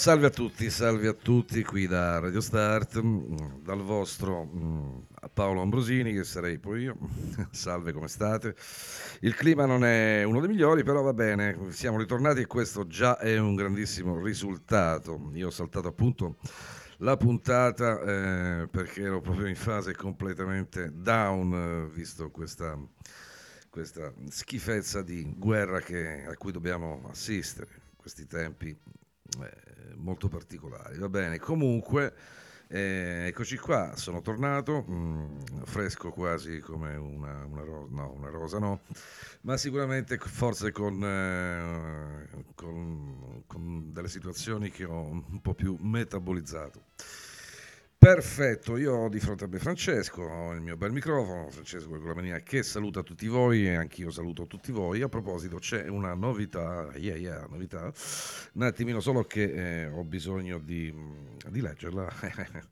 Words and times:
salve 0.00 0.28
a 0.28 0.30
tutti, 0.30 0.70
salve 0.70 1.08
a 1.08 1.12
tutti 1.12 1.62
qui 1.62 1.86
da 1.86 2.20
Radio 2.20 2.40
Start, 2.40 3.02
mm, 3.02 3.36
dal 3.62 3.82
vostro 3.82 4.46
mm, 4.46 4.98
Paolo 5.34 5.60
Ambrosini, 5.60 6.14
che 6.14 6.24
sarei 6.24 6.58
poi 6.58 6.84
io. 6.84 6.96
salve, 7.52 7.92
come 7.92 8.08
state? 8.08 8.56
Il 9.20 9.34
clima 9.34 9.66
non 9.66 9.84
è 9.84 10.22
uno 10.22 10.40
dei 10.40 10.48
migliori, 10.48 10.84
però 10.84 11.02
va 11.02 11.12
bene, 11.12 11.54
siamo 11.68 11.98
ritornati 11.98 12.40
e 12.40 12.46
questo 12.46 12.86
già 12.86 13.18
è 13.18 13.36
un 13.36 13.54
grandissimo 13.54 14.18
risultato. 14.18 15.30
Io 15.34 15.48
ho 15.48 15.50
saltato 15.50 15.88
appunto 15.88 16.38
la 17.00 17.18
puntata 17.18 18.00
eh, 18.00 18.68
perché 18.68 19.02
ero 19.02 19.20
proprio 19.20 19.48
in 19.48 19.56
fase 19.56 19.94
completamente 19.94 20.92
down, 20.94 21.52
eh, 21.52 21.94
visto 21.94 22.30
questa, 22.30 22.74
questa 23.68 24.10
schifezza 24.30 25.02
di 25.02 25.30
guerra 25.36 25.80
che, 25.80 26.24
a 26.26 26.34
cui 26.38 26.52
dobbiamo 26.52 27.06
assistere 27.10 27.68
in 27.74 27.96
questi 27.98 28.26
tempi 28.26 28.74
eh, 29.42 29.69
molto 30.00 30.28
particolari. 30.28 30.98
Va 30.98 31.08
bene, 31.08 31.38
comunque, 31.38 32.14
eh, 32.68 33.26
eccoci 33.28 33.56
qua, 33.56 33.96
sono 33.96 34.20
tornato, 34.20 34.82
mh, 34.86 34.92
mm, 34.92 35.62
fresco 35.64 36.10
quasi 36.10 36.60
come 36.60 36.96
una, 36.96 37.44
una, 37.44 37.62
ro- 37.62 37.88
no, 37.90 38.12
una, 38.16 38.30
rosa, 38.30 38.58
no, 38.58 38.80
ma 39.42 39.56
sicuramente 39.56 40.18
forse 40.18 40.70
con, 40.72 41.02
eh, 41.02 42.44
con, 42.54 43.42
con 43.46 43.92
delle 43.92 44.08
situazioni 44.08 44.70
che 44.70 44.84
ho 44.84 45.00
un 45.00 45.40
po' 45.40 45.54
più 45.54 45.76
metabolizzato. 45.80 46.82
Perfetto, 48.02 48.78
io 48.78 48.94
ho 48.94 49.08
di 49.10 49.20
fronte 49.20 49.44
a 49.44 49.46
me 49.46 49.58
Francesco, 49.58 50.22
ho 50.22 50.54
il 50.54 50.62
mio 50.62 50.74
bel 50.74 50.90
microfono, 50.90 51.50
Francesco 51.50 51.92
Regolamania 51.92 52.38
che 52.38 52.62
saluta 52.62 53.02
tutti 53.02 53.26
voi 53.26 53.66
e 53.66 53.74
anch'io 53.74 54.10
saluto 54.10 54.46
tutti 54.46 54.72
voi. 54.72 55.02
A 55.02 55.10
proposito 55.10 55.58
c'è 55.58 55.86
una 55.86 56.14
novità, 56.14 56.88
yeah, 56.94 57.16
yeah, 57.16 57.46
novità, 57.50 57.92
un 58.54 58.62
attimino 58.62 59.00
solo 59.00 59.24
che 59.24 59.82
eh, 59.82 59.86
ho 59.88 60.02
bisogno 60.02 60.58
di, 60.58 60.90
di 61.50 61.60
leggerla. 61.60 62.10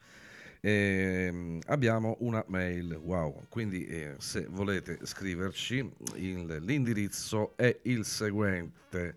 eh, 0.60 1.58
abbiamo 1.66 2.16
una 2.20 2.42
mail, 2.48 2.94
wow, 2.94 3.48
quindi 3.50 3.84
eh, 3.84 4.14
se 4.16 4.46
volete 4.48 5.00
scriverci 5.02 5.92
il, 6.14 6.56
l'indirizzo 6.62 7.54
è 7.54 7.80
il 7.82 8.06
seguente 8.06 9.14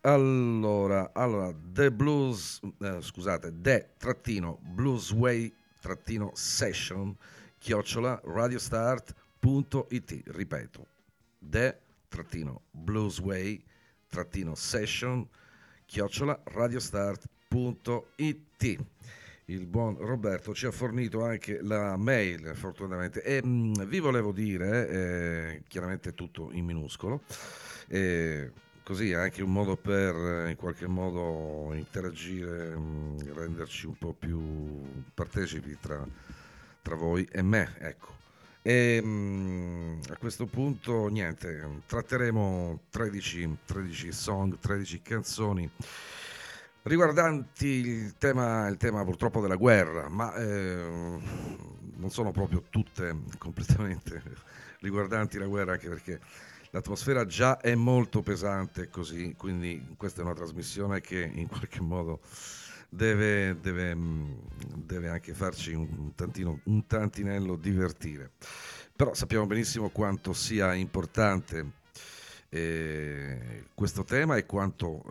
allora, 0.00 1.10
allora 1.12 1.52
The 1.72 1.90
Blues, 1.90 2.60
eh, 2.80 2.98
scusate, 3.00 3.52
The 3.60 3.90
trattino 3.98 4.58
Bluesway 4.62 5.52
trattino 5.80 6.30
session 6.34 7.16
chiocciola 7.58 8.20
radiostart.it. 8.24 10.22
Ripeto, 10.26 10.86
The 11.38 11.78
trattino 12.08 12.62
Bluesway 12.70 13.62
trattino 14.08 14.54
session 14.54 15.26
chiocciola 15.86 16.40
radiostart.it. 16.44 18.84
Il 19.46 19.66
buon 19.66 19.96
Roberto 19.96 20.52
ci 20.52 20.66
ha 20.66 20.70
fornito 20.70 21.24
anche 21.24 21.62
la 21.62 21.96
mail, 21.96 22.52
fortunatamente. 22.54 23.22
E 23.22 23.42
mh, 23.42 23.48
mm, 23.48 23.72
vi 23.86 23.98
volevo 23.98 24.32
dire, 24.32 24.88
eh, 24.88 25.62
chiaramente 25.66 26.12
tutto 26.12 26.50
in 26.52 26.66
minuscolo, 26.66 27.22
eh, 27.88 28.52
così 28.88 29.10
è 29.10 29.16
anche 29.16 29.42
un 29.42 29.52
modo 29.52 29.76
per 29.76 30.14
eh, 30.14 30.48
in 30.48 30.56
qualche 30.56 30.86
modo 30.86 31.74
interagire, 31.74 32.74
mm, 32.74 33.18
renderci 33.34 33.84
un 33.84 33.98
po' 33.98 34.14
più 34.14 34.40
partecipi 35.12 35.76
tra, 35.78 36.02
tra 36.80 36.94
voi 36.94 37.28
e 37.30 37.42
me, 37.42 37.74
ecco. 37.80 38.16
E 38.62 38.98
mm, 39.04 40.00
a 40.08 40.16
questo 40.16 40.46
punto 40.46 41.08
niente, 41.08 41.82
tratteremo 41.84 42.84
13, 42.88 43.58
13 43.66 44.10
song, 44.10 44.58
13 44.58 45.02
canzoni 45.02 45.70
riguardanti 46.84 47.66
il 47.66 48.14
tema, 48.16 48.68
il 48.68 48.78
tema 48.78 49.04
purtroppo 49.04 49.42
della 49.42 49.56
guerra, 49.56 50.08
ma 50.08 50.34
eh, 50.34 51.18
non 51.96 52.08
sono 52.08 52.30
proprio 52.30 52.64
tutte 52.70 53.14
completamente 53.36 54.22
riguardanti 54.80 55.36
la 55.36 55.46
guerra, 55.46 55.72
anche 55.72 55.90
perché 55.90 56.20
l'atmosfera 56.70 57.24
già 57.26 57.58
è 57.58 57.74
molto 57.74 58.22
pesante 58.22 58.88
così, 58.88 59.34
quindi 59.36 59.94
questa 59.96 60.20
è 60.20 60.24
una 60.24 60.34
trasmissione 60.34 61.00
che 61.00 61.20
in 61.20 61.46
qualche 61.48 61.80
modo 61.80 62.20
deve, 62.88 63.58
deve, 63.60 63.96
deve 64.74 65.08
anche 65.08 65.34
farci 65.34 65.72
un, 65.72 66.14
tantino, 66.14 66.60
un 66.64 66.86
tantinello 66.86 67.56
divertire. 67.56 68.32
Però 68.94 69.14
sappiamo 69.14 69.46
benissimo 69.46 69.90
quanto 69.90 70.32
sia 70.32 70.74
importante 70.74 71.76
eh, 72.48 73.66
questo 73.74 74.04
tema 74.04 74.36
e 74.36 74.46
quanto 74.46 75.04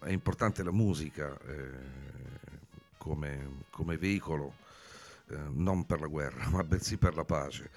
eh, 0.00 0.06
è 0.08 0.10
importante 0.10 0.62
la 0.62 0.72
musica 0.72 1.38
eh, 1.46 1.98
come, 2.96 3.64
come, 3.70 3.98
veicolo, 3.98 4.54
eh, 5.28 5.36
non 5.50 5.84
per 5.84 6.00
la 6.00 6.06
guerra, 6.06 6.48
ma 6.50 6.64
bensì 6.64 6.96
per 6.96 7.14
la 7.14 7.24
pace. 7.24 7.70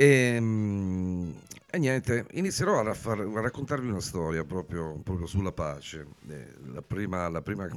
E, 0.00 0.06
ehm, 0.06 1.34
e 1.68 1.78
niente, 1.78 2.26
inizierò 2.34 2.78
a, 2.78 2.94
far, 2.94 3.18
a, 3.18 3.40
raccontarvi 3.40 3.88
una 3.88 4.00
storia 4.00 4.44
proprio, 4.44 4.96
proprio 5.02 5.26
sulla 5.26 5.50
pace. 5.50 6.06
Eh, 6.28 6.54
la, 6.72 6.82
prima, 6.82 7.28
la, 7.28 7.42
prima, 7.42 7.68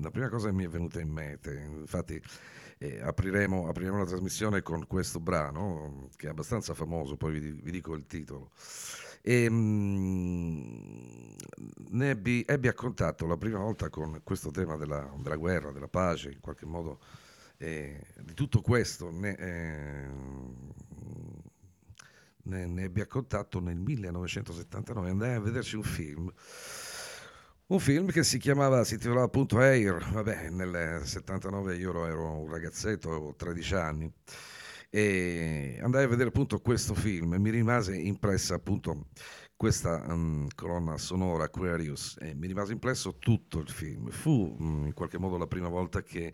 la, 0.00 0.10
prima, 0.10 0.30
cosa 0.30 0.48
che 0.48 0.54
mi 0.54 0.64
è 0.64 0.68
venuta 0.68 1.00
in 1.00 1.10
mente, 1.10 1.68
infatti 1.80 2.18
eh, 2.78 3.02
apriremo, 3.02 3.68
apriremo, 3.68 3.98
la 3.98 4.06
trasmissione 4.06 4.62
con 4.62 4.86
questo 4.86 5.20
brano 5.20 6.08
che 6.16 6.28
è 6.28 6.30
abbastanza 6.30 6.72
famoso, 6.72 7.16
poi 7.18 7.38
vi, 7.38 7.50
vi 7.50 7.70
dico 7.70 7.92
il 7.94 8.06
titolo. 8.06 8.52
E, 9.20 9.50
mh, 9.50 11.36
ne 11.90 12.10
ebbi, 12.10 12.42
ebbi, 12.48 12.68
a 12.68 12.72
contatto 12.72 13.26
la 13.26 13.36
prima 13.36 13.58
volta 13.58 13.90
con 13.90 14.22
questo 14.24 14.50
tema 14.50 14.76
della, 14.76 15.12
della 15.18 15.36
guerra, 15.36 15.72
della 15.72 15.88
pace, 15.88 16.30
in 16.30 16.40
qualche 16.40 16.64
modo 16.64 17.00
eh, 17.58 18.00
di 18.22 18.32
tutto 18.32 18.62
questo. 18.62 19.10
Ne, 19.10 19.36
eh, 19.36 20.06
ne, 22.46 22.66
ne 22.66 22.84
ebbi 22.84 23.00
a 23.00 23.06
contatto 23.06 23.60
nel 23.60 23.76
1979, 23.76 25.10
andai 25.10 25.34
a 25.34 25.40
vederci 25.40 25.76
un 25.76 25.82
film. 25.82 26.32
Un 27.68 27.80
film 27.80 28.10
che 28.10 28.22
si 28.22 28.38
chiamava, 28.38 28.84
si 28.84 28.94
intitolava 28.94 29.26
appunto 29.26 29.58
Air, 29.58 30.12
vabbè, 30.12 30.50
nel 30.50 31.00
79 31.04 31.76
io 31.76 32.06
ero 32.06 32.42
un 32.42 32.48
ragazzetto, 32.50 33.08
avevo 33.10 33.34
13 33.34 33.74
anni, 33.74 34.12
e 34.88 35.78
andai 35.82 36.04
a 36.04 36.08
vedere 36.08 36.28
appunto 36.28 36.60
questo 36.60 36.94
film. 36.94 37.34
E 37.34 37.38
mi 37.38 37.50
rimase 37.50 37.96
impressa 37.96 38.54
appunto 38.54 39.08
questa 39.56 40.04
um, 40.06 40.46
colonna 40.54 40.96
sonora 40.96 41.44
Aquarius. 41.44 42.16
E 42.20 42.34
mi 42.34 42.46
rimase 42.46 42.72
impresso 42.72 43.16
tutto 43.18 43.58
il 43.58 43.68
film. 43.68 44.10
Fu 44.10 44.54
um, 44.58 44.86
in 44.86 44.94
qualche 44.94 45.18
modo 45.18 45.36
la 45.36 45.46
prima 45.48 45.68
volta 45.68 46.02
che 46.02 46.32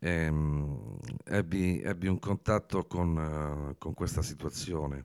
um, 0.00 0.98
ebbi, 1.24 1.80
ebbi, 1.80 2.06
un 2.06 2.18
contatto 2.18 2.84
con, 2.86 3.16
uh, 3.16 3.78
con 3.78 3.94
questa 3.94 4.22
situazione 4.22 5.04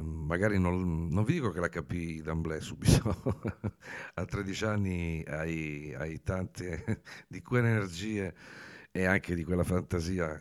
magari 0.00 0.58
non, 0.58 1.08
non, 1.08 1.24
vi 1.24 1.34
dico 1.34 1.50
che 1.50 1.60
la 1.60 1.68
capii 1.68 2.22
d'amblè 2.22 2.60
subito, 2.60 3.42
a 4.14 4.24
13 4.24 4.64
anni 4.64 5.24
hai, 5.26 5.94
hai, 5.94 6.22
tante 6.22 7.02
di 7.28 7.42
quelle 7.42 7.68
energie 7.68 8.34
e 8.90 9.04
anche 9.04 9.34
di 9.34 9.44
quella 9.44 9.64
fantasia, 9.64 10.40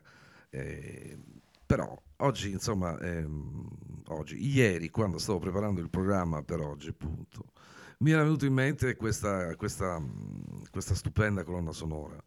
eh, 0.49 1.17
però 1.65 1.99
oggi, 2.17 2.51
insomma, 2.51 2.97
ehm, 2.99 3.67
oggi, 4.07 4.45
ieri 4.45 4.89
quando 4.89 5.17
stavo 5.17 5.39
preparando 5.39 5.81
il 5.81 5.89
programma 5.89 6.43
per 6.43 6.61
oggi, 6.61 6.89
appunto, 6.89 7.51
mi 7.99 8.11
era 8.11 8.23
venuta 8.23 8.45
in 8.45 8.53
mente 8.53 8.95
questa, 8.95 9.55
questa, 9.55 10.01
questa 10.69 10.95
stupenda 10.95 11.43
colonna 11.43 11.71
sonora. 11.71 12.21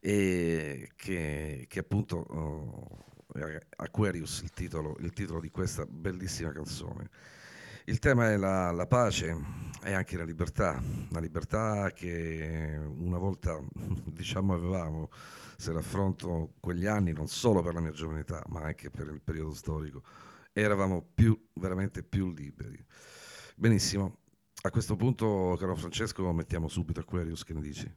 E 0.00 0.90
che, 0.96 1.66
che 1.68 1.78
appunto... 1.78 2.16
Oh, 2.16 3.12
Aquarius 3.76 4.42
il 4.42 4.50
titolo, 4.50 4.96
il 5.00 5.12
titolo, 5.12 5.40
di 5.40 5.50
questa 5.50 5.84
bellissima 5.86 6.52
canzone. 6.52 7.10
Il 7.86 7.98
tema 7.98 8.30
è 8.30 8.36
la, 8.36 8.70
la, 8.70 8.86
pace 8.86 9.36
e 9.82 9.92
anche 9.92 10.16
la 10.16 10.24
libertà, 10.24 10.80
la 11.10 11.20
libertà 11.20 11.90
che 11.92 12.80
una 12.96 13.18
volta 13.18 13.60
diciamo 14.06 14.54
avevamo 14.54 15.10
se 15.56 15.72
raffronto 15.72 16.54
quegli 16.60 16.86
anni, 16.86 17.12
non 17.12 17.26
solo 17.26 17.60
per 17.60 17.74
la 17.74 17.80
mia 17.80 17.90
giovane 17.90 18.24
ma 18.48 18.62
anche 18.62 18.88
per 18.88 19.08
il 19.08 19.20
periodo 19.20 19.52
storico, 19.52 20.02
eravamo 20.52 21.04
più, 21.14 21.38
veramente 21.54 22.02
più 22.02 22.32
liberi. 22.32 22.82
Benissimo, 23.56 24.18
a 24.62 24.70
questo 24.70 24.96
punto, 24.96 25.56
caro 25.58 25.74
Francesco, 25.74 26.32
mettiamo 26.32 26.68
subito 26.68 27.00
Aquarius, 27.00 27.44
che 27.44 27.52
ne 27.52 27.60
dici? 27.60 27.94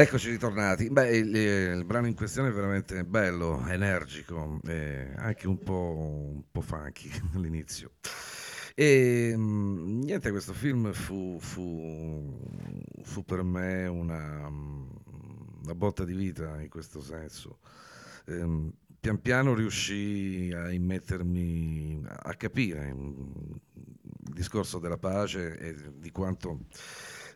Eccoci 0.00 0.30
ritornati. 0.30 0.90
Beh, 0.90 1.16
il, 1.16 1.34
il, 1.34 1.84
brano 1.84 2.06
in 2.06 2.14
questione 2.14 2.50
è 2.50 2.52
veramente 2.52 3.02
bello, 3.02 3.66
energico, 3.66 4.60
e 4.64 5.12
anche 5.16 5.48
un 5.48 5.58
po', 5.58 6.34
un 6.36 6.42
po 6.52 6.60
funky 6.60 7.10
all'inizio. 7.34 7.90
E 8.76 9.32
mm, 9.36 10.02
niente, 10.02 10.30
questo 10.30 10.52
film 10.52 10.92
fu, 10.92 11.38
fu, 11.40 12.32
fu 13.02 13.24
per 13.24 13.42
me 13.42 13.88
una, 13.88 14.46
una, 14.46 15.74
botta 15.74 16.04
di 16.04 16.14
vita 16.14 16.60
in 16.60 16.68
questo 16.68 17.02
senso. 17.02 17.58
Ehm, 18.26 18.72
pian 19.00 19.20
piano 19.20 19.52
riuscii 19.52 20.52
a 20.52 20.70
immettermi, 20.70 22.04
a 22.06 22.34
capire 22.34 22.86
il 22.86 23.60
discorso 24.32 24.78
della 24.78 24.98
pace 24.98 25.58
e 25.58 25.74
di 25.96 26.12
quanto 26.12 26.66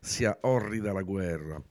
sia 0.02 0.36
orrida 0.42 0.92
la 0.92 1.02
guerra. 1.02 1.62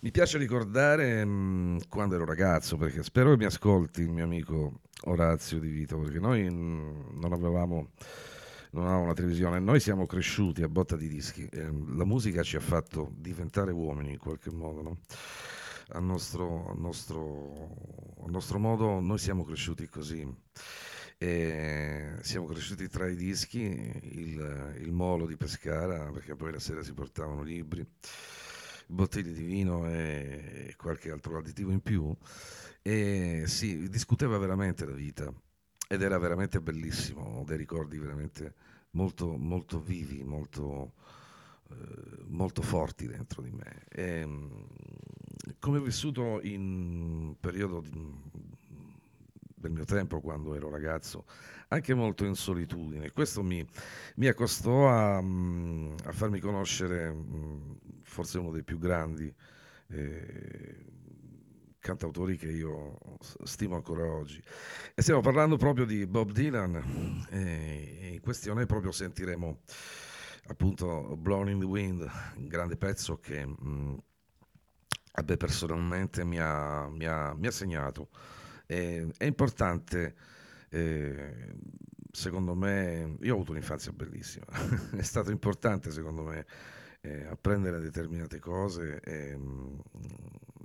Mi 0.00 0.10
piace 0.10 0.36
ricordare 0.36 1.24
mh, 1.24 1.30
mm, 1.30 1.76
quando 1.88 2.14
ero 2.16 2.26
ragazzo, 2.26 2.76
perché 2.76 3.02
spero 3.02 3.30
che 3.30 3.38
mi 3.38 3.44
ascolti 3.46 4.02
il 4.02 4.10
mio 4.10 4.24
amico 4.24 4.80
Orazio 5.04 5.58
Di 5.58 5.70
Vito, 5.70 5.98
perché 5.98 6.20
noi 6.20 6.48
mh, 6.48 6.54
mm, 6.54 7.20
non 7.20 7.32
avevamo 7.32 7.90
non 8.70 8.84
avevamo 8.84 9.04
una 9.04 9.14
televisione, 9.14 9.58
noi 9.60 9.80
siamo 9.80 10.04
cresciuti 10.04 10.62
a 10.62 10.68
botta 10.68 10.94
di 10.94 11.08
dischi, 11.08 11.46
eh, 11.46 11.70
la 11.96 12.04
musica 12.04 12.42
ci 12.42 12.56
ha 12.56 12.60
fatto 12.60 13.10
diventare 13.16 13.72
uomini 13.72 14.10
in 14.10 14.18
qualche 14.18 14.50
modo, 14.50 14.82
no? 14.82 14.98
Al 15.92 16.04
nostro, 16.04 16.68
al, 16.68 16.78
nostro, 16.78 18.14
al 18.22 18.30
nostro 18.30 18.58
modo 18.58 19.00
noi 19.00 19.16
siamo 19.16 19.42
cresciuti 19.42 19.88
così. 19.88 20.22
E 21.20 22.18
siamo 22.20 22.46
cresciuti 22.46 22.88
tra 22.88 23.08
i 23.08 23.16
dischi, 23.16 23.60
il, 23.60 24.76
il, 24.78 24.92
molo 24.92 25.26
di 25.26 25.36
Pescara, 25.36 26.12
perché 26.12 26.36
poi 26.36 26.52
la 26.52 26.60
sera 26.60 26.84
si 26.84 26.92
portavano 26.92 27.42
libri, 27.42 27.84
bottiglie 28.86 29.32
di 29.32 29.42
vino 29.42 29.88
e 29.88 30.74
qualche 30.76 31.10
altro 31.10 31.38
additivo 31.38 31.72
in 31.72 31.80
più. 31.80 32.14
E 32.82 33.42
si 33.46 33.88
discuteva 33.88 34.38
veramente 34.38 34.86
la 34.86 34.94
vita 34.94 35.32
ed 35.88 36.02
era 36.02 36.18
veramente 36.18 36.60
bellissimo, 36.60 37.42
dei 37.44 37.56
ricordi 37.56 37.98
veramente 37.98 38.54
molto, 38.90 39.36
molto 39.36 39.80
vivi, 39.80 40.22
molto, 40.22 40.92
eh, 41.70 42.24
molto 42.26 42.62
forti 42.62 43.08
dentro 43.08 43.42
di 43.42 43.50
me. 43.50 43.84
E, 43.88 44.28
come 45.58 45.78
ho 45.78 45.82
vissuto 45.82 46.40
in 46.42 46.60
un 46.60 47.40
periodo 47.40 47.82
del 49.58 49.72
mio 49.72 49.84
tempo 49.84 50.20
quando 50.20 50.54
ero 50.54 50.70
ragazzo, 50.70 51.24
anche 51.68 51.94
molto 51.94 52.24
in 52.24 52.34
solitudine. 52.34 53.10
Questo 53.12 53.42
mi, 53.42 53.66
mi 54.16 54.26
accostò 54.26 54.88
a, 54.88 55.20
mm, 55.20 55.96
a, 56.04 56.12
farmi 56.12 56.40
conoscere 56.40 57.12
mm, 57.12 57.72
forse 58.02 58.38
uno 58.38 58.50
dei 58.50 58.62
più 58.62 58.78
grandi 58.78 59.32
eh, 59.88 60.86
cantautori 61.78 62.36
che 62.36 62.50
io 62.50 62.98
stimo 63.44 63.76
ancora 63.76 64.04
oggi. 64.04 64.42
E 64.94 65.02
stiamo 65.02 65.20
parlando 65.20 65.56
proprio 65.56 65.84
di 65.84 66.06
Bob 66.06 66.32
Dylan 66.32 67.26
e 67.30 68.10
in 68.12 68.20
questione 68.20 68.66
proprio 68.66 68.92
sentiremo 68.92 69.60
appunto 70.48 71.16
Blown 71.16 71.50
in 71.50 71.58
the 71.58 71.64
Wind, 71.64 72.08
un 72.36 72.46
grande 72.46 72.76
pezzo 72.76 73.18
che 73.18 73.46
mh, 73.46 73.56
mm, 73.62 73.94
a 75.12 75.24
me 75.26 75.36
personalmente 75.36 76.24
mi 76.24 76.38
ha, 76.38 76.88
mi 76.88 77.06
ha, 77.06 77.34
mi 77.34 77.46
ha 77.46 77.50
segnato 77.50 78.08
eh, 78.70 79.06
è 79.16 79.24
importante, 79.24 80.14
eh, 80.68 81.54
secondo 82.12 82.54
me, 82.54 83.16
io 83.22 83.32
ho 83.32 83.36
avuto 83.36 83.52
un'infanzia 83.52 83.92
bellissima, 83.92 84.44
è 84.94 85.02
stato 85.02 85.30
importante 85.30 85.90
secondo 85.90 86.22
me 86.22 86.44
eh, 87.00 87.24
apprendere 87.24 87.80
determinate 87.80 88.38
cose 88.38 89.00
e, 89.02 89.34
mm, 89.34 89.78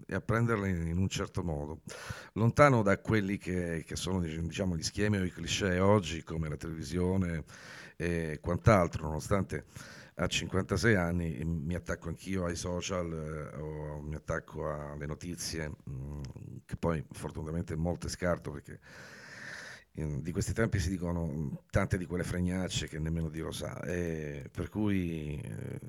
e 0.05 0.15
apprenderle 0.15 0.67
in, 0.67 0.87
in, 0.87 0.97
un 0.97 1.07
certo 1.07 1.43
modo, 1.43 1.79
lontano 2.33 2.81
da 2.81 2.99
quelli 2.99 3.37
che, 3.37 3.85
che 3.87 3.95
sono 3.95 4.19
diciamo, 4.19 4.75
gli 4.75 4.83
schemi 4.83 5.17
o 5.17 5.23
i 5.23 5.31
cliché 5.31 5.79
oggi 5.79 6.23
come 6.23 6.49
la 6.49 6.57
televisione 6.57 7.45
e 7.95 8.39
quant'altro, 8.41 9.03
nonostante 9.03 9.65
a 10.15 10.27
56 10.27 10.95
anni 10.95 11.43
mi 11.43 11.75
attacco 11.75 12.09
anch'io 12.09 12.45
ai 12.45 12.55
social 12.55 13.11
eh, 13.11 13.57
o 13.59 14.01
mi 14.01 14.15
attacco 14.15 14.69
alle 14.69 15.05
notizie, 15.05 15.69
mh, 15.69 15.91
mm, 15.91 16.21
che 16.65 16.75
poi 16.77 17.03
fortunatamente 17.11 17.75
molte 17.75 18.09
scarto 18.09 18.51
perché 18.51 18.79
in, 19.93 20.21
di 20.21 20.31
questi 20.31 20.53
tempi 20.53 20.79
si 20.79 20.89
dicono 20.89 21.63
tante 21.69 21.97
di 21.97 22.05
quelle 22.05 22.23
fregnacce 22.23 22.87
che 22.87 22.99
nemmeno 22.99 23.29
Dio 23.29 23.45
lo 23.45 23.51
sa, 23.51 23.79
e 23.81 24.49
per 24.51 24.69
cui 24.69 25.39
eh, 25.39 25.79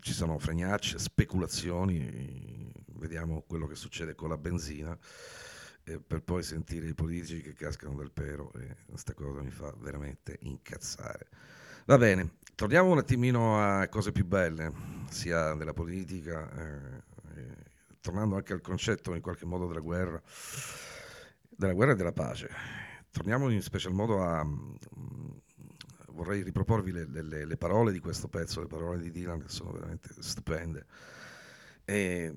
ci 0.00 0.12
sono 0.12 0.38
fregnacce, 0.38 0.98
speculazioni, 0.98 2.72
vediamo 2.94 3.42
quello 3.42 3.66
che 3.66 3.74
succede 3.74 4.14
con 4.14 4.28
la 4.28 4.38
benzina. 4.38 4.96
Eh, 5.84 5.98
per 5.98 6.22
poi 6.22 6.44
sentire 6.44 6.86
i 6.86 6.94
politici 6.94 7.40
che 7.40 7.54
cascano 7.54 7.96
dal 7.96 8.12
pero 8.12 8.52
e 8.52 8.76
questa 8.86 9.14
cosa 9.14 9.42
mi 9.42 9.50
fa 9.50 9.74
veramente 9.80 10.38
incazzare. 10.42 11.28
Va 11.86 11.98
bene, 11.98 12.36
torniamo 12.54 12.90
un 12.90 12.98
attimino 12.98 13.58
a 13.58 13.88
cose 13.88 14.12
più 14.12 14.24
belle, 14.24 14.72
sia 15.08 15.54
della 15.54 15.72
politica, 15.72 16.50
eh, 16.56 17.02
tornando 18.00 18.36
anche 18.36 18.52
al 18.52 18.60
concetto 18.60 19.14
in 19.14 19.20
qualche 19.20 19.46
modo 19.46 19.66
della 19.66 19.80
guerra, 19.80 20.20
della 21.48 21.72
guerra 21.72 21.92
e 21.92 21.96
della 21.96 22.12
pace. 22.12 22.50
Torniamo 23.10 23.48
in 23.50 23.62
special 23.62 23.92
modo 23.92 24.22
a... 24.22 24.44
Mh, 24.44 24.78
mm, 24.98 25.30
vorrei 26.12 26.42
riproporvi 26.42 26.92
le, 26.92 27.06
le, 27.06 27.46
le, 27.46 27.56
parole 27.56 27.90
di 27.90 27.98
questo 27.98 28.28
pezzo, 28.28 28.60
le 28.60 28.66
parole 28.66 29.00
di 29.00 29.10
Dylan 29.10 29.40
che 29.40 29.48
sono 29.48 29.72
veramente 29.72 30.10
stupende. 30.18 30.84
E, 31.84 32.34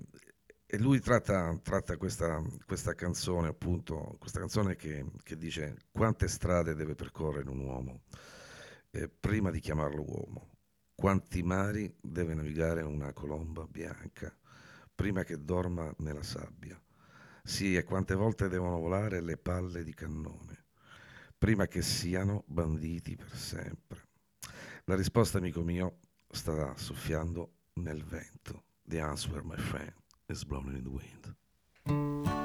e 0.66 0.78
lui 0.80 1.00
tratta, 1.02 1.60
tratta 1.62 1.98
questa, 1.98 2.42
questa, 2.66 2.94
canzone, 2.94 3.50
appunto, 3.50 4.16
questa 4.18 4.40
canzone 4.40 4.76
che, 4.76 5.06
che 5.24 5.38
dice 5.38 5.76
quante 5.92 6.28
strade 6.30 6.74
deve 6.74 6.96
percorrere 6.96 7.50
un 7.50 7.60
uomo 7.60 8.02
eh, 8.96 9.10
prima 9.10 9.52
di 9.52 9.60
chiamarlo 9.60 10.04
uomo. 10.04 10.50
Quanti 10.96 11.44
mari 11.44 11.94
deve 12.02 12.34
navigare 12.34 12.82
una 12.82 13.12
colomba 13.14 13.66
bianca 13.68 14.34
prima 14.94 15.24
che 15.24 15.44
dorma 15.44 15.94
nella 15.98 16.24
sabbia? 16.24 16.82
Sì, 17.44 17.76
e 17.76 17.84
quante 17.84 18.16
volte 18.16 18.48
devono 18.48 18.80
volare 18.80 19.22
le 19.22 19.38
palle 19.38 19.84
di 19.84 19.94
cannone 19.94 20.64
prima 21.38 21.68
che 21.68 21.82
siano 21.82 22.44
banditi 22.48 23.16
per 23.16 23.36
sempre? 23.36 24.08
La 24.86 24.96
risposta, 24.96 25.38
amico 25.38 25.62
mio, 25.62 26.00
sta 26.28 26.76
soffiando 26.76 27.54
nel 27.74 28.04
vento. 28.04 28.64
The 28.84 29.00
answer, 29.00 29.44
my 29.44 29.58
friend, 29.58 29.94
is 30.28 30.44
blowing 30.44 30.76
in 30.76 30.84
the 30.84 30.90
wind. 30.90 32.45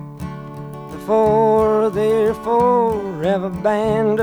For 1.05 1.89
their 1.89 2.33
forever 2.35 3.49
band. 3.49 4.19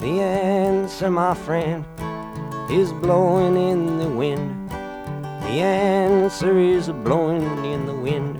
The 0.00 0.20
answer, 0.20 1.10
my 1.10 1.34
friend, 1.34 1.84
is 2.70 2.92
blowing 2.92 3.56
in 3.56 3.98
the 3.98 4.08
wind. 4.08 4.70
The 4.70 5.60
answer 5.60 6.58
is 6.58 6.88
blowing 6.88 7.64
in 7.64 7.86
the 7.86 7.94
wind. 7.94 8.38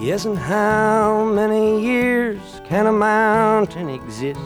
Yes, 0.00 0.24
and 0.24 0.38
how 0.38 1.24
many 1.24 1.82
years 1.82 2.57
can 2.68 2.86
a 2.86 2.92
mountain 2.92 3.88
exist 3.88 4.38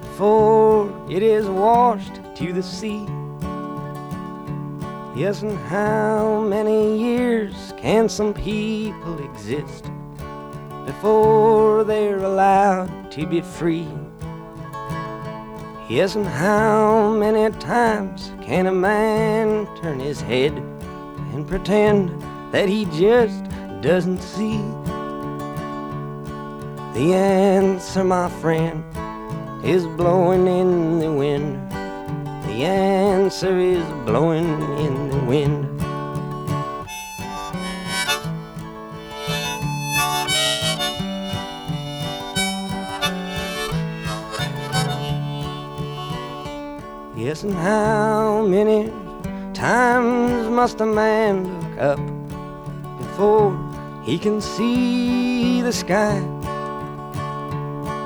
before 0.00 0.90
it 1.10 1.22
is 1.22 1.46
washed 1.46 2.14
to 2.34 2.54
the 2.54 2.62
sea? 2.62 3.06
Yes, 5.14 5.42
and 5.42 5.58
how 5.68 6.40
many 6.40 6.98
years 6.98 7.74
can 7.76 8.08
some 8.08 8.32
people 8.32 9.22
exist 9.30 9.84
before 10.86 11.84
they're 11.84 12.24
allowed 12.24 13.12
to 13.12 13.26
be 13.26 13.42
free? 13.42 13.88
Yes, 15.90 16.16
and 16.16 16.26
how 16.26 17.12
many 17.12 17.54
times 17.58 18.32
can 18.40 18.68
a 18.68 18.72
man 18.72 19.66
turn 19.82 20.00
his 20.00 20.22
head 20.22 20.52
and 21.34 21.46
pretend 21.46 22.08
that 22.52 22.70
he 22.70 22.86
just 22.86 23.44
doesn't 23.82 24.22
see? 24.22 24.85
The 26.96 27.12
answer, 27.12 28.02
my 28.02 28.30
friend, 28.40 28.82
is 29.62 29.86
blowing 29.86 30.46
in 30.46 30.98
the 30.98 31.12
wind. 31.12 31.70
The 32.44 32.64
answer 32.64 33.58
is 33.58 33.84
blowing 34.06 34.62
in 34.78 35.10
the 35.10 35.22
wind. 35.26 35.78
Yes, 47.14 47.42
and 47.42 47.52
how 47.52 48.46
many 48.46 48.90
times 49.52 50.48
must 50.48 50.80
a 50.80 50.86
man 50.86 51.44
look 51.60 51.78
up 51.78 52.00
before 52.96 53.52
he 54.02 54.18
can 54.18 54.40
see 54.40 55.60
the 55.60 55.74
sky? 55.74 56.35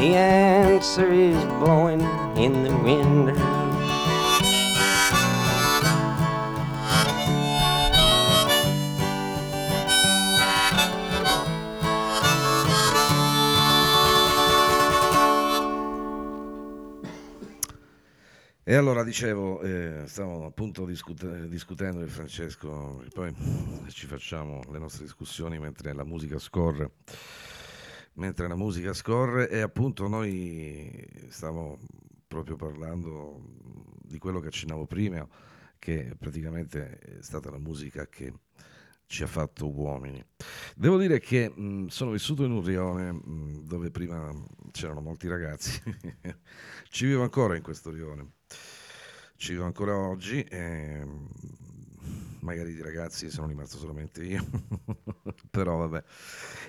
The 0.00 0.16
answer 0.16 1.12
is 1.12 1.36
blowing 1.58 2.00
in 2.34 2.62
the 2.62 2.72
wind. 2.82 3.36
E 18.64 18.74
allora 18.74 19.04
dicevo, 19.04 19.60
eh, 19.60 20.04
stavo 20.06 20.46
appunto 20.46 20.86
discute- 20.86 21.46
discutendo 21.46 22.02
di 22.02 22.08
Francesco, 22.08 23.02
e 23.04 23.08
poi 23.12 23.34
ci 23.88 24.06
facciamo 24.06 24.62
le 24.70 24.78
nostre 24.78 25.04
discussioni 25.04 25.58
mentre 25.58 25.92
la 25.92 26.04
musica 26.04 26.38
scorre. 26.38 26.92
Mentre 28.20 28.48
la 28.48 28.54
musica 28.54 28.92
scorre 28.92 29.48
e 29.48 29.60
appunto 29.60 30.06
noi 30.06 31.08
stavamo 31.30 31.78
proprio 32.28 32.54
parlando 32.54 33.40
di 34.02 34.18
quello 34.18 34.40
che 34.40 34.48
accennavo 34.48 34.84
prima, 34.84 35.26
che 35.78 36.14
praticamente 36.18 36.98
è 36.98 37.22
stata 37.22 37.50
la 37.50 37.56
musica 37.56 38.06
che 38.08 38.30
ci 39.06 39.22
ha 39.22 39.26
fatto 39.26 39.74
uomini. 39.74 40.22
Devo 40.76 40.98
dire 40.98 41.18
che 41.18 41.48
mh, 41.48 41.86
sono 41.86 42.10
vissuto 42.10 42.44
in 42.44 42.50
un 42.50 42.62
rione 42.62 43.10
mh, 43.10 43.64
dove 43.64 43.90
prima 43.90 44.30
c'erano 44.70 45.00
molti 45.00 45.26
ragazzi, 45.26 45.80
ci 46.90 47.06
vivo 47.06 47.22
ancora 47.22 47.56
in 47.56 47.62
questo 47.62 47.90
rione, 47.90 48.32
ci 49.36 49.52
vivo 49.52 49.64
ancora 49.64 49.96
oggi, 49.96 50.42
e, 50.42 51.06
magari 52.40 52.74
di 52.74 52.82
ragazzi 52.82 53.30
sono 53.30 53.46
rimasto 53.46 53.78
solamente 53.78 54.22
io, 54.24 54.44
però 55.50 55.76
vabbè. 55.76 56.04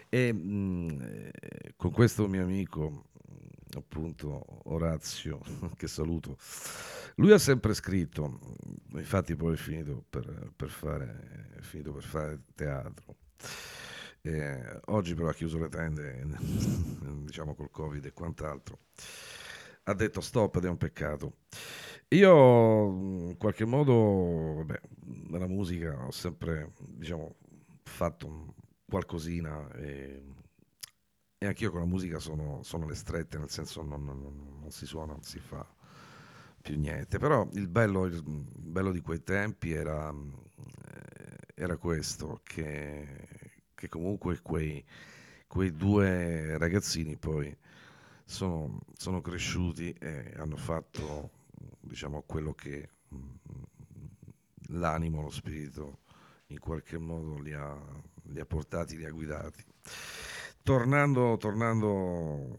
E 0.10 0.34
mh, 0.34 1.32
con 1.76 1.92
questo 1.92 2.28
mio 2.28 2.44
amico, 2.44 3.06
appunto 3.78 4.70
Orazio, 4.70 5.40
che 5.76 5.88
saluto, 5.88 6.38
lui 7.16 7.32
ha 7.32 7.38
sempre 7.38 7.74
scritto, 7.74 8.40
infatti 8.94 9.36
poi 9.36 9.54
è 9.54 9.58
finito 9.58 10.04
per, 10.10 10.52
per 10.56 10.70
fare, 10.70 11.50
è 11.58 11.62
finito 11.62 11.92
per 11.92 12.04
fare 12.04 12.40
teatro. 12.56 13.16
Eh, 14.24 14.80
oggi 14.86 15.16
però 15.16 15.30
ha 15.30 15.34
chiuso 15.34 15.58
le 15.58 15.70
tende, 15.70 16.26
diciamo 17.26 17.56
col 17.56 17.72
Covid 17.72 18.06
e 18.06 18.14
quant'altro. 18.14 18.80
Ha 19.84 19.94
detto 19.94 20.22
stop 20.22 20.56
ed 20.58 20.66
è 20.66 20.70
un 20.70 20.78
peccato. 20.78 21.38
Io 22.10 22.86
in 23.30 23.38
qualche 23.38 23.66
modo, 23.66 24.56
vabbè, 24.58 24.80
nella 25.30 25.48
musica 25.48 26.06
ho 26.06 26.12
sempre, 26.12 26.74
diciamo, 26.80 27.36
fatto 27.84 28.56
qualcosina 28.86 29.72
e, 29.74 30.24
e 31.38 31.46
anch'io 31.46 31.72
con 31.72 31.80
la 31.80 31.86
musica 31.86 32.20
sono, 32.20 32.62
sono 32.64 32.88
le 32.88 32.96
strette, 32.96 33.38
nel 33.38 33.50
senso 33.50 33.82
non, 33.82 34.04
non, 34.04 34.60
non 34.60 34.72
si 34.72 34.86
suona, 34.86 35.14
non 35.14 35.24
si 35.24 35.40
fa 35.40 35.66
più 36.62 36.78
niente. 36.78 37.18
Però 37.18 37.48
il 37.54 37.68
bello, 37.68 38.06
il 38.06 38.24
bello 38.24 38.92
di 38.92 39.02
quei 39.02 39.24
tempi 39.24 39.72
era, 39.72 40.14
era 41.56 41.78
questo, 41.78 42.42
che, 42.44 43.08
che 43.74 43.88
comunque 43.90 44.40
quei, 44.42 44.84
quei, 45.48 45.76
due 45.76 46.58
ragazzini 46.58 47.18
poi 47.18 47.56
sono, 48.32 48.80
sono, 48.94 49.20
cresciuti 49.20 49.92
e 49.92 50.32
hanno 50.38 50.56
fatto 50.56 51.32
diciamo 51.82 52.24
quello 52.26 52.54
che 52.54 52.92
l'animo, 54.70 55.22
lo 55.22 55.30
spirito 55.30 56.00
in 56.48 56.60
qualche 56.60 56.98
modo 56.98 57.38
li 57.40 57.54
ha, 57.54 57.78
li 58.24 58.40
ha 58.40 58.46
portati, 58.46 58.96
li 58.96 59.04
ha 59.06 59.12
guidati. 59.12 59.62
Tornando, 60.64 61.36
tornando, 61.38 62.56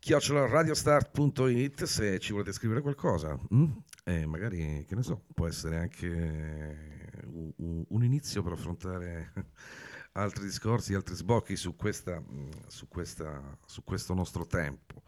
chiocciolaradiostart.it 0.01 1.83
se 1.83 2.17
ci 2.17 2.31
volete 2.31 2.51
scrivere 2.51 2.81
qualcosa 2.81 3.37
mm? 3.53 3.71
e 4.03 4.25
magari, 4.25 4.83
che 4.87 4.95
ne 4.95 5.03
so, 5.03 5.25
può 5.31 5.47
essere 5.47 5.77
anche 5.77 7.21
un, 7.27 8.03
inizio 8.03 8.41
per 8.41 8.53
affrontare 8.53 9.31
altri 10.13 10.45
discorsi, 10.45 10.95
altri 10.95 11.13
sbocchi 11.13 11.55
su, 11.55 11.75
questa, 11.75 12.19
su, 12.65 12.87
questa, 12.87 13.55
su 13.63 13.83
questo 13.83 14.15
nostro 14.15 14.47
tempo. 14.47 15.03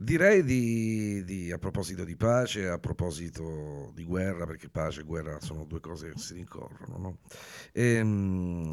Direi 0.00 0.44
di, 0.44 1.24
di, 1.24 1.50
a 1.50 1.58
proposito 1.58 2.04
di 2.04 2.14
pace, 2.14 2.68
a 2.68 2.78
proposito 2.78 3.90
di 3.96 4.04
guerra, 4.04 4.46
perché 4.46 4.68
pace 4.68 5.00
e 5.00 5.02
guerra 5.02 5.40
sono 5.40 5.64
due 5.64 5.80
cose 5.80 6.12
che 6.12 6.18
si 6.20 6.34
rincorrono, 6.34 6.98
no? 6.98 7.18
e, 7.72 8.00
um, 8.00 8.70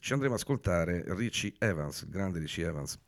ci 0.00 0.14
andremo 0.14 0.32
ad 0.32 0.40
ascoltare 0.40 1.04
Richie 1.08 1.52
Evans, 1.58 2.00
il 2.00 2.08
grande 2.08 2.38
Richie 2.38 2.64
Evans, 2.64 2.98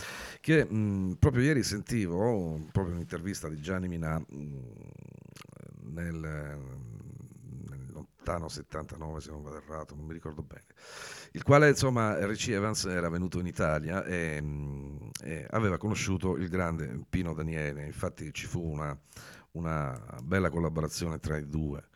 che 0.40 0.66
um, 0.68 1.16
proprio 1.18 1.42
ieri 1.42 1.62
sentivo 1.62 2.68
proprio 2.70 2.92
un'intervista 2.92 3.48
di 3.48 3.58
Gianni 3.62 3.88
Minà 3.88 4.22
um, 4.28 4.62
nel, 5.84 6.18
lontano 8.20 8.48
79 8.48 9.20
se 9.20 9.30
non 9.30 9.42
vado 9.42 9.56
errato, 9.56 9.94
non 9.94 10.04
mi 10.04 10.12
ricordo 10.12 10.42
bene, 10.42 10.64
il 11.32 11.42
quale 11.42 11.70
insomma 11.70 12.24
Richie 12.26 12.56
Evans 12.56 12.84
era 12.84 13.08
venuto 13.08 13.40
in 13.40 13.46
Italia 13.46 14.04
e, 14.04 14.42
e 15.22 15.46
aveva 15.50 15.78
conosciuto 15.78 16.36
il 16.36 16.48
grande 16.48 17.00
Pino 17.08 17.32
Daniele, 17.32 17.86
infatti 17.86 18.32
ci 18.32 18.46
fu 18.46 18.62
una, 18.62 18.96
una 19.52 19.98
bella 20.22 20.50
collaborazione 20.50 21.18
tra 21.18 21.36
i 21.38 21.48
due. 21.48 21.88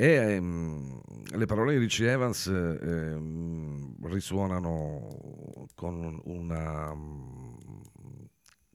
E 0.00 0.12
ehm, 0.12 1.00
le 1.34 1.46
parole 1.46 1.72
di 1.72 1.80
Richie 1.80 2.12
Evans 2.12 2.46
ehm, 2.46 3.96
risuonano 4.06 5.66
con 5.74 6.20
una, 6.24 6.94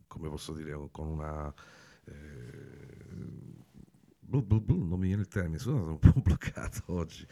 come 0.07 0.29
posso 0.29 0.53
dire, 0.53 0.89
con 0.91 1.07
una... 1.07 1.53
Eh, 2.05 2.72
non 4.41 4.99
mi 4.99 5.07
viene 5.07 5.21
il 5.21 5.27
termine, 5.27 5.59
sono 5.59 5.83
un 5.91 5.99
po' 5.99 6.13
bloccato 6.21 6.81
oggi. 6.87 7.25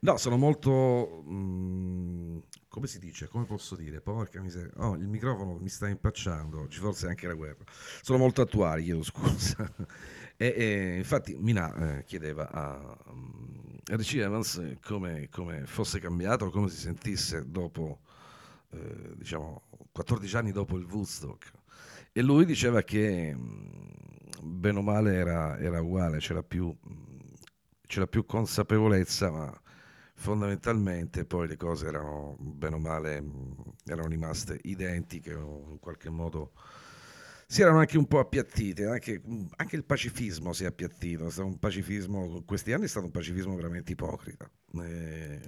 No, 0.00 0.16
sono 0.16 0.36
molto... 0.36 1.22
Mh, 1.24 2.42
come 2.68 2.86
si 2.86 2.98
dice? 2.98 3.28
Come 3.28 3.44
posso 3.44 3.74
dire? 3.76 4.00
Porca 4.00 4.40
miseria. 4.40 4.72
Oh, 4.76 4.94
il 4.94 5.08
microfono 5.08 5.58
mi 5.58 5.68
sta 5.68 5.88
impacciando 5.88 6.60
oggi, 6.60 6.78
forse 6.78 7.08
anche 7.08 7.26
la 7.26 7.34
guerra. 7.34 7.64
Sono 8.02 8.18
molto 8.18 8.42
attuali, 8.42 8.84
chiedo 8.84 9.02
scusa. 9.02 9.72
e, 10.36 10.54
e, 10.56 10.96
infatti 10.96 11.36
Mina 11.38 11.98
eh, 11.98 12.04
chiedeva 12.04 12.50
a 12.50 12.98
um, 13.06 13.78
Richie 13.84 14.24
Evans 14.24 14.76
come, 14.82 15.28
come, 15.30 15.66
fosse 15.66 15.98
cambiato, 16.00 16.50
come 16.50 16.68
si 16.68 16.78
sentisse 16.78 17.48
dopo, 17.48 18.00
eh, 18.70 19.14
diciamo, 19.16 19.62
14 19.92 20.36
anni 20.36 20.52
dopo 20.52 20.76
il 20.76 20.84
Woodstock. 20.84 21.52
E 22.12 22.22
lui 22.22 22.44
diceva 22.44 22.82
che... 22.82 23.34
Mh, 23.34 24.03
bene 24.44 24.78
o 24.78 24.82
male 24.82 25.14
era, 25.14 25.58
era 25.58 25.80
uguale, 25.80 26.18
c'era 26.18 26.42
più, 26.42 26.76
c'era 27.86 28.06
più, 28.06 28.24
consapevolezza, 28.24 29.30
ma 29.30 29.62
fondamentalmente 30.14 31.24
poi 31.24 31.48
le 31.48 31.56
cose 31.56 31.86
erano 31.86 32.36
bene 32.38 32.76
o 32.76 32.78
male 32.78 33.24
erano 33.84 34.08
rimaste 34.08 34.58
identiche 34.62 35.34
o 35.34 35.70
in 35.70 35.78
qualche 35.80 36.08
modo 36.08 36.52
si 37.46 37.62
erano 37.62 37.78
anche 37.78 37.98
un 37.98 38.06
po' 38.06 38.18
appiattite, 38.18 38.86
anche, 38.86 39.22
anche 39.56 39.76
il 39.76 39.84
pacifismo 39.84 40.52
si 40.52 40.64
è 40.64 40.66
appiattito, 40.66 41.28
è 41.28 42.44
questi 42.44 42.72
anni 42.72 42.84
è 42.84 42.88
stato 42.88 43.06
un 43.06 43.12
pacifismo 43.12 43.54
veramente 43.54 43.92
ipocrita. 43.92 44.50
Eh, 44.82 45.40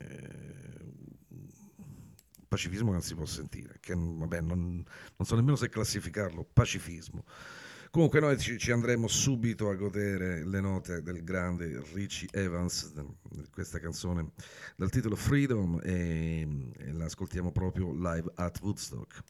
pacifismo 2.46 2.86
che 2.86 2.92
non 2.92 3.02
si 3.02 3.14
può 3.14 3.24
sentire, 3.24 3.78
che 3.80 3.94
vabbè, 3.96 4.40
non, 4.40 4.84
non 5.16 5.26
so 5.26 5.34
nemmeno 5.34 5.56
se 5.56 5.68
classificarlo, 5.68 6.46
pacifismo. 6.52 7.24
Comunque 7.96 8.20
noi 8.20 8.38
ci, 8.38 8.58
ci, 8.58 8.72
andremo 8.72 9.08
subito 9.08 9.70
a 9.70 9.74
godere 9.74 10.44
le 10.44 10.60
note 10.60 11.00
del 11.00 11.24
grande 11.24 11.82
Richie 11.94 12.28
Evans, 12.30 12.92
questa 13.50 13.78
canzone 13.78 14.32
dal 14.76 14.90
titolo 14.90 15.16
Freedom 15.16 15.80
e, 15.82 16.46
e 16.76 16.92
la 16.92 17.06
ascoltiamo 17.06 17.52
proprio 17.52 17.94
live 17.94 18.30
at 18.34 18.60
Woodstock. 18.60 19.22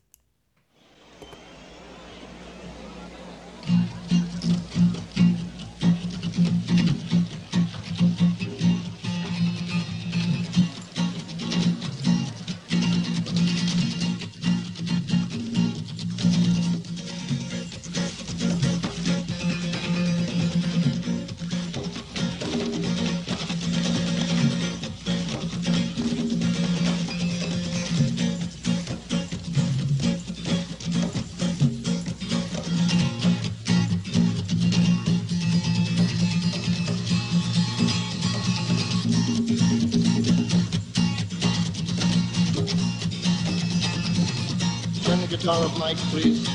mic, 45.87 45.97
please. 46.11 46.49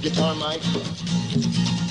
Guitar 0.00 0.34
mic. 0.36 1.87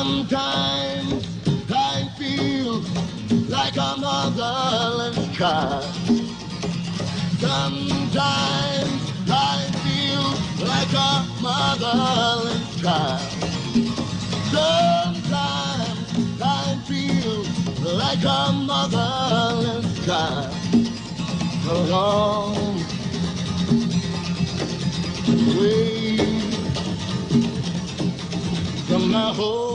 Sometimes 0.00 1.26
I 1.70 2.08
feel 2.16 2.80
like 3.50 3.76
a 3.76 3.96
motherless 4.00 5.36
child. 5.36 5.84
Sometimes 7.38 9.02
I 9.28 9.58
feel 9.84 10.24
like 10.66 10.92
a 10.94 11.26
motherless 11.42 12.80
child. 12.80 13.20
Sometimes 14.56 16.40
I 16.40 16.80
feel 16.88 17.44
like 17.94 18.24
a 18.24 18.52
motherless 18.52 20.06
child. 20.06 20.54
Along 21.68 22.56
way 25.58 26.16
from 28.88 29.10
my 29.10 29.34
home. 29.34 29.69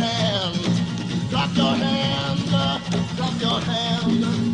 hand, 0.00 1.30
drop 1.30 1.56
your 1.56 1.74
hand, 1.74 2.40
drop 3.16 3.40
your 3.40 3.60
hand. 3.60 4.45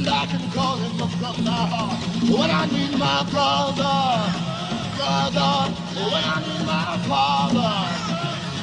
And 0.00 0.08
I 0.08 0.26
can 0.26 0.50
call 0.52 0.76
him 0.76 0.96
from 1.18 1.44
my 1.44 1.50
heart. 1.72 2.00
When 2.24 2.50
I 2.50 2.64
need 2.72 2.92
my 2.98 3.20
brother, 3.30 4.00
brother, 4.96 5.52
when 6.12 6.24
I 6.24 6.36
need 6.46 6.64
my 6.64 6.96
father, 7.10 7.72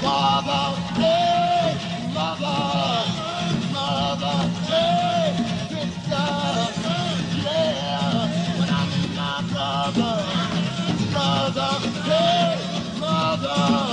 father, 0.01 0.65
hey, 0.97 1.77
mother, 2.17 2.59
mother, 3.75 4.37
hey, 4.69 5.37
sister, 5.69 6.27
yeah. 7.45 8.57
When 8.57 8.69
I 8.69 8.83
need 8.93 9.11
my 9.21 9.37
brother, 9.51 10.13
brother, 11.13 11.71
hey, 12.09 12.99
mother, 12.99 13.86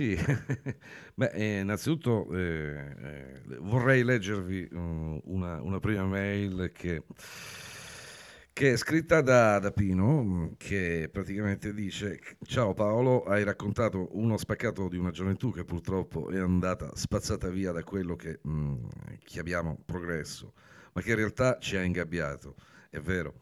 sì. 0.00 0.16
Beh, 1.14 1.30
eh, 1.34 1.60
innanzitutto 1.60 2.26
eh, 2.32 2.94
eh, 3.02 3.42
vorrei 3.58 4.02
leggervi 4.02 4.70
mm, 4.74 5.18
una, 5.24 5.60
una 5.60 5.78
prima 5.78 6.04
mail 6.04 6.72
che, 6.72 7.02
che 8.54 8.72
è 8.72 8.76
scritta 8.76 9.20
da, 9.20 9.58
da 9.58 9.70
Pino, 9.72 10.22
mm, 10.22 10.46
che 10.56 11.10
praticamente 11.12 11.74
dice: 11.74 12.18
Ciao 12.44 12.72
Paolo, 12.72 13.24
hai 13.24 13.44
raccontato 13.44 14.08
uno 14.12 14.38
spaccato 14.38 14.88
di 14.88 14.96
una 14.96 15.10
gioventù 15.10 15.52
che 15.52 15.64
purtroppo 15.64 16.30
è 16.30 16.38
andata 16.38 16.90
spazzata 16.94 17.50
via 17.50 17.72
da 17.72 17.82
quello 17.84 18.16
che 18.16 18.40
mm, 18.48 18.84
chiamiamo 19.22 19.82
progresso, 19.84 20.54
ma 20.94 21.02
che 21.02 21.10
in 21.10 21.16
realtà 21.16 21.58
ci 21.58 21.76
ha 21.76 21.82
ingabbiato. 21.82 22.54
È 22.88 22.98
vero. 23.00 23.34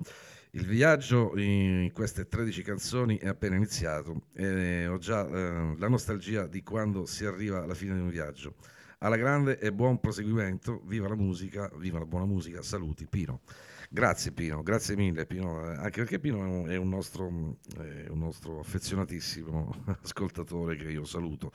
Il 0.59 0.67
viaggio 0.67 1.39
in 1.39 1.93
queste 1.93 2.27
13 2.27 2.63
canzoni 2.65 3.17
è 3.17 3.29
appena 3.29 3.55
iniziato 3.55 4.23
e 4.33 4.89
ho 4.89 4.99
già 4.99 5.25
eh, 5.25 5.77
la 5.79 5.89
nostalgia 5.89 6.49
di 6.49 6.65
quando 6.65 7.07
si 7.07 7.25
arriva 7.25 7.63
alla 7.63 7.75
fine 7.75 7.95
di 7.95 8.01
un 8.01 8.09
viaggio. 8.09 8.57
Alla 8.99 9.15
grande 9.15 9.61
e 9.61 9.73
buon 9.73 10.01
proseguimento, 10.01 10.83
viva 10.85 11.07
la 11.07 11.15
musica, 11.15 11.71
viva 11.77 12.01
la 12.01 12.07
buona 12.07 12.25
musica, 12.25 12.61
saluti 12.61 13.07
Pino. 13.07 13.43
Grazie 13.89 14.33
Pino, 14.33 14.65
grazie 14.65 14.97
mille 14.97 15.27
Pino, 15.27 15.61
anche 15.61 16.01
perché 16.01 16.19
Pino 16.19 16.67
è 16.67 16.75
un, 16.75 16.89
nostro, 16.89 17.29
è 17.77 18.09
un 18.09 18.19
nostro 18.19 18.59
affezionatissimo 18.59 19.85
ascoltatore 20.03 20.75
che 20.75 20.91
io 20.91 21.05
saluto. 21.05 21.53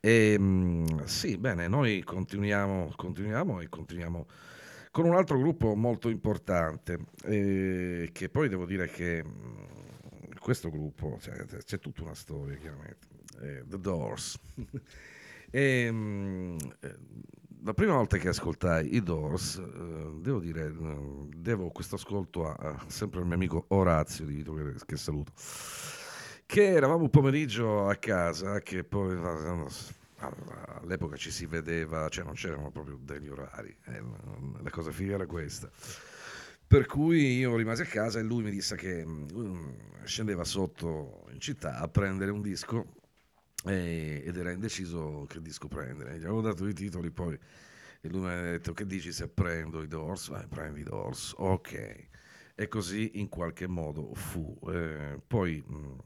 E, 0.00 0.36
mm, 0.38 0.84
sì, 1.02 1.36
bene, 1.36 1.66
noi 1.66 2.04
continuiamo, 2.04 2.92
continuiamo 2.94 3.60
e 3.60 3.68
continuiamo 3.68 4.26
con 4.90 5.04
un 5.04 5.14
altro 5.14 5.38
gruppo 5.38 5.74
molto 5.74 6.08
importante, 6.08 6.98
eh, 7.24 8.10
che 8.12 8.28
poi 8.28 8.48
devo 8.48 8.66
dire 8.66 8.88
che 8.88 9.22
mh, 9.22 10.38
questo 10.40 10.70
gruppo, 10.70 11.18
cioè, 11.20 11.44
c'è 11.44 11.78
tutta 11.78 12.02
una 12.02 12.14
storia 12.14 12.56
chiaramente, 12.56 13.06
eh, 13.40 13.64
The 13.66 13.78
Doors. 13.78 14.38
e, 15.50 15.90
mh, 15.90 16.56
eh, 16.80 16.96
la 17.64 17.74
prima 17.74 17.94
volta 17.94 18.16
che 18.16 18.28
ascoltai 18.28 18.94
i 18.94 19.02
Doors, 19.02 19.58
eh, 19.58 20.20
devo 20.20 20.38
dire, 20.38 20.72
devo 21.34 21.70
questo 21.70 21.96
ascolto 21.96 22.46
a, 22.46 22.54
a, 22.54 22.84
sempre 22.86 23.20
al 23.20 23.26
mio 23.26 23.34
amico 23.34 23.64
Orazio 23.68 24.24
Di 24.24 24.34
Vito, 24.34 24.54
che, 24.54 24.74
che 24.86 24.96
saluto, 24.96 25.32
che 26.46 26.64
eravamo 26.64 27.02
un 27.02 27.10
pomeriggio 27.10 27.88
a 27.88 27.96
casa, 27.96 28.60
che 28.60 28.84
poi 28.84 29.16
all'epoca 30.18 31.16
ci 31.16 31.30
si 31.30 31.46
vedeva, 31.46 32.08
cioè 32.08 32.24
non 32.24 32.34
c'erano 32.34 32.70
proprio 32.70 32.98
degli 33.00 33.28
orari, 33.28 33.76
eh, 33.86 34.02
la 34.62 34.70
cosa 34.70 34.90
figa 34.90 35.14
era 35.14 35.26
questa. 35.26 35.70
Per 36.68 36.86
cui 36.86 37.38
io 37.38 37.54
rimasi 37.56 37.82
a 37.82 37.86
casa 37.86 38.18
e 38.18 38.22
lui 38.22 38.42
mi 38.42 38.50
disse 38.50 38.74
che 38.74 39.02
um, 39.02 39.76
scendeva 40.04 40.42
sotto 40.42 41.26
in 41.30 41.38
città 41.38 41.78
a 41.78 41.86
prendere 41.86 42.32
un 42.32 42.42
disco 42.42 42.94
e, 43.64 44.22
ed 44.26 44.36
era 44.36 44.50
indeciso 44.50 45.26
che 45.28 45.40
disco 45.40 45.68
prendere. 45.68 46.18
Gli 46.18 46.24
avevo 46.24 46.40
dato 46.40 46.66
i 46.66 46.74
titoli 46.74 47.10
poi 47.12 47.38
e 48.00 48.08
lui 48.08 48.20
mi 48.20 48.30
ha 48.30 48.40
detto 48.40 48.72
che 48.72 48.84
dici 48.84 49.12
se 49.12 49.28
prendo 49.28 49.80
i 49.82 49.86
Doors? 49.86 50.28
Vai, 50.28 50.46
prendi 50.48 50.80
i 50.80 50.84
Doors, 50.84 51.34
ok. 51.36 52.08
E 52.56 52.68
così 52.68 53.20
in 53.20 53.28
qualche 53.28 53.68
modo 53.68 54.12
fu. 54.14 54.58
Eh, 54.68 55.20
poi 55.24 55.62
mh, 55.64 55.96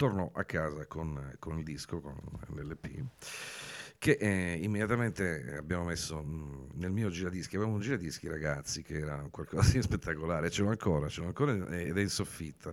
torno 0.00 0.30
a 0.32 0.44
casa 0.44 0.86
con, 0.86 1.36
con 1.38 1.58
il 1.58 1.62
disco, 1.62 2.00
con 2.00 2.16
l'LP, 2.54 3.04
che 3.98 4.12
eh, 4.12 4.58
immediatamente 4.62 5.56
abbiamo 5.58 5.84
messo 5.84 6.22
mh, 6.22 6.70
nel 6.76 6.90
mio 6.90 7.10
giradischi. 7.10 7.56
Avevamo 7.56 7.76
un 7.76 7.82
giradischi, 7.82 8.26
ragazzi, 8.26 8.80
che 8.80 9.00
era 9.00 9.22
qualcosa 9.30 9.72
di 9.72 9.82
spettacolare. 9.84 10.48
Ce 10.48 10.62
l'ho 10.62 10.70
ancora, 10.70 11.06
ce 11.08 11.20
l'ho 11.20 11.26
ancora 11.26 11.52
ed 11.52 11.98
è 11.98 12.00
in 12.00 12.08
soffitta. 12.08 12.72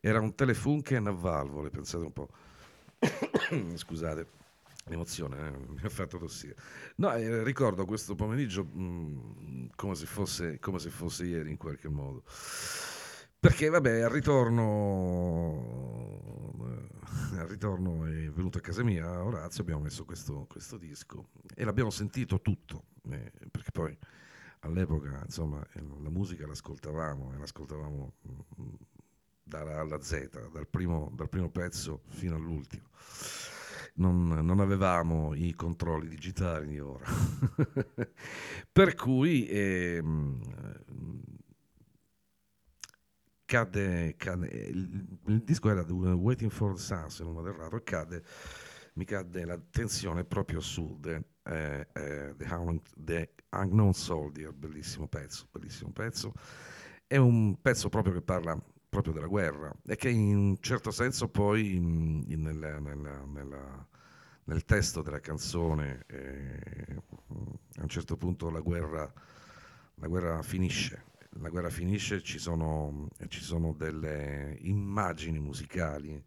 Era 0.00 0.18
un 0.18 0.34
Telefunken 0.34 1.06
a 1.06 1.12
valvole, 1.12 1.70
pensate 1.70 2.04
un 2.04 2.12
po'. 2.12 2.28
Scusate. 3.76 4.26
L'emozione 4.86 5.46
eh, 5.46 5.50
mi 5.50 5.80
ha 5.84 5.88
fatto 5.90 6.18
tossire. 6.18 6.56
No, 6.96 7.14
eh, 7.14 7.44
ricordo 7.44 7.84
questo 7.84 8.16
pomeriggio 8.16 8.64
mh, 8.64 9.70
come, 9.76 9.94
se 9.94 10.06
fosse, 10.06 10.58
come 10.58 10.80
se 10.80 10.90
fosse 10.90 11.24
ieri 11.24 11.50
in 11.50 11.56
qualche 11.56 11.88
modo. 11.88 12.24
Perché, 13.40 13.68
vabbè, 13.68 14.00
al 14.00 14.10
ritorno, 14.10 14.64
eh, 17.34 17.38
al 17.38 17.46
ritorno 17.46 18.04
è 18.04 18.30
venuto 18.30 18.58
a 18.58 18.60
casa 18.60 18.82
mia 18.82 19.22
Orazio, 19.22 19.62
abbiamo 19.62 19.82
messo 19.82 20.04
questo, 20.04 20.46
questo 20.48 20.76
disco 20.76 21.28
e 21.54 21.64
l'abbiamo 21.64 21.90
sentito 21.90 22.40
tutto, 22.40 22.86
eh, 23.10 23.30
perché 23.48 23.70
poi 23.70 23.96
all'epoca, 24.60 25.22
insomma, 25.24 25.64
eh, 25.74 25.80
la 26.02 26.10
musica 26.10 26.48
l'ascoltavamo 26.48 27.32
e 27.32 27.38
l'ascoltavamo 27.38 28.12
mm, 28.28 28.74
dalla 29.44 29.78
alla 29.78 30.00
Z, 30.02 30.48
dal 30.50 30.66
primo, 30.66 31.12
dal 31.14 31.28
primo 31.28 31.48
pezzo 31.48 32.02
fino 32.08 32.34
all'ultimo. 32.34 32.88
Non, 33.94 34.26
non, 34.44 34.58
avevamo 34.58 35.32
i 35.34 35.54
controlli 35.54 36.08
digitali 36.08 36.66
di 36.66 36.80
ora. 36.80 37.04
per 38.72 38.96
cui 38.96 39.46
eh, 39.46 40.02
cade, 43.48 44.14
cade 44.18 44.46
il, 44.46 45.06
il, 45.24 45.42
disco 45.42 45.70
era 45.70 45.82
Waiting 45.82 46.50
for 46.50 46.74
the 46.74 46.80
Sun 46.80 47.08
se 47.08 47.24
non 47.24 47.32
vado 47.32 47.48
errato 47.48 47.76
e 47.76 47.82
cade 47.82 48.22
mi 48.94 49.06
cade 49.06 49.46
l'attenzione 49.46 50.24
proprio 50.24 50.60
su 50.60 50.98
The, 51.00 51.24
eh, 51.44 51.88
eh, 51.94 52.34
the, 52.36 52.80
the 52.94 53.30
Unknown 53.52 53.94
Soldier 53.94 54.52
bellissimo 54.52 55.08
pezzo 55.08 55.46
bellissimo 55.50 55.92
pezzo. 55.92 56.34
È 57.06 57.16
un 57.16 57.58
pezzo 57.62 57.88
proprio 57.88 58.12
che 58.12 58.20
parla 58.20 58.60
proprio 58.86 59.14
della 59.14 59.26
guerra 59.28 59.74
e 59.86 59.96
che 59.96 60.10
in 60.10 60.36
un 60.36 60.56
certo 60.60 60.90
senso 60.90 61.28
poi 61.28 61.76
in, 61.76 62.24
in, 62.26 62.42
nella, 62.42 62.78
nella, 62.78 63.24
nella, 63.24 63.86
nel 64.44 64.64
testo 64.66 65.00
della 65.00 65.20
canzone 65.20 66.04
eh, 66.06 67.02
a 67.76 67.82
un 67.82 67.88
certo 67.88 68.16
punto 68.18 68.50
la 68.50 68.60
guerra, 68.60 69.10
la 69.94 70.06
guerra 70.06 70.42
finisce 70.42 71.07
la 71.40 71.48
guerra 71.48 71.70
finisce, 71.70 72.22
ci 72.22 72.38
sono, 72.38 73.08
ci 73.28 73.42
sono 73.42 73.72
delle 73.72 74.56
immagini 74.60 75.38
musicali 75.38 76.22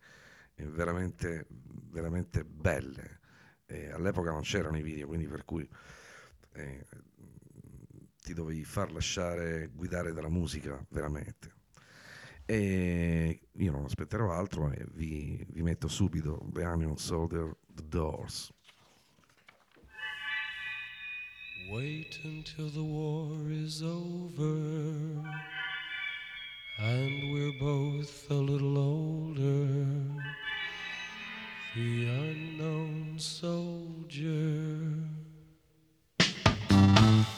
eh, 0.55 0.65
veramente, 0.65 1.47
veramente 1.89 2.43
belle. 2.43 3.19
Eh, 3.65 3.91
all'epoca 3.91 4.31
non 4.31 4.41
c'erano 4.41 4.77
i 4.77 4.81
video, 4.81 5.07
quindi 5.07 5.27
per 5.27 5.45
cui 5.45 5.67
eh, 6.53 6.85
ti 8.21 8.33
dovevi 8.33 8.63
far 8.63 8.91
lasciare 8.91 9.67
guidare 9.73 10.13
dalla 10.13 10.29
musica 10.29 10.83
veramente. 10.89 11.59
E 12.45 13.47
io 13.51 13.71
non 13.71 13.85
aspetterò 13.85 14.31
altro 14.31 14.71
e 14.71 14.85
vi, 14.91 15.45
vi 15.49 15.61
metto 15.61 15.87
subito 15.87 16.45
The 16.51 16.65
Onion 16.65 16.97
Soldier, 16.97 17.55
The 17.67 17.87
Doors. 17.87 18.51
Wait 21.71 22.19
until 22.25 22.67
the 22.67 22.83
war 22.83 23.31
is 23.49 23.81
over 23.81 24.57
and 26.77 27.31
we're 27.31 27.57
both 27.61 28.29
a 28.29 28.33
little 28.33 28.77
older. 28.77 29.67
The 31.73 32.07
unknown 32.07 33.15
soldier. 33.19 34.79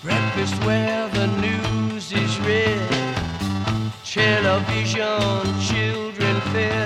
Breakfast 0.01 0.55
where 0.65 1.07
the 1.09 1.27
news 1.27 2.11
is 2.11 2.39
read, 2.39 2.89
television, 4.03 5.61
children 5.61 6.41
fed, 6.51 6.82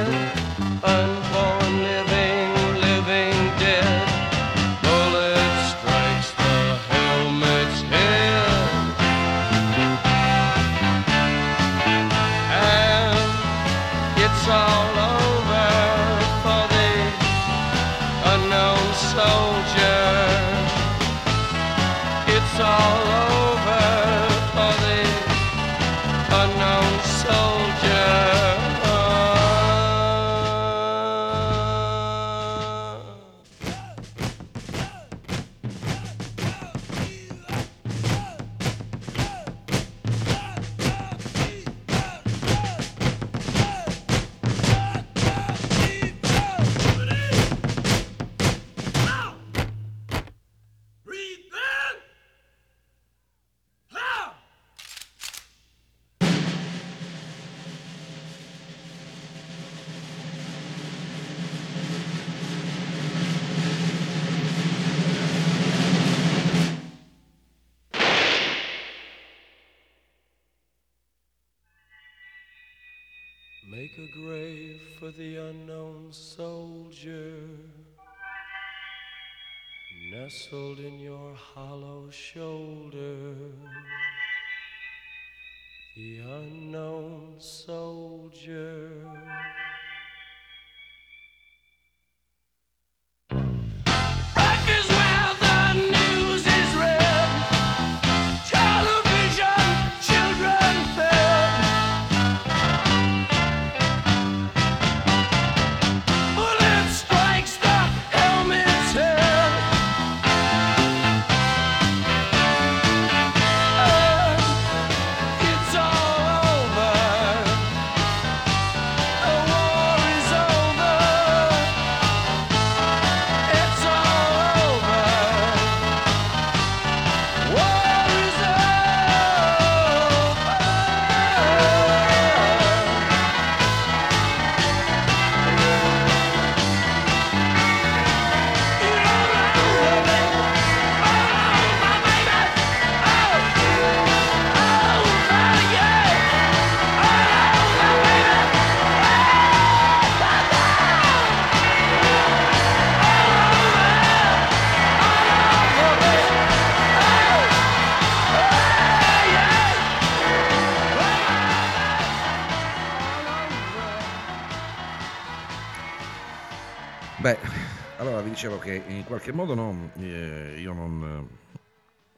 qualche 169.08 169.32
modo 169.32 169.54
no, 169.54 169.90
eh, 169.96 170.58
io 170.60 170.74
non, 170.74 171.30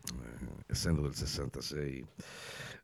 eh, 0.06 0.64
essendo 0.66 1.02
del 1.02 1.14
66, 1.14 2.04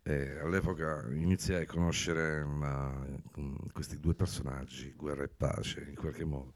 eh, 0.04 0.38
all'epoca 0.42 1.08
iniziai 1.12 1.64
a 1.64 1.66
conoscere 1.66 2.42
una- 2.42 3.04
mm, 3.40 3.56
questi 3.74 4.00
due 4.00 4.14
personaggi, 4.14 4.94
Guerra 4.96 5.24
e 5.24 5.28
Pace, 5.28 5.84
in 5.90 5.96
qualche 5.96 6.24
modo. 6.24 6.54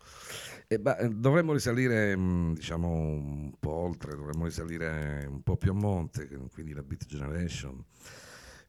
E, 0.67 0.77
beh, 0.79 0.97
eh, 0.97 1.09
dovremmo 1.09 1.53
risalire, 1.53 2.15
mm, 2.15 2.53
diciamo, 2.53 2.87
un 2.87 3.51
po' 3.59 3.71
oltre, 3.73 4.15
dovremmo 4.15 4.45
risalire 4.45 5.25
un 5.27 5.41
po' 5.41 5.57
più 5.57 5.71
a 5.71 5.75
monte, 5.75 6.27
quindi 6.53 6.73
la 6.73 6.83
Beat 6.83 7.07
Generation, 7.07 7.83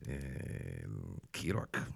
eh, 0.06 0.86
Kiroak, 1.28 1.86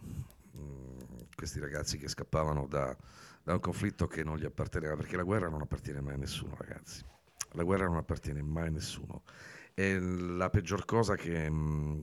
mm, 0.58 0.98
questi 1.34 1.60
ragazzi 1.60 1.98
che 1.98 2.08
scappavano 2.08 2.66
da, 2.66 2.96
da 3.42 3.52
un 3.52 3.60
conflitto 3.60 4.06
che 4.06 4.24
non 4.24 4.38
gli 4.38 4.44
apparteneva, 4.44 4.96
perché 4.96 5.16
la 5.16 5.22
guerra 5.22 5.48
non 5.48 5.60
appartiene 5.60 6.00
mai 6.00 6.14
a 6.14 6.18
nessuno, 6.18 6.54
ragazzi. 6.56 7.04
La 7.52 7.62
guerra 7.62 7.86
non 7.86 7.96
appartiene 7.96 8.42
mai 8.42 8.68
a 8.68 8.70
nessuno. 8.70 9.22
È 9.72 9.98
la 9.98 10.50
peggior 10.50 10.84
cosa 10.84 11.16
che, 11.16 11.50
mm, 11.50 12.00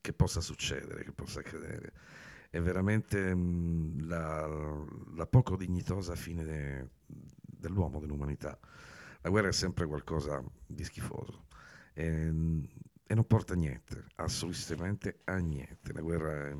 che 0.00 0.12
possa 0.12 0.40
succedere, 0.40 1.04
che 1.04 1.12
possa 1.12 1.40
accadere. 1.40 1.92
È 2.50 2.60
veramente 2.60 3.34
mm, 3.34 4.08
la, 4.08 4.46
la 5.14 5.26
poco 5.26 5.56
dignitosa 5.56 6.14
fine 6.14 6.44
de- 6.44 6.88
dell'uomo, 7.06 8.00
dell'umanità. 8.00 8.58
La 9.20 9.30
guerra 9.30 9.48
è 9.48 9.52
sempre 9.52 9.86
qualcosa 9.86 10.42
di 10.66 10.84
schifoso 10.84 11.46
e, 11.92 12.32
e 13.06 13.14
non 13.14 13.26
porta 13.26 13.52
a 13.54 13.56
niente, 13.56 14.06
assolutamente 14.16 15.20
a 15.24 15.36
niente. 15.36 15.92
La 15.92 16.00
guerra 16.00 16.48
è, 16.48 16.56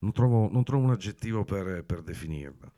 non, 0.00 0.12
trovo, 0.12 0.48
non 0.50 0.64
trovo 0.64 0.84
un 0.84 0.90
aggettivo 0.90 1.44
per, 1.44 1.84
per 1.84 2.02
definirla. 2.02 2.72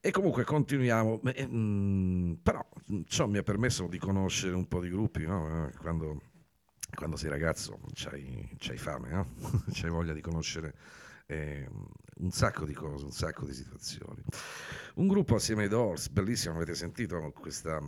E 0.00 0.10
comunque 0.12 0.44
continuiamo, 0.44 1.18
Beh, 1.18 1.46
mm, 1.50 2.32
però 2.42 2.66
ciò 3.06 3.26
mi 3.26 3.38
ha 3.38 3.42
permesso 3.42 3.86
di 3.88 3.98
conoscere 3.98 4.54
un 4.54 4.68
po' 4.68 4.80
di 4.80 4.88
gruppi, 4.90 5.26
no? 5.26 5.66
Eh, 5.68 5.72
Quando, 5.76 6.20
quando 6.94 7.16
sei 7.16 7.30
ragazzo 7.30 7.80
c'hai, 7.94 8.48
c'hai 8.58 8.78
fame, 8.78 9.10
no? 9.10 9.34
c'hai 9.72 9.90
voglia 9.90 10.12
di 10.12 10.20
conoscere 10.20 10.74
eh, 11.26 11.68
un 12.18 12.30
sacco 12.30 12.64
di 12.64 12.74
cose, 12.74 13.04
un 13.04 13.10
sacco 13.12 13.44
di 13.44 13.52
situazioni. 13.52 14.22
Un 14.94 15.08
gruppo 15.08 15.34
assieme 15.34 15.64
ai 15.64 15.68
Doors, 15.68 16.08
bellissimo, 16.10 16.54
avete 16.54 16.74
sentito 16.74 17.32
questa, 17.32 17.80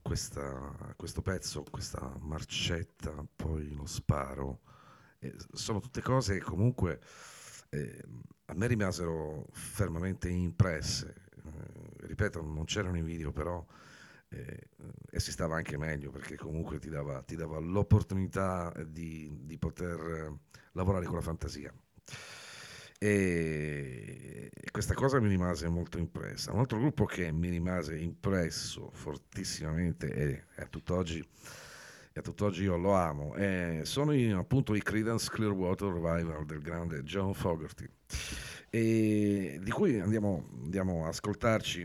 questa- 0.00 0.94
questo 0.96 1.22
pezzo, 1.22 1.62
questa 1.70 2.16
marcetta, 2.20 3.12
poi 3.34 3.72
lo 3.74 3.86
sparo. 3.86 4.60
Eh, 5.22 5.34
sono 5.52 5.80
tutte 5.80 6.02
cose 6.02 6.34
che 6.34 6.40
comunque 6.40 7.00
eh, 7.70 8.04
a 8.46 8.54
me 8.54 8.66
rimasero 8.66 9.46
fermamente 9.52 10.28
impresse. 10.28 11.14
Eh, 11.44 12.06
ripeto, 12.06 12.42
non 12.42 12.64
c'erano 12.64 12.98
i 12.98 13.02
video, 13.02 13.30
però 13.32 13.64
eh, 14.28 14.68
e 15.10 15.20
si 15.20 15.30
stava 15.30 15.56
anche 15.56 15.76
meglio 15.76 16.10
perché 16.10 16.36
comunque 16.36 16.78
ti 16.78 16.88
dava, 16.88 17.22
ti 17.22 17.36
dava 17.36 17.58
l'opportunità 17.58 18.72
di, 18.86 19.30
di 19.42 19.58
poter 19.58 20.00
eh, 20.00 20.38
lavorare 20.72 21.06
con 21.06 21.16
la 21.16 21.20
fantasia. 21.20 21.72
E, 22.98 24.50
questa 24.70 24.94
cosa 24.94 25.20
mi 25.20 25.28
rimase 25.28 25.68
molto 25.68 25.98
impressa. 25.98 26.52
Un 26.52 26.60
altro 26.60 26.78
gruppo 26.78 27.04
che 27.04 27.30
mi 27.30 27.50
rimase 27.50 27.96
impresso 27.96 28.90
fortissimamente 28.92 30.12
e 30.12 30.44
a 30.56 30.66
tutt'oggi, 30.66 31.24
e 32.12 32.20
a 32.20 32.22
tutt'oggi 32.22 32.62
io 32.64 32.76
lo 32.76 32.92
amo, 32.92 33.34
eh, 33.36 33.80
sono 33.84 34.12
i- 34.12 34.30
appunto 34.30 34.74
i 34.74 34.82
Creedence 34.82 35.30
Clearwater 35.30 35.88
Revival 35.88 36.44
del 36.44 36.60
grande 36.60 37.02
John 37.04 37.32
Fogerty, 37.34 37.88
di 38.70 39.70
cui 39.70 39.98
andiamo, 40.00 40.48
andiamo 40.62 41.04
a 41.04 41.08
ascoltarci 41.08 41.80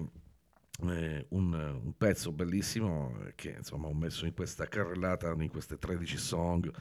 eh, 0.89 1.25
un, 1.29 1.53
un 1.53 1.93
pezzo 1.97 2.31
bellissimo 2.31 3.13
eh, 3.25 3.33
che 3.35 3.55
insomma 3.57 3.87
ho 3.87 3.93
messo 3.93 4.25
in 4.25 4.33
questa 4.33 4.65
carrellata, 4.67 5.33
in 5.37 5.49
queste 5.49 5.77
13 5.77 6.17
song 6.17 6.71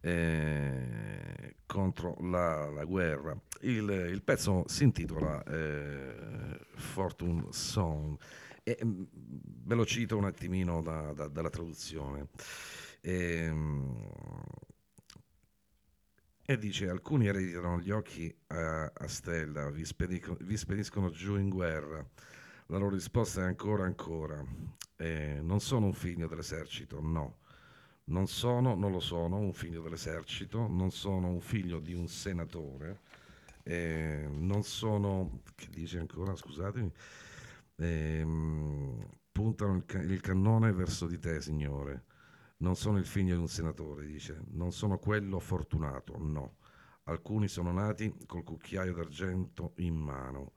eh, 0.00 1.54
contro 1.66 2.16
la, 2.20 2.68
la 2.70 2.84
guerra. 2.84 3.36
Il, 3.60 3.88
il 4.12 4.22
pezzo 4.22 4.64
si 4.66 4.84
intitola 4.84 5.42
eh, 5.44 6.58
Fortune 6.74 7.46
Song 7.50 8.18
e 8.62 8.78
mm, 8.84 9.02
ve 9.64 9.74
lo 9.74 9.86
cito 9.86 10.16
un 10.16 10.24
attimino 10.24 10.82
da- 10.82 11.12
da- 11.12 11.28
dalla 11.28 11.50
traduzione. 11.50 12.28
Ehm, 13.06 13.94
e 16.44 16.58
dice: 16.58 16.88
Alcuni 16.88 17.26
ereditano 17.26 17.80
gli 17.80 17.90
occhi 17.90 18.34
a, 18.48 18.90
a 18.92 19.06
stella, 19.08 19.70
vi, 19.70 19.84
spedico- 19.84 20.36
vi 20.40 20.56
spediscono 20.56 21.10
giù 21.10 21.36
in 21.36 21.48
guerra. 21.48 22.04
La 22.66 22.78
loro 22.78 22.94
risposta 22.94 23.42
è 23.42 23.44
ancora, 23.44 23.84
ancora. 23.84 24.44
Eh, 24.96 25.38
non 25.40 25.60
sono 25.60 25.86
un 25.86 25.92
figlio 25.92 26.26
dell'esercito, 26.26 27.00
no. 27.00 27.38
Non 28.06 28.26
sono, 28.28 28.74
non 28.74 28.92
lo 28.92 29.00
sono, 29.00 29.36
un 29.38 29.52
figlio 29.52 29.82
dell'esercito, 29.82 30.66
non 30.68 30.90
sono 30.90 31.28
un 31.28 31.40
figlio 31.40 31.80
di 31.80 31.92
un 31.94 32.06
senatore, 32.08 33.00
eh, 33.64 34.26
non 34.30 34.62
sono, 34.62 35.40
che 35.56 35.68
dice 35.70 35.98
ancora, 35.98 36.36
scusatemi, 36.36 36.90
ehm, 37.76 39.06
puntano 39.32 39.76
il, 39.76 39.84
ca- 39.84 40.00
il 40.02 40.20
cannone 40.20 40.72
verso 40.72 41.06
di 41.06 41.18
te, 41.18 41.40
Signore. 41.40 42.04
Non 42.58 42.74
sono 42.74 42.98
il 42.98 43.06
figlio 43.06 43.34
di 43.34 43.40
un 43.40 43.48
senatore, 43.48 44.06
dice, 44.06 44.42
non 44.52 44.72
sono 44.72 44.98
quello 44.98 45.38
fortunato, 45.38 46.16
no. 46.18 46.56
Alcuni 47.04 47.48
sono 47.48 47.70
nati 47.70 48.14
col 48.26 48.44
cucchiaio 48.44 48.94
d'argento 48.94 49.72
in 49.76 49.94
mano, 49.94 50.52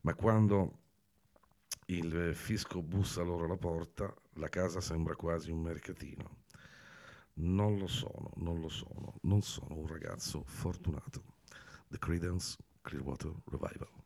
ma 0.00 0.14
quando 0.14 0.78
il 1.86 2.32
fisco 2.34 2.82
bussa 2.82 3.22
loro 3.22 3.44
alla 3.44 3.58
porta, 3.58 4.12
la 4.34 4.48
casa 4.48 4.80
sembra 4.80 5.14
quasi 5.16 5.50
un 5.50 5.60
mercatino. 5.60 6.42
Non 7.34 7.78
lo 7.78 7.88
sono, 7.88 8.30
non 8.36 8.60
lo 8.60 8.68
sono, 8.68 9.14
non 9.22 9.42
sono 9.42 9.76
un 9.76 9.86
ragazzo 9.86 10.42
fortunato. 10.44 11.22
The 11.88 11.98
Credence 11.98 12.56
Clearwater 12.80 13.32
Revival. 13.46 14.03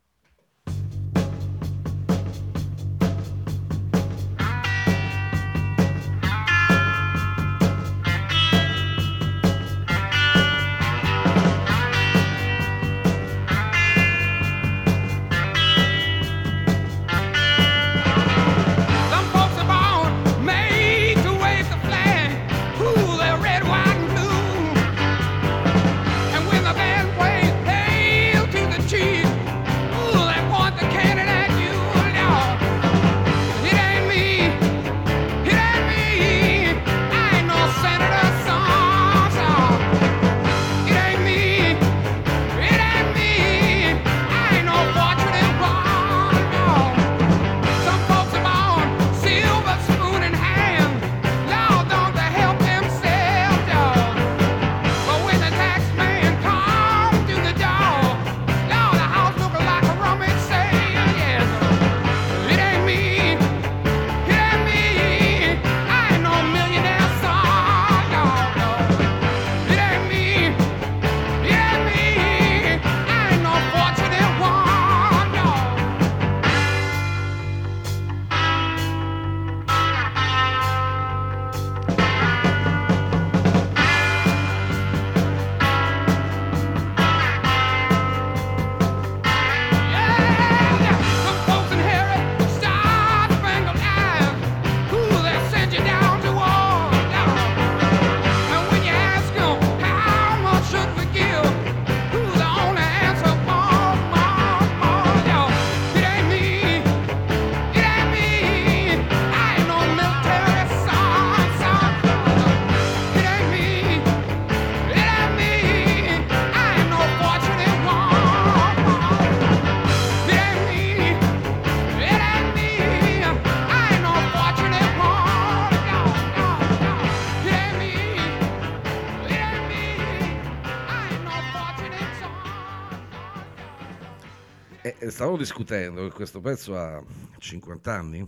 Stavo 135.18 135.36
discutendo 135.36 136.04
che 136.04 136.14
questo 136.14 136.40
pezzo 136.40 136.78
ha 136.78 137.02
50 137.38 137.92
anni 137.92 138.24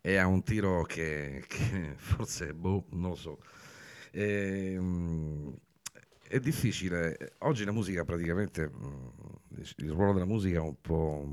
e 0.00 0.16
ha 0.16 0.28
un 0.28 0.44
tiro 0.44 0.84
che, 0.84 1.42
che 1.48 1.94
forse, 1.96 2.54
boh, 2.54 2.84
non 2.90 3.10
lo 3.10 3.16
so. 3.16 3.38
Ehm, 4.12 5.52
è 6.22 6.38
difficile. 6.38 7.34
Oggi 7.38 7.64
la 7.64 7.72
musica 7.72 8.04
praticamente, 8.04 8.70
mm, 8.70 9.08
il 9.78 9.90
ruolo 9.90 10.12
della 10.12 10.24
musica 10.24 10.58
è 10.58 10.62
un 10.62 10.80
po' 10.80 11.26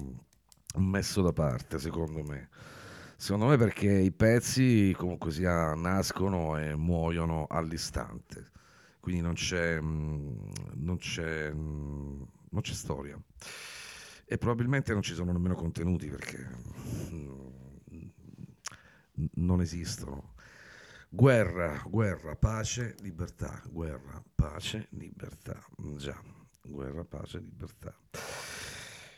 messo 0.77 1.21
da 1.21 1.31
parte, 1.31 1.77
secondo 1.77 2.23
me. 2.23 2.49
Secondo 3.17 3.45
me 3.45 3.57
perché 3.57 3.91
i 3.91 4.11
pezzi 4.11 4.95
comunque 4.97 5.29
sia 5.29 5.75
nascono 5.75 6.57
e 6.57 6.75
muoiono 6.75 7.45
all'istante, 7.47 8.49
quindi 8.99 9.21
non 9.21 9.35
c'è, 9.35 9.79
mm, 9.79 10.37
non 10.73 10.97
c'è, 10.97 11.51
mm, 11.53 12.21
non 12.49 12.61
c'è 12.61 12.73
storia. 12.73 13.15
E 14.29 14.37
probabilmente 14.37 14.91
non 14.91 15.01
ci 15.01 15.13
sono 15.13 15.31
nemmeno 15.31 15.55
contenuti 15.55 16.09
perché 16.09 16.45
non 19.35 19.61
esistono. 19.61 20.33
Guerra, 21.09 21.81
guerra, 21.87 22.35
pace, 22.35 22.95
libertà, 22.99 23.61
guerra, 23.69 24.21
pace, 24.35 24.87
libertà. 24.91 25.57
Già, 25.95 26.21
guerra, 26.61 27.05
pace, 27.05 27.39
libertà. 27.39 27.95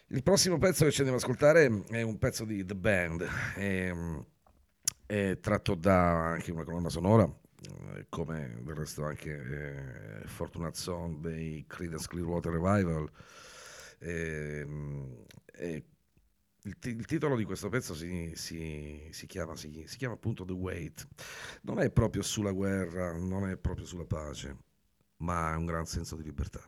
Il 0.10 0.22
prossimo 0.22 0.60
pezzo 0.60 0.86
che 0.86 0.92
ci 0.92 1.02
andiamo 1.02 1.18
ad 1.18 1.24
ascoltare 1.24 1.86
è 1.88 2.02
un 2.04 2.18
pezzo 2.20 2.46
di 2.46 2.64
The 2.64 2.76
Band, 2.76 3.28
è, 3.56 3.92
è 5.08 5.40
tratto 5.40 5.76
da 5.76 6.30
anche 6.30 6.52
una 6.52 6.64
colonna 6.64 6.90
sonora, 6.90 7.24
eh, 7.24 8.06
come 8.10 8.60
del 8.62 8.76
resto 8.76 9.06
anche 9.06 10.22
eh, 10.24 10.28
Fortunate 10.28 10.78
Song 10.78 11.18
dei 11.18 11.66
Creedence 11.68 12.08
Clearwater 12.08 12.52
Revival. 12.52 13.10
E, 14.00 14.66
e 15.54 15.86
il, 16.64 16.78
t- 16.80 16.86
il, 16.88 17.06
titolo 17.06 17.36
di 17.36 17.44
questo 17.44 17.70
pezzo 17.70 17.94
si, 17.94 18.32
si, 18.36 19.08
si, 19.12 19.26
chiama, 19.28 19.56
si, 19.56 19.86
chiama, 19.98 20.16
appunto 20.16 20.46
The 20.46 20.54
Wait. 20.54 21.08
Non 21.64 21.80
è 21.80 21.92
proprio 21.92 22.22
sulla 22.22 22.52
guerra, 22.52 23.18
non 23.18 23.48
è 23.48 23.58
proprio 23.58 23.86
sulla 23.86 24.06
pace, 24.06 24.58
ma 25.18 25.52
ha 25.52 25.58
un 25.58 25.66
gran 25.66 25.86
senso 25.86 26.16
di 26.16 26.24
libertà. 26.24 26.62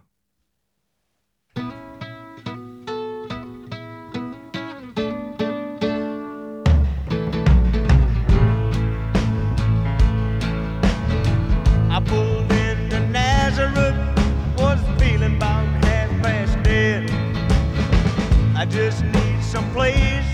please. 19.74 20.31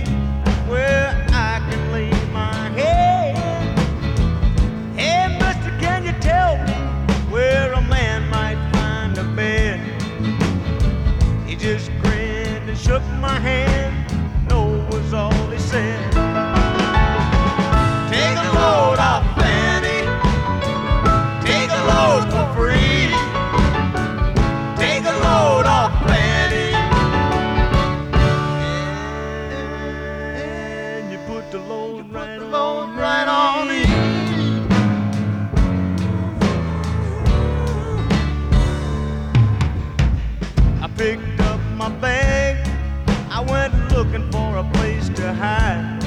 Hide. 45.37 46.03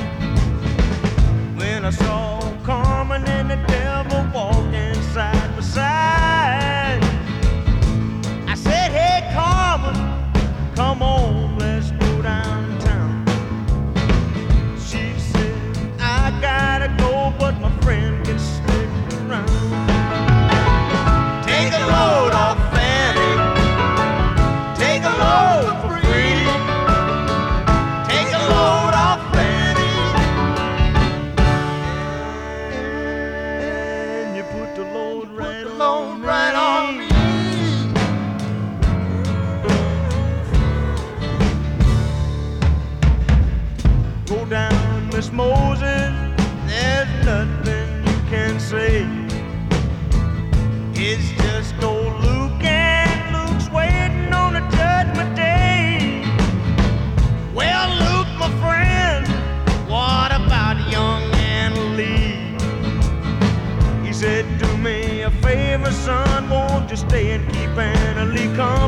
When 1.56 1.84
I 1.84 1.90
saw 1.90 2.40
Carmen 2.64 3.24
and 3.24 3.50
the 3.50 3.56
devil 3.66 4.22
walking 4.34 4.94
side 5.12 5.56
by 5.56 5.62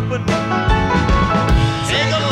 Lee 0.02 0.18
company? 0.18 0.32
Take 1.88 2.12
a 2.12 2.31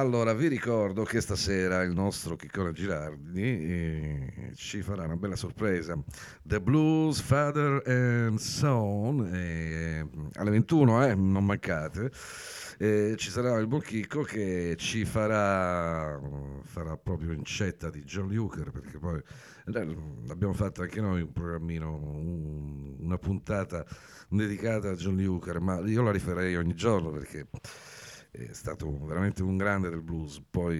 Allora, 0.00 0.32
vi 0.32 0.48
ricordo 0.48 1.04
che 1.04 1.20
stasera 1.20 1.82
il 1.82 1.92
nostro 1.92 2.34
Chiccone 2.34 2.72
Girardi 2.72 3.42
eh, 3.42 4.52
ci 4.54 4.80
farà 4.80 5.04
una 5.04 5.16
bella 5.16 5.36
sorpresa. 5.36 5.94
The 6.42 6.58
Blues 6.58 7.20
Father 7.20 7.82
and 7.84 8.38
Son, 8.38 9.28
eh, 9.30 10.08
alle 10.36 10.50
21, 10.50 11.06
eh, 11.06 11.14
non 11.14 11.44
mancate. 11.44 12.10
Eh, 12.78 13.12
ci 13.18 13.28
sarà 13.28 13.58
il 13.58 13.66
buon 13.66 13.82
Chicco 13.82 14.22
che 14.22 14.74
ci 14.78 15.04
farà, 15.04 16.18
farà 16.62 16.96
proprio 16.96 17.32
incetta 17.32 17.90
di 17.90 18.02
John 18.02 18.32
Luker, 18.32 18.70
perché 18.70 18.98
poi 18.98 19.18
eh, 19.18 19.96
abbiamo 20.30 20.54
fatto 20.54 20.80
anche 20.80 21.02
noi 21.02 21.20
un 21.20 21.30
programmino, 21.32 21.94
un- 21.94 22.96
una 23.00 23.18
puntata 23.18 23.84
dedicata 24.30 24.88
a 24.88 24.94
John 24.94 25.16
Luker, 25.16 25.60
ma 25.60 25.78
io 25.80 26.02
la 26.02 26.10
rifarei 26.10 26.56
ogni 26.56 26.74
giorno 26.74 27.10
perché 27.10 27.46
è 28.30 28.52
stato 28.52 29.04
veramente 29.06 29.42
un 29.42 29.56
grande 29.56 29.90
del 29.90 30.02
blues. 30.02 30.40
Poi 30.48 30.78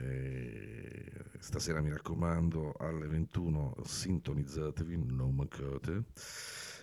eh, 0.00 1.12
stasera 1.38 1.80
mi 1.80 1.90
raccomando 1.90 2.74
alle 2.78 3.06
21 3.06 3.76
sintonizzatevi, 3.84 5.04
non 5.06 5.34
mancate. 5.34 6.04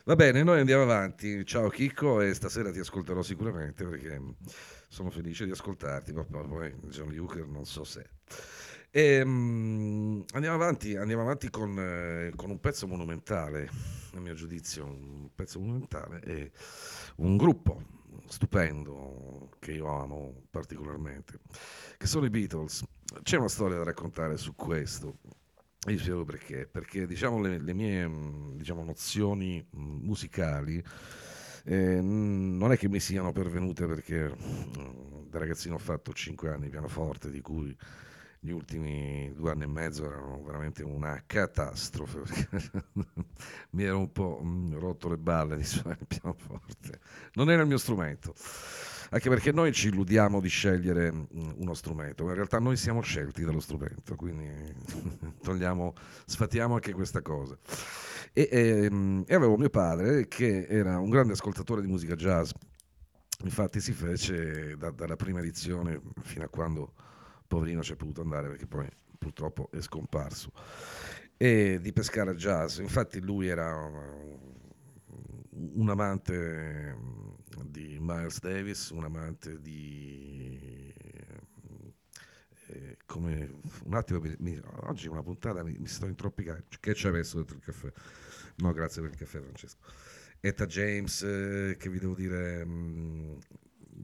Va 0.05 0.15
bene, 0.15 0.43
noi 0.43 0.59
andiamo 0.59 0.83
avanti. 0.83 1.45
Ciao 1.45 1.69
Chicco 1.69 2.21
e 2.21 2.33
stasera 2.33 2.71
ti 2.71 2.79
ascolterò 2.79 3.21
sicuramente 3.21 3.85
perché 3.85 4.21
sono 4.87 5.09
felice 5.09 5.45
di 5.45 5.51
ascoltarti, 5.51 6.13
ma 6.13 6.23
poi 6.23 6.73
John 6.89 7.11
Luker 7.13 7.47
non 7.47 7.65
so 7.65 7.83
se. 7.83 8.09
Ehm, 8.91 10.23
andiamo 10.33 10.55
avanti, 10.55 10.95
andiamo 10.95 11.23
avanti 11.23 11.49
con, 11.49 11.79
eh, 11.79 12.31
con 12.35 12.51
un 12.51 12.59
pezzo 12.59 12.85
monumentale, 12.85 13.67
a 14.13 14.19
mio 14.19 14.35
giudizio, 14.35 14.85
un 14.85 15.29
pezzo 15.33 15.59
monumentale 15.59 16.21
e 16.21 16.51
un 17.15 17.35
gruppo 17.35 18.02
stupendo 18.33 19.49
che 19.59 19.73
io 19.73 19.87
amo 19.87 20.45
particolarmente, 20.49 21.39
che 21.97 22.07
sono 22.07 22.25
i 22.25 22.31
Beatles. 22.31 22.83
C'è 23.21 23.37
una 23.37 23.47
storia 23.47 23.77
da 23.77 23.83
raccontare 23.83 24.37
su 24.37 24.55
questo. 24.55 25.19
Vi 25.85 25.97
spiego 25.99 26.25
perché. 26.25 26.67
Perché 26.67 27.05
diciamo, 27.05 27.39
le, 27.39 27.59
le 27.59 27.73
mie 27.73 28.07
mh, 28.07 28.57
diciamo, 28.57 28.83
nozioni 28.83 29.63
mh, 29.69 29.79
musicali 29.79 30.83
eh, 31.65 32.01
non 32.01 32.71
è 32.71 32.77
che 32.77 32.89
mi 32.89 32.99
siano 32.99 33.31
pervenute 33.31 33.85
perché 33.85 34.29
mh, 34.29 35.29
da 35.29 35.37
ragazzino 35.37 35.75
ho 35.75 35.79
fatto 35.79 36.11
5 36.11 36.49
anni 36.49 36.63
di 36.63 36.69
pianoforte, 36.69 37.29
di 37.29 37.41
cui 37.41 37.75
gli 38.43 38.51
ultimi 38.51 39.31
due 39.33 39.51
anni 39.51 39.63
e 39.63 39.67
mezzo 39.67 40.05
erano 40.05 40.43
veramente 40.43 40.83
una 40.83 41.23
catastrofe 41.25 42.23
mi 43.71 43.83
ero 43.85 43.99
un 43.99 44.11
po' 44.11 44.41
mh, 44.43 44.79
rotto 44.79 45.07
le 45.07 45.17
balle 45.17 45.55
di 45.55 45.63
suonare 45.63 46.01
il 46.01 46.07
pianoforte. 46.07 46.99
Non 47.35 47.49
era 47.49 47.61
il 47.61 47.69
mio 47.69 47.77
strumento. 47.77 48.33
Anche 49.11 49.29
perché 49.29 49.53
noi 49.53 49.71
ci 49.71 49.87
illudiamo 49.87 50.41
di 50.41 50.49
scegliere 50.49 51.09
mh, 51.09 51.53
uno 51.55 51.73
strumento, 51.73 52.23
ma 52.25 52.31
in 52.31 52.35
realtà 52.35 52.59
noi 52.59 52.75
siamo 52.75 52.99
scelti 52.99 53.45
dallo 53.45 53.61
strumento, 53.61 54.15
quindi 54.15 54.49
togliamo, 55.41 55.93
sfatiamo 56.25 56.73
anche 56.73 56.91
questa 56.91 57.21
cosa. 57.21 57.57
E, 58.33 58.49
ehm, 58.51 59.23
e 59.25 59.35
avevo 59.35 59.55
mio 59.55 59.69
padre 59.69 60.27
che 60.27 60.65
era 60.67 60.99
un 60.99 61.09
grande 61.09 61.31
ascoltatore 61.31 61.79
di 61.81 61.87
musica 61.87 62.15
jazz, 62.15 62.51
infatti 63.43 63.79
si 63.79 63.93
fece 63.93 64.75
da- 64.75 64.91
dalla 64.91 65.15
prima 65.15 65.39
edizione 65.39 66.01
fino 66.23 66.43
a 66.43 66.49
quando 66.49 66.93
poverino 67.53 67.81
c'è 67.81 67.95
potuto 67.95 68.21
andare 68.21 68.49
perché 68.49 68.65
poi 68.67 68.87
purtroppo 69.17 69.69
è 69.71 69.79
scomparso. 69.81 70.51
E 71.37 71.79
di 71.81 71.91
pescare 71.93 72.35
jazz, 72.35 72.79
infatti 72.79 73.19
lui 73.19 73.47
era 73.47 73.73
un 75.75 75.89
amante 75.89 76.95
mm, 76.95 77.31
di 77.65 77.97
Miles 77.99 78.39
Davis, 78.39 78.89
un 78.89 79.03
amante 79.03 79.59
di... 79.61 80.93
eh, 82.67 82.97
come 83.05 83.51
un 83.85 83.93
attimo, 83.93 84.19
mi- 84.39 84.59
oggi 84.83 85.07
è 85.07 85.09
una 85.09 85.23
puntata 85.23 85.63
mi, 85.63 85.75
mi 85.77 85.87
sto 85.87 86.05
introppicando. 86.07 86.63
Che 86.79 86.93
ci 86.93 87.07
hai 87.07 87.13
messo 87.13 87.37
dentro 87.37 87.55
il 87.57 87.63
caffè? 87.63 87.91
No, 88.57 88.71
grazie 88.71 89.01
per 89.01 89.11
il 89.11 89.17
caffè, 89.17 89.39
Francesco. 89.41 89.77
Etta 90.39 90.65
James, 90.65 91.21
eh, 91.23 91.75
che 91.77 91.89
vi 91.89 91.99
devo 91.99 92.15
dire, 92.15 92.65
mm, 92.65 93.25
mo 93.29 93.39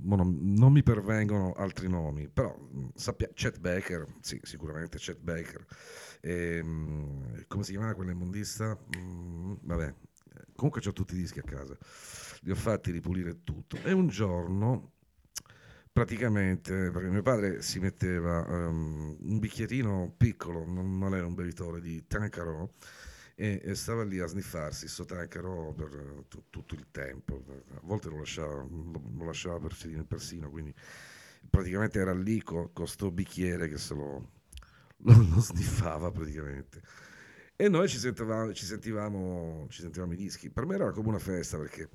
non, 0.04 0.38
non 0.42 0.72
mi 0.72 0.84
pervengono 0.84 1.54
altri 1.54 1.88
nomi, 1.88 2.28
però 2.28 2.56
mm, 2.58 2.90
sappia, 2.96 3.30
Chet 3.34 3.60
Baker, 3.60 4.06
sì, 4.22 4.40
sicuramente 4.44 4.98
Chet 4.98 5.20
Baker. 5.20 5.66
Ehm, 6.22 7.46
come 7.48 7.64
si 7.64 7.72
chiamava 7.72 7.94
quell'immondista? 7.94 8.78
Mm, 8.98 9.54
vabbè, 9.62 9.94
comunque 10.56 10.82
ho 10.86 10.94
tutti 10.94 11.16
i 11.16 11.18
dischi 11.18 11.40
a 11.40 11.44
casa, 11.44 11.78
li 12.42 12.52
ho 12.52 12.56
fatti 12.56 12.92
ripulire 12.92 13.44
tutto. 13.44 13.78
E 13.84 13.92
un 13.92 14.08
giorno, 14.08 14.94
praticamente, 15.92 16.92
perché 16.92 17.10
mio 17.10 17.22
padre 17.22 17.62
si 17.62 17.80
metteva 17.80 18.46
ehm, 18.48 19.18
un 19.20 19.40
bicchierino 19.40 20.14
piccolo, 20.18 20.66
non, 20.66 20.98
non 20.98 21.16
era 21.16 21.26
un 21.26 21.34
bevitore 21.34 21.82
di 21.82 22.06
Tancarò, 22.08 22.70
e, 23.40 23.62
e 23.64 23.74
stava 23.74 24.04
lì 24.04 24.20
a 24.20 24.28
sniffarsi 24.28 24.90
sto 24.90 25.06
Tancarò 25.06 25.72
per 25.72 25.88
eh, 25.94 26.26
tu- 26.28 26.44
tutto 26.50 26.76
il 26.76 26.88
tempo. 26.92 27.42
A 27.76 27.80
volte 27.84 28.10
lo 28.10 28.18
lasciava, 28.18 28.54
lo, 28.70 29.02
lo 29.16 29.26
lasciava 29.26 29.60
persino, 29.60 30.04
persino, 30.04 30.50
quindi 30.50 30.74
praticamente 31.50 32.00
era 32.00 32.14
lì 32.14 32.44
con 32.44 32.74
questo 32.74 33.12
bicchiere 33.12 33.70
che 33.70 33.78
se 33.78 33.94
lo, 33.94 34.32
lo, 34.98 35.14
lo 35.14 35.40
sniffava 35.40 36.12
praticamente. 36.12 36.82
E 37.56 37.70
noi 37.70 37.88
ci 37.88 37.98
sentivamo, 37.98 38.54
ci, 38.54 38.66
sentivamo, 38.66 39.68
ci 39.70 39.82
sentivamo 39.82 40.12
i 40.12 40.18
dischi. 40.18 40.50
Per 40.50 40.66
me 40.66 40.76
era 40.76 40.92
come 40.92 41.08
una 41.08 41.20
festa 41.20 41.58
perché 41.58 41.90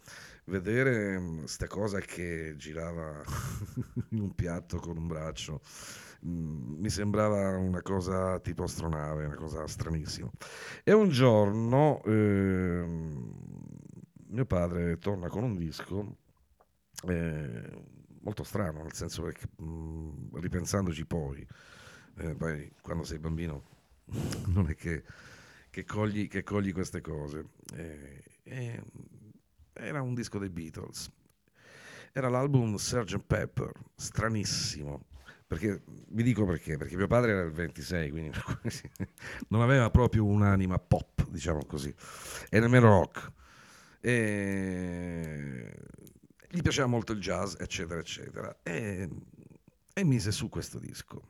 vedere 0.47 1.21
questa 1.41 1.67
cosa 1.67 2.01
che 2.01 2.55
girava 2.57 3.23
in 4.13 4.21
un 4.21 4.35
piatto 4.35 4.79
con 4.79 4.97
un 4.97 5.07
braccio 5.07 5.61
mm, 6.27 6.81
mi 6.81 6.91
sembrava 6.91 7.57
una 7.57 7.83
cosa 7.83 8.39
tipo 8.41 8.65
astronave, 8.65 9.27
una 9.27 9.37
cosa 9.37 9.67
stranissima. 9.67 10.31
E 10.83 10.93
un 10.93 11.09
giorno 11.09 12.03
ehm, 12.05 13.33
mio 14.29 14.47
padre 14.47 14.99
torna 14.99 15.29
con 15.29 15.45
un 15.45 15.57
disco 15.57 16.17
eh, 17.09 17.83
molto 18.21 18.43
strano, 18.43 18.83
nel 18.83 18.95
senso 18.95 19.23
perché 19.23 19.47
mm, 19.63 20.35
ripensandoci 20.35 21.07
poi, 21.07 21.47
eh, 22.17 22.35
poi 22.35 22.73
quando 22.81 23.05
sei 23.05 23.19
bambino 23.19 23.63
non 24.49 24.69
è 24.69 24.75
che, 24.75 25.05
che 25.71 25.85
cogli, 25.85 26.29
che 26.29 26.43
cogli 26.43 26.73
queste 26.73 27.01
cose. 27.01 27.47
Eh, 27.75 28.23
eh, 28.45 28.83
era 29.73 30.03
un 30.03 30.15
disco 30.15 30.39
dei 30.39 30.51
Beatles. 30.51 31.11
Era 32.13 32.29
l'album 32.29 32.77
Sgt. 32.77 33.19
Pepper, 33.19 33.73
stranissimo. 33.97 35.07
Perché, 35.47 35.83
vi 36.09 36.23
dico 36.23 36.45
perché, 36.47 36.77
perché 36.77 36.97
mio 36.97 37.07
padre 37.07 37.33
era 37.33 37.43
il 37.43 37.53
26, 37.53 38.11
quindi 38.11 38.31
non 39.49 39.61
aveva 39.61 39.91
proprio 39.91 40.25
un'anima 40.25 40.79
pop, 40.79 41.29
diciamo 41.29 41.65
così, 41.67 41.95
e 42.49 42.61
nemmeno 42.61 42.89
rock. 42.89 43.33
E 44.01 45.73
gli 46.49 46.63
piaceva 46.63 46.87
molto 46.87 47.13
il 47.13 47.21
jazz, 47.21 47.55
eccetera, 47.59 48.01
eccetera. 48.01 48.57
E, 48.63 49.09
e 49.93 50.05
mise 50.05 50.33
su 50.33 50.49
questo 50.49 50.79
disco. 50.79 51.23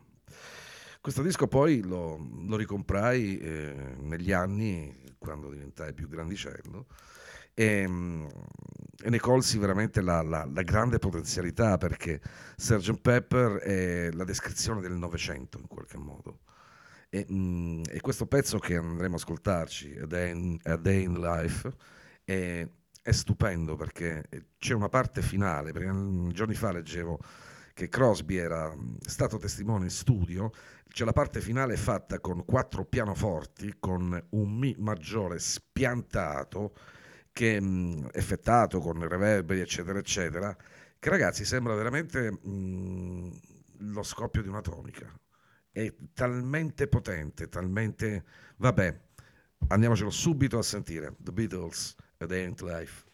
Questo 1.01 1.23
disco 1.23 1.47
poi 1.49 1.83
lo, 1.83 2.17
lo 2.47 2.57
ricomprai 2.57 3.39
eh, 3.39 3.95
negli 3.99 4.33
anni, 4.33 4.95
quando 5.19 5.51
diventai 5.51 5.93
più 5.93 6.09
grandicello, 6.09 6.87
e, 7.53 7.87
mm, 7.87 8.27
e 9.05 9.11
ne 9.11 9.19
colsi 9.21 9.59
veramente 9.59 10.01
la, 10.01 10.23
la- 10.23 10.49
la 10.51 10.63
grande 10.63 10.99
potenzialità 10.99 11.77
perché 11.77 12.23
Sgt. 12.57 13.01
Pepper 13.03 13.57
è 13.59 14.11
la 14.13 14.25
descrizione 14.25 14.81
del 14.81 14.93
Novecento 14.93 15.59
in 15.59 15.67
qualche 15.67 15.99
modo. 15.99 16.39
E, 17.11 17.27
mm, 17.31 17.83
e 17.91 18.01
questo 18.01 18.25
pezzo 18.27 18.59
che 18.59 18.77
andremo 18.77 19.17
a 19.17 19.19
ascoltarci, 19.19 19.99
A 20.01 20.07
Day 20.07 20.31
in, 20.31 20.59
A 20.63 20.77
Day 20.77 21.03
in 21.03 21.21
Life, 21.21 21.71
è, 22.25 22.67
è 23.03 23.13
stupendo 23.13 23.77
perché 23.77 24.25
c'è 24.57 24.73
una 24.73 24.89
parte 24.89 25.21
finale, 25.21 25.73
perché 25.73 25.93
giorni 26.33 26.55
fa 26.55 26.73
leggevo 26.73 27.19
che 27.75 27.91
Crosby 27.91 28.37
era 28.37 28.75
mm, 28.75 28.97
stato 29.01 29.37
testimone 29.37 29.85
in 29.85 29.91
studio, 29.91 30.51
c'è 30.89 31.05
la 31.05 31.13
parte 31.13 31.43
finale 31.43 31.77
fatta 31.77 32.21
con 32.21 32.43
quattro 32.47 32.87
pianoforti, 32.87 33.75
con 33.79 34.29
un 34.31 34.51
Mi 34.59 34.75
maggiore 34.79 35.39
spiantato, 35.41 36.73
che 37.35 37.61
mh, 37.61 38.11
effettato 38.13 38.79
con 38.79 39.07
reverberi, 39.07 39.61
eccetera, 39.61 39.99
eccetera, 39.99 40.57
che 40.99 41.11
ragazzi 41.11 41.45
sembra 41.45 41.75
veramente 41.75 42.31
mh, 42.31 43.41
lo 43.79 44.03
scoppio 44.05 44.41
di 44.41 44.49
un'atomica. 44.49 45.13
È 45.71 45.93
talmente 46.15 46.87
potente, 46.87 47.49
talmente... 47.49 48.25
Vabbè, 48.57 49.01
andiamocelo 49.67 50.11
subito 50.11 50.59
a 50.59 50.63
sentire. 50.63 51.17
The 51.19 51.33
Beatles, 51.33 51.97
A 52.19 52.27
Day 52.27 52.45
in 52.45 52.55
Life. 52.61 53.05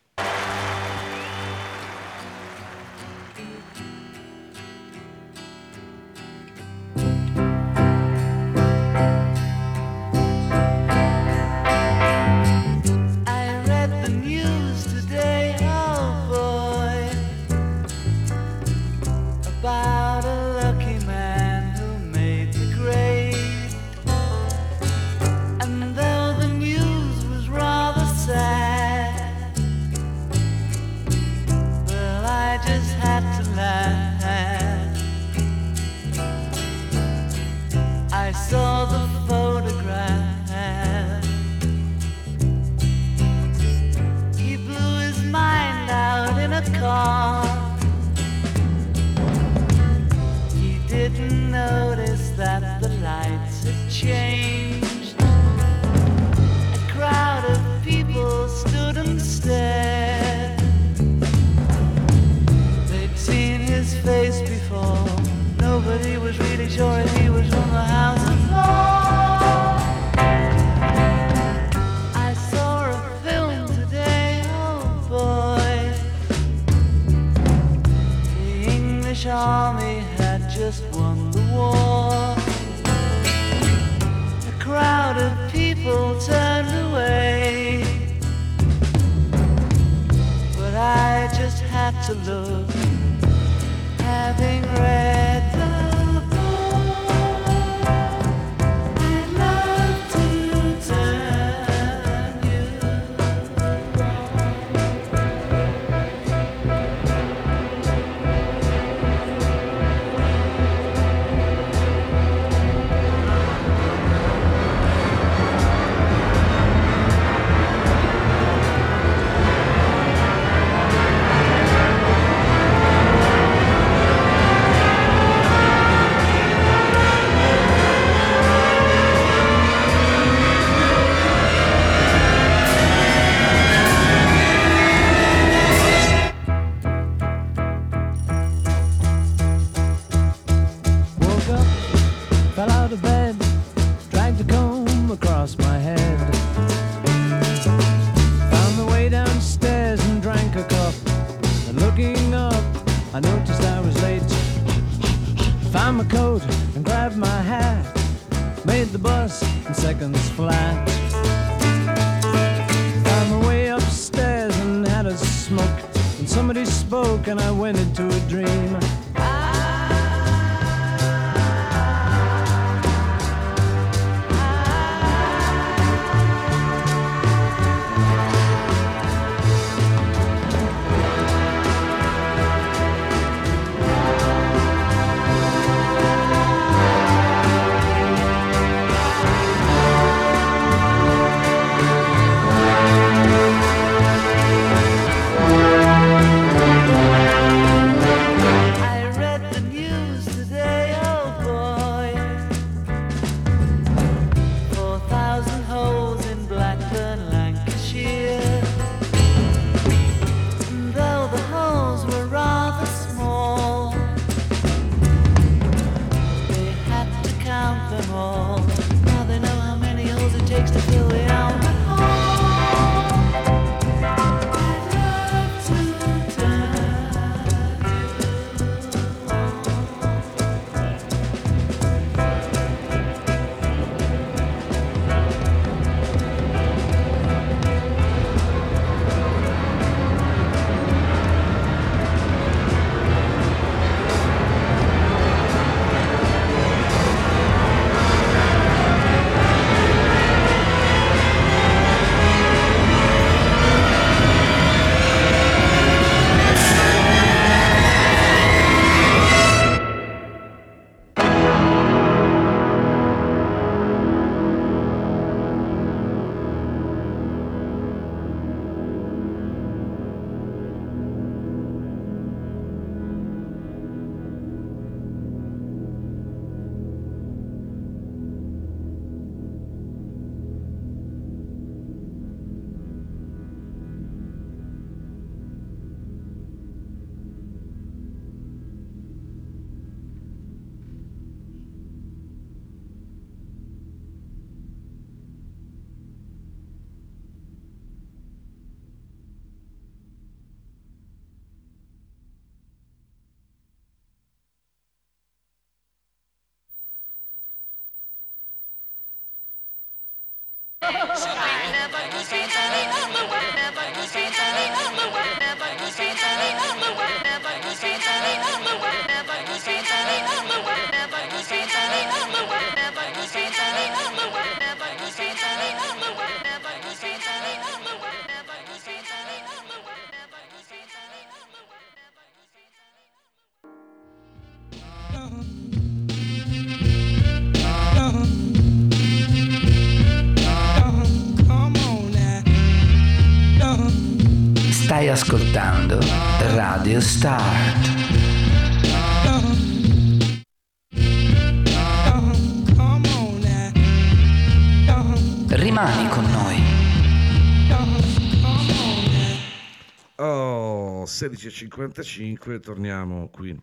16.55, 361.41 362.61
torniamo 362.61 363.30
qui 363.30 363.59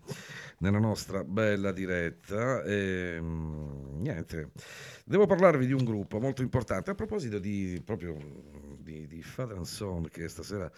nella 0.60 0.80
nostra 0.80 1.24
bella 1.24 1.72
diretta. 1.72 2.64
E, 2.64 3.18
mm, 3.20 4.02
niente, 4.02 4.52
devo 5.06 5.28
parlarvi 5.28 5.68
di 5.68 5.74
un 5.74 5.84
gruppo 5.84 6.20
molto 6.20 6.42
importante 6.42 6.90
a 6.90 6.96
proposito 6.96 7.38
di 7.38 7.80
proprio 7.86 8.18
di, 8.80 9.06
di 9.06 9.22
Father 9.22 9.58
and 9.58 9.66
Son 9.66 10.08
che 10.10 10.28
stasera 10.28 10.72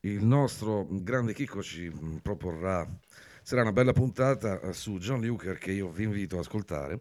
il 0.00 0.24
nostro 0.24 0.86
grande 0.88 1.34
Chicco 1.34 1.62
ci 1.62 1.90
mm, 1.90 2.18
proporrà. 2.18 2.88
Sarà 3.42 3.62
una 3.62 3.72
bella 3.72 3.92
puntata 3.92 4.60
eh, 4.60 4.72
su 4.72 4.98
John 4.98 5.20
Luker 5.22 5.58
che 5.58 5.72
io 5.72 5.90
vi 5.90 6.04
invito 6.04 6.36
ad 6.36 6.42
ascoltare. 6.42 7.00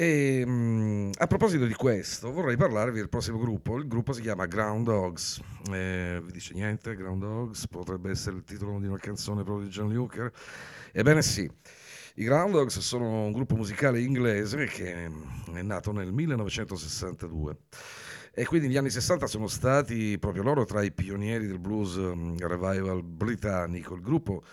E, 0.00 0.46
mh, 0.46 1.10
a 1.18 1.26
proposito 1.26 1.66
di 1.66 1.74
questo, 1.74 2.30
vorrei 2.30 2.56
parlarvi 2.56 2.98
del 2.98 3.08
prossimo 3.08 3.36
gruppo. 3.36 3.78
Il 3.78 3.88
gruppo 3.88 4.12
si 4.12 4.20
chiama 4.20 4.46
Ground 4.46 4.84
Dogs. 4.84 5.40
Eh, 5.72 6.20
vi 6.24 6.30
dice 6.30 6.54
niente? 6.54 6.94
Ground 6.94 7.20
Dogs 7.20 7.66
potrebbe 7.66 8.10
essere 8.10 8.36
il 8.36 8.44
titolo 8.44 8.78
di 8.78 8.86
una 8.86 8.98
canzone 8.98 9.42
proprio 9.42 9.66
di 9.66 9.72
John 9.72 9.92
Luker. 9.92 10.30
Ebbene 10.92 11.20
sì, 11.20 11.50
i 12.14 12.22
Ground 12.22 12.52
Dogs 12.52 12.78
sono 12.78 13.24
un 13.24 13.32
gruppo 13.32 13.56
musicale 13.56 14.00
inglese 14.00 14.66
che 14.66 15.10
è 15.52 15.62
nato 15.62 15.90
nel 15.90 16.12
1962 16.12 17.56
e 18.32 18.44
quindi 18.44 18.68
negli 18.68 18.76
anni 18.76 18.90
60 18.90 19.26
sono 19.26 19.48
stati 19.48 20.16
proprio 20.20 20.44
loro 20.44 20.64
tra 20.64 20.80
i 20.80 20.92
pionieri 20.92 21.48
del 21.48 21.58
blues 21.58 21.96
um, 21.96 22.38
revival 22.38 23.02
britannico. 23.02 23.96
Il 23.96 24.02
gruppo 24.02 24.44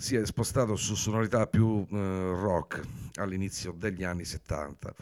si 0.00 0.14
è 0.14 0.24
spostato 0.24 0.76
su 0.76 0.94
sonorità 0.94 1.48
più 1.48 1.84
eh, 1.90 1.96
rock 1.96 2.80
all'inizio 3.16 3.72
degli 3.72 4.04
anni 4.04 4.24
70 4.24 4.94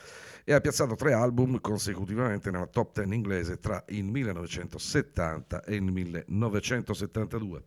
e 0.43 0.55
ha 0.55 0.61
piazzato 0.63 0.95
tre 0.95 1.13
album 1.13 1.61
consecutivamente 1.61 2.51
nella 2.51 2.67
top 2.67 2.95
10 3.03 3.15
inglese 3.15 3.59
tra 3.59 3.85
il 3.89 4.05
1970 4.05 5.65
e 5.65 5.75
il 5.75 5.83
1972. 5.83 7.63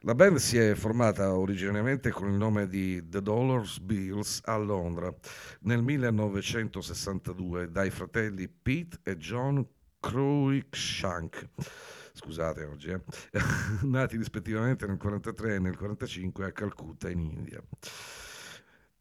La 0.00 0.14
band 0.14 0.38
si 0.38 0.56
è 0.56 0.72
formata 0.74 1.36
originariamente 1.36 2.08
con 2.10 2.30
il 2.30 2.36
nome 2.36 2.68
di 2.68 3.06
The 3.06 3.20
Dollars 3.20 3.78
Bills 3.78 4.40
a 4.44 4.56
Londra 4.56 5.14
nel 5.60 5.82
1962 5.82 7.70
dai 7.70 7.90
fratelli 7.90 8.48
Pete 8.48 9.00
e 9.02 9.18
John 9.18 9.62
Cruikshank 10.00 11.48
scusate 12.12 12.64
oggi, 12.64 12.90
eh, 12.90 13.00
nati 13.82 14.16
rispettivamente 14.16 14.86
nel 14.86 14.96
43 14.96 15.54
e 15.54 15.58
nel 15.58 15.76
45 15.76 16.44
a 16.46 16.52
Calcutta 16.52 17.08
in 17.08 17.20
India. 17.20 17.62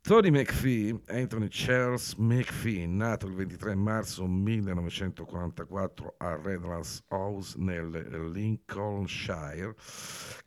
Tony 0.02 0.32
McPhee, 0.32 1.02
Anthony 1.08 1.48
Charles 1.52 2.16
McPhee, 2.16 2.88
nato 2.88 3.28
il 3.28 3.36
23 3.36 3.76
marzo 3.76 4.26
1944 4.26 6.16
a 6.18 6.40
Redlands 6.42 7.04
House 7.10 7.56
nel 7.60 8.32
Lincolnshire, 8.34 9.76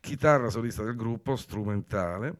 chitarra 0.01 0.49
solista 0.49 0.83
del 0.83 0.95
gruppo, 0.95 1.35
strumentale. 1.35 2.35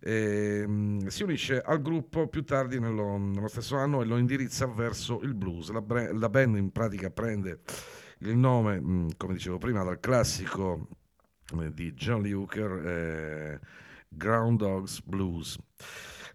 Eh, 0.00 1.02
si 1.08 1.22
unisce 1.24 1.60
al 1.60 1.82
gruppo 1.82 2.28
più 2.28 2.44
tardi 2.44 2.78
nello, 2.78 3.18
nello, 3.18 3.48
stesso 3.48 3.76
anno 3.76 4.00
e 4.00 4.06
lo 4.06 4.16
indirizza 4.16 4.66
verso 4.66 5.20
il 5.22 5.34
blues. 5.34 5.70
La, 5.70 5.82
la 6.12 6.28
band 6.30 6.56
in 6.56 6.70
pratica 6.70 7.10
prende 7.10 7.60
il 8.20 8.36
nome, 8.36 8.80
mm, 8.80 9.08
come 9.16 9.34
dicevo 9.34 9.58
prima, 9.58 9.82
dal 9.82 10.00
classico 10.00 10.88
eh, 11.60 11.72
di 11.72 11.92
John 11.92 12.22
Lee 12.22 12.32
Hooker, 12.32 12.86
eh, 12.86 13.60
Ground 14.08 14.58
Dogs 14.58 15.02
Blues. 15.02 15.58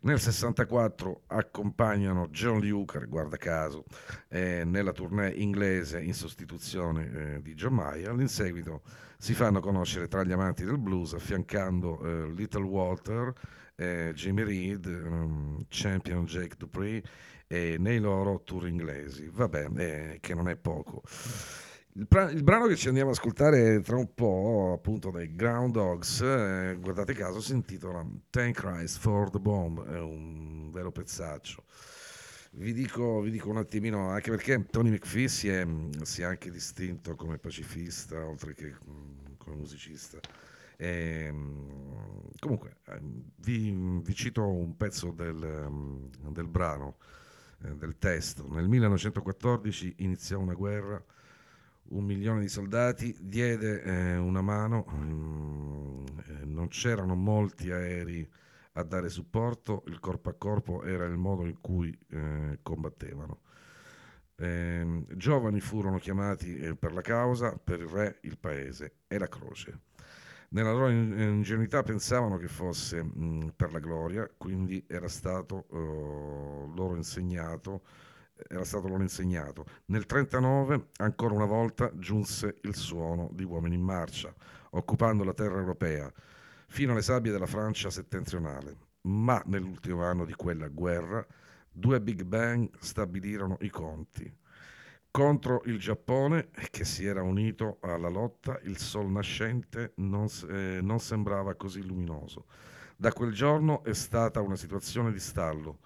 Nel 0.03 0.19
64 0.19 1.23
accompagnano 1.27 2.27
John 2.29 2.59
Lee 2.59 2.71
Hooker, 2.71 3.07
guarda 3.07 3.37
caso, 3.37 3.83
eh, 4.29 4.63
nella 4.65 4.93
tournée 4.93 5.31
inglese 5.31 6.01
in 6.01 6.15
sostituzione 6.15 7.35
eh, 7.35 7.41
di 7.41 7.53
John 7.53 7.75
Mayer. 7.75 8.19
In 8.19 8.27
seguito 8.27 8.81
si 9.17 9.33
fanno 9.35 9.59
conoscere 9.59 10.07
tra 10.07 10.23
gli 10.23 10.31
amanti 10.31 10.65
del 10.65 10.79
blues, 10.79 11.13
affiancando 11.13 12.01
eh, 12.03 12.31
Little 12.31 12.63
Walter, 12.63 13.31
eh, 13.75 14.11
Jimmy 14.15 14.43
Reed, 14.43 14.85
um, 14.85 15.65
Champion 15.69 16.25
Jake 16.25 16.55
Dupree 16.57 17.03
nei 17.51 17.99
loro 17.99 18.41
tour 18.43 18.65
inglesi. 18.65 19.29
Vabbè, 19.29 20.19
che 20.21 20.33
non 20.33 20.47
è 20.47 20.55
poco. 20.55 21.03
Il, 21.93 22.43
brano 22.43 22.67
che 22.67 22.77
ci 22.77 22.87
andiamo 22.87 23.09
ad 23.09 23.17
ascoltare 23.17 23.81
tra 23.81 23.97
un 23.97 24.13
po', 24.13 24.73
appunto 24.77 25.11
dai 25.11 25.35
Ground 25.35 25.73
Dogs, 25.73 26.21
eh, 26.21 26.77
guardate 26.79 27.13
caso, 27.13 27.41
si 27.41 27.51
intitola 27.51 28.05
Thank 28.29 28.61
Christ 28.61 28.99
for 28.99 29.29
the 29.29 29.39
Bomb, 29.39 29.85
è 29.85 29.99
un 29.99 30.71
vero 30.71 30.91
pezzaccio. 30.91 31.65
Vi 32.51 32.71
dico, 32.71 33.19
vi 33.19 33.29
dico 33.29 33.49
un 33.49 33.57
attimino, 33.57 34.09
anche 34.09 34.29
perché 34.29 34.65
Tony 34.69 34.89
McPhee 34.89 35.27
si 35.27 35.49
è, 35.49 35.67
si 36.03 36.21
è 36.21 36.25
anche 36.25 36.49
distinto 36.49 37.15
come 37.15 37.37
pacifista, 37.37 38.25
oltre 38.25 38.53
che 38.53 38.73
mm, 38.89 39.33
come 39.37 39.57
musicista. 39.57 40.17
E, 40.77 41.29
mm, 41.29 42.19
comunque, 42.39 42.77
ehm, 42.87 43.23
vi, 43.35 43.99
vi, 44.01 44.15
cito 44.15 44.47
un 44.47 44.77
pezzo 44.77 45.11
del, 45.11 46.09
del 46.29 46.47
brano, 46.47 46.97
eh, 47.63 47.75
del 47.75 47.97
testo. 47.97 48.47
Nel 48.49 48.69
1914 48.69 49.95
iniziò 49.97 50.39
una 50.39 50.53
guerra 50.53 51.03
un 51.91 52.03
milione 52.03 52.41
di 52.41 52.47
soldati, 52.47 53.15
diede 53.19 53.81
eh, 53.81 54.17
una 54.17 54.41
mano, 54.41 54.85
mm, 54.93 56.05
eh, 56.05 56.45
non 56.45 56.67
c'erano 56.67 57.15
molti 57.15 57.71
aerei 57.71 58.29
a 58.73 58.83
dare 58.83 59.09
supporto, 59.09 59.83
il 59.87 59.99
corpo 59.99 60.29
a 60.29 60.33
corpo 60.33 60.83
era 60.83 61.05
il 61.05 61.17
modo 61.17 61.45
in 61.45 61.59
cui 61.59 61.97
eh, 62.09 62.59
combattevano. 62.61 63.39
Ehm, 64.37 65.05
giovani 65.15 65.59
furono 65.59 65.97
chiamati 65.97 66.57
eh, 66.57 66.75
per 66.75 66.93
la 66.93 67.01
causa, 67.01 67.57
per 67.57 67.81
il 67.81 67.87
re, 67.87 68.19
il 68.21 68.37
paese 68.37 68.93
e 69.07 69.17
la 69.17 69.27
croce. 69.27 69.79
Nella 70.49 70.71
loro 70.71 70.89
ingenuità 70.89 71.81
pensavano 71.81 72.37
che 72.37 72.47
fosse 72.47 73.03
mh, 73.03 73.23
mm, 73.23 73.47
per 73.55 73.71
la 73.71 73.79
gloria, 73.79 74.29
quindi 74.35 74.83
era 74.87 75.07
stato 75.07 75.65
uh, 75.69 76.73
loro 76.75 76.95
insegnato 76.95 77.83
era 78.47 78.63
stato 78.63 78.87
loro 78.87 79.01
insegnato. 79.01 79.63
Nel 79.85 80.05
1939, 80.07 80.89
ancora 80.97 81.33
una 81.33 81.45
volta, 81.45 81.91
giunse 81.95 82.57
il 82.61 82.75
suono 82.75 83.29
di 83.33 83.43
uomini 83.43 83.75
in 83.75 83.81
marcia, 83.81 84.33
occupando 84.71 85.23
la 85.23 85.33
terra 85.33 85.59
europea, 85.59 86.11
fino 86.67 86.91
alle 86.91 87.01
sabbie 87.01 87.31
della 87.31 87.45
Francia 87.45 87.89
settentrionale. 87.89 88.77
Ma 89.03 89.41
nell'ultimo 89.45 90.03
anno 90.03 90.25
di 90.25 90.33
quella 90.33 90.67
guerra, 90.67 91.25
due 91.71 92.01
Big 92.01 92.23
Bang 92.23 92.69
stabilirono 92.79 93.57
i 93.61 93.69
conti. 93.69 94.31
Contro 95.09 95.61
il 95.65 95.77
Giappone, 95.77 96.49
che 96.69 96.85
si 96.85 97.05
era 97.05 97.21
unito 97.21 97.79
alla 97.81 98.07
lotta, 98.07 98.59
il 98.63 98.77
sol 98.77 99.11
nascente 99.11 99.93
non, 99.97 100.27
eh, 100.49 100.79
non 100.81 100.99
sembrava 100.99 101.55
così 101.55 101.83
luminoso. 101.83 102.45
Da 102.95 103.11
quel 103.11 103.33
giorno 103.33 103.83
è 103.83 103.93
stata 103.93 104.39
una 104.39 104.55
situazione 104.55 105.11
di 105.11 105.19
stallo 105.19 105.79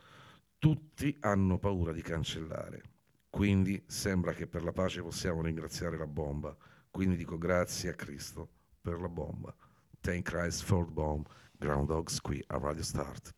tutti 0.66 1.16
hanno 1.20 1.60
paura 1.60 1.92
di 1.92 2.02
cancellare. 2.02 2.82
Quindi 3.30 3.84
sembra 3.86 4.34
che 4.34 4.48
per 4.48 4.64
la 4.64 4.72
pace 4.72 5.04
possiamo 5.04 5.44
ringraziare 5.44 5.96
la 5.96 6.08
bomba. 6.08 6.58
Quindi 6.90 7.18
dico 7.18 7.38
grazie 7.38 7.92
a 7.92 7.94
Cristo 7.94 8.50
per 8.82 9.00
la 9.00 9.10
bomba. 9.10 9.56
Thank 10.00 10.24
Christ 10.24 10.64
for 10.64 10.86
the 10.86 10.92
bomb. 10.92 11.28
Groundhogs 11.60 12.20
qui 12.20 12.44
a 12.48 12.58
Radio 12.58 12.82
Start. 12.82 13.36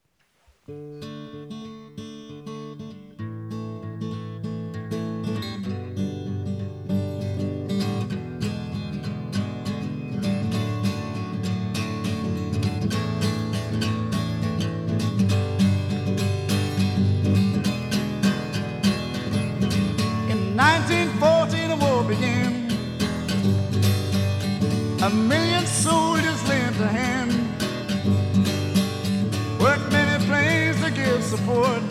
A 25.08 25.10
million 25.10 25.66
soldiers 25.66 26.46
lent 26.50 26.76
a 26.82 26.88
hand, 26.88 27.32
worked 29.58 29.90
many 29.90 30.26
planes 30.26 30.84
to 30.84 30.92
give 30.92 31.24
support. 31.24 31.82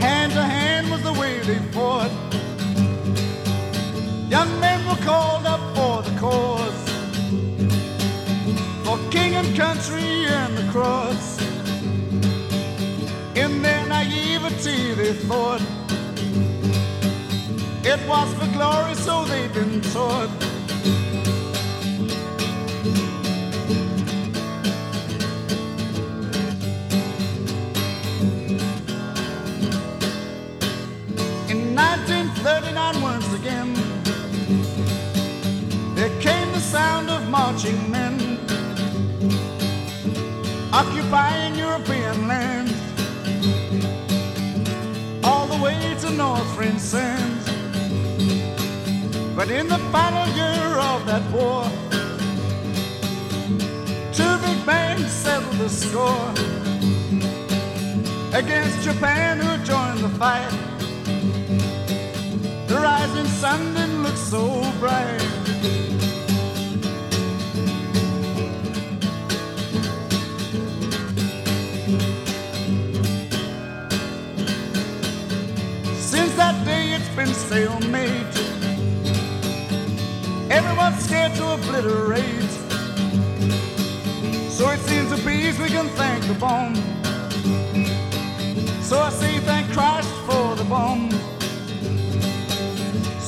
Hand 0.00 0.32
to 0.32 0.44
hand 0.44 0.90
was 0.90 1.02
the 1.02 1.14
way 1.14 1.38
they 1.38 1.60
fought. 1.72 2.10
Young 4.28 4.60
men 4.60 4.86
were 4.86 5.02
called 5.02 5.46
up 5.46 5.62
for 5.74 6.02
the 6.02 6.14
cause, 6.20 6.82
for 8.84 8.98
king 9.10 9.36
and 9.36 9.56
country 9.56 10.26
and 10.26 10.58
the 10.58 10.70
cross. 10.70 11.40
In 13.34 13.62
their 13.62 13.86
naivety, 13.86 14.92
they 14.92 15.14
thought 15.14 15.62
it 17.82 18.06
was 18.06 18.34
for 18.34 18.46
glory, 18.52 18.94
so 18.94 19.24
they've 19.24 19.54
been 19.54 19.80
taught. 19.80 20.49
Marching 37.62 37.90
men 37.90 38.38
occupying 40.72 41.54
European 41.56 42.26
lands 42.26 42.72
all 45.22 45.46
the 45.46 45.62
way 45.62 45.94
to 46.00 46.10
North 46.10 46.80
sands. 46.80 47.44
But 49.36 49.50
in 49.50 49.68
the 49.68 49.78
final 49.92 50.26
year 50.34 50.78
of 50.90 51.04
that 51.04 51.24
war, 51.32 51.64
two 54.14 54.38
big 54.46 54.64
bands 54.64 55.12
settled 55.12 55.58
the 55.58 55.68
score 55.68 56.30
against 58.32 58.82
Japan, 58.82 59.38
who 59.38 59.62
joined 59.64 59.98
the 59.98 60.12
fight. 60.18 60.50
The 62.68 62.76
rising 62.76 63.26
sun 63.26 63.74
didn't 63.74 64.02
look 64.02 64.16
so 64.16 64.72
bright. 64.78 65.40
Been 77.24 77.34
stalemate. 77.34 78.36
Everyone's 80.50 81.04
scared 81.04 81.34
to 81.34 81.52
obliterate. 81.52 82.52
So 84.56 84.70
it 84.70 84.80
seems 84.88 85.10
the 85.10 85.20
bees 85.26 85.58
we 85.58 85.68
can 85.68 85.88
thank 86.00 86.26
the 86.26 86.34
bomb. 86.34 86.74
So 88.82 88.98
I 89.00 89.10
say 89.10 89.38
thank 89.40 89.70
Christ 89.72 90.12
for 90.26 90.56
the 90.56 90.64
bomb. 90.64 91.10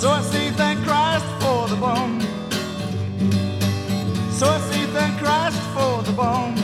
So 0.01 0.09
I 0.09 0.23
say 0.23 0.51
thank 0.53 0.79
Christ 0.87 1.27
for 1.43 1.69
the 1.69 1.77
bomb. 1.77 2.21
So 4.39 4.47
I 4.47 4.59
say 4.71 4.87
thank 4.97 5.19
Christ 5.19 5.61
for 5.75 6.03
the 6.03 6.13
bomb. 6.13 6.62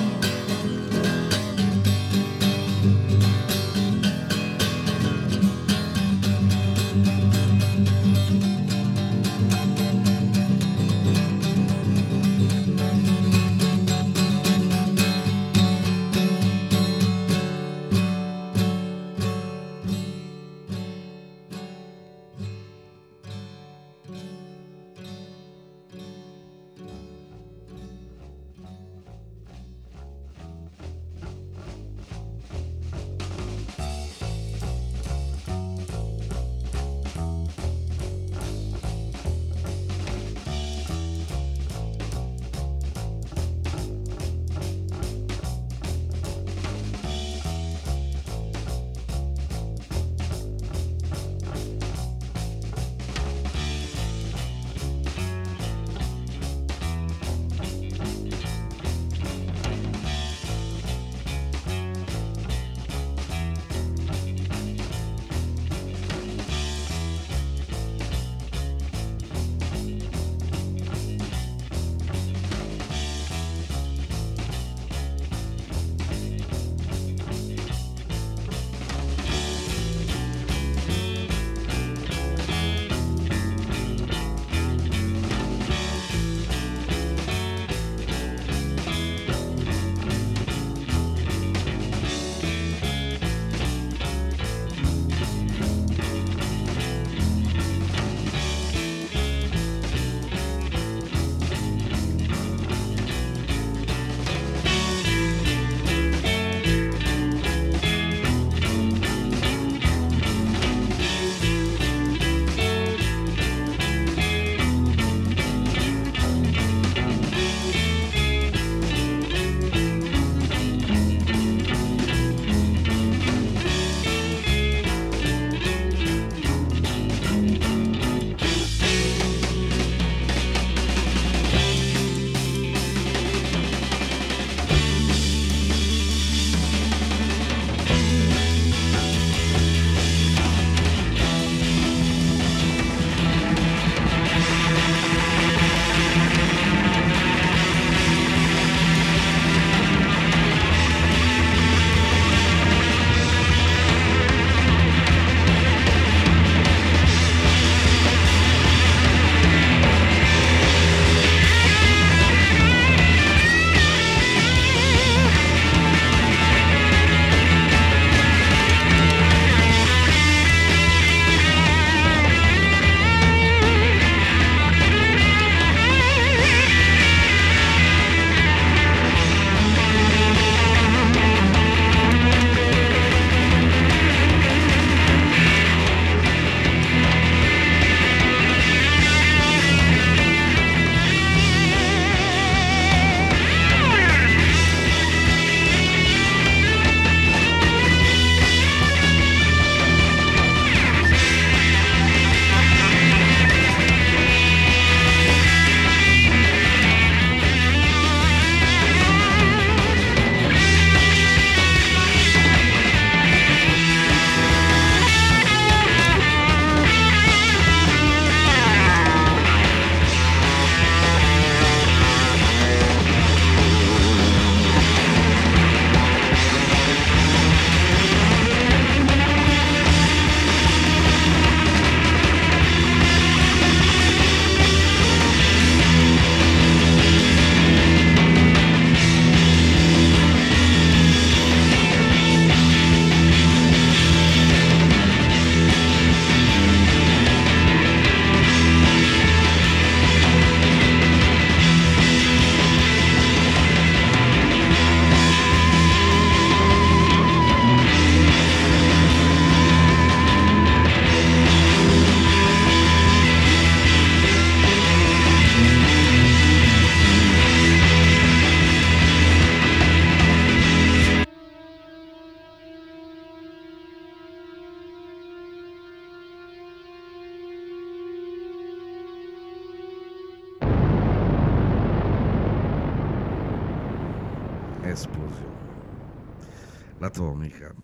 L'atomica, 287.19 287.75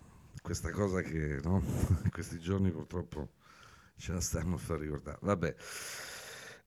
questa 0.41 0.71
cosa 0.71 1.01
che 1.01 1.41
no? 1.43 1.61
questi 2.09 2.39
giorni 2.39 2.71
purtroppo 2.71 3.31
ce 3.97 4.13
la 4.13 4.21
stanno 4.21 4.55
a 4.55 4.57
far 4.57 4.79
ricordare. 4.79 5.17
Vabbè, 5.19 5.53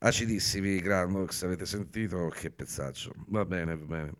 acidissimi 0.00 0.78
Granox, 0.78 1.44
avete 1.44 1.64
sentito? 1.64 2.28
Che 2.28 2.50
pezzaccio. 2.50 3.14
Va 3.28 3.46
bene, 3.46 3.74
va 3.74 3.86
bene. 3.86 4.12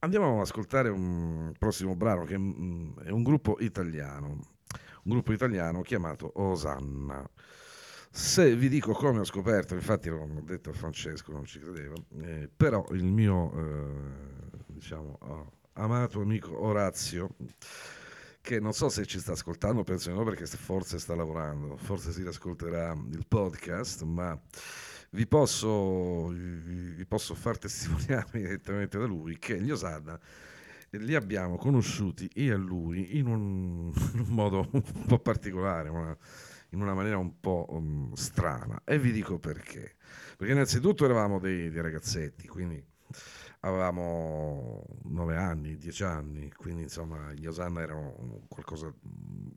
Andiamo 0.00 0.34
ad 0.34 0.40
ascoltare 0.40 0.90
un 0.90 1.54
prossimo 1.58 1.96
brano 1.96 2.24
che 2.24 2.36
mm, 2.36 2.98
è 3.04 3.08
un 3.08 3.22
gruppo 3.22 3.56
italiano, 3.60 4.28
un 4.28 4.42
gruppo 5.02 5.32
italiano 5.32 5.80
chiamato 5.80 6.30
Osanna. 6.34 7.26
Se 8.10 8.54
vi 8.54 8.68
dico 8.68 8.92
come 8.92 9.20
ho 9.20 9.24
scoperto, 9.24 9.72
infatti 9.72 10.10
l'ho 10.10 10.28
detto 10.44 10.68
a 10.68 10.74
Francesco, 10.74 11.32
non 11.32 11.46
ci 11.46 11.58
credeva, 11.58 11.94
eh, 12.20 12.50
però 12.54 12.86
il 12.90 13.04
mio 13.04 13.50
eh, 13.56 14.60
diciamo, 14.66 15.16
oh, 15.22 15.52
amato 15.74 16.20
amico 16.20 16.62
Orazio, 16.62 17.34
che 18.44 18.60
non 18.60 18.74
so 18.74 18.90
se 18.90 19.06
ci 19.06 19.18
sta 19.18 19.32
ascoltando, 19.32 19.84
penso 19.84 20.10
di 20.10 20.16
no 20.18 20.22
perché 20.22 20.44
forse 20.44 20.98
sta 20.98 21.14
lavorando, 21.14 21.78
forse 21.78 22.12
si 22.12 22.20
ascolterà 22.20 22.92
il 22.92 23.24
podcast, 23.26 24.02
ma 24.02 24.38
vi 25.12 25.26
posso, 25.26 26.28
vi 26.28 27.06
posso 27.06 27.34
far 27.34 27.56
testimoniare 27.56 28.28
direttamente 28.32 28.98
da 28.98 29.06
lui 29.06 29.38
che 29.38 29.58
gli 29.62 29.70
Osada 29.70 30.20
li 30.90 31.14
abbiamo 31.14 31.56
conosciuti 31.56 32.28
io 32.34 32.52
e 32.52 32.58
lui 32.58 33.16
in 33.16 33.28
un, 33.28 33.90
in 34.12 34.20
un 34.20 34.28
modo 34.28 34.68
un 34.72 35.06
po' 35.06 35.18
particolare, 35.20 35.88
una, 35.88 36.14
in 36.70 36.82
una 36.82 36.92
maniera 36.92 37.16
un 37.16 37.40
po' 37.40 37.64
um, 37.70 38.12
strana. 38.12 38.82
E 38.84 38.98
vi 38.98 39.10
dico 39.10 39.38
perché. 39.38 39.96
Perché 40.36 40.52
innanzitutto 40.52 41.06
eravamo 41.06 41.38
dei, 41.38 41.70
dei 41.70 41.80
ragazzetti, 41.80 42.46
quindi 42.46 42.84
avevamo 43.64 44.84
nove 45.04 45.36
anni, 45.36 45.76
dieci 45.76 46.04
anni, 46.04 46.52
quindi 46.52 46.82
insomma 46.82 47.32
gli 47.32 47.46
Osanna 47.46 47.80
erano 47.80 48.42
qualcosa 48.48 48.86
mm, 48.86 49.48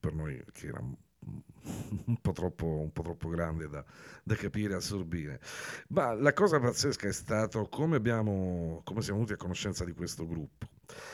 per 0.00 0.14
noi 0.14 0.42
che 0.52 0.66
era 0.68 0.80
un 2.06 2.16
po' 2.20 2.32
troppo, 2.32 2.66
un 2.66 2.90
po 2.92 3.02
troppo 3.02 3.28
grande 3.28 3.68
da, 3.68 3.84
da, 4.24 4.34
capire 4.34 4.74
assorbire. 4.74 5.40
Ma 5.88 6.14
la 6.14 6.32
cosa 6.32 6.58
pazzesca 6.58 7.06
è 7.06 7.12
stato 7.12 7.68
come, 7.68 7.96
abbiamo, 7.96 8.80
come 8.84 9.02
siamo 9.02 9.18
venuti 9.18 9.34
a 9.34 9.36
conoscenza 9.36 9.84
di 9.84 9.92
questo 9.92 10.26
gruppo. 10.26 10.66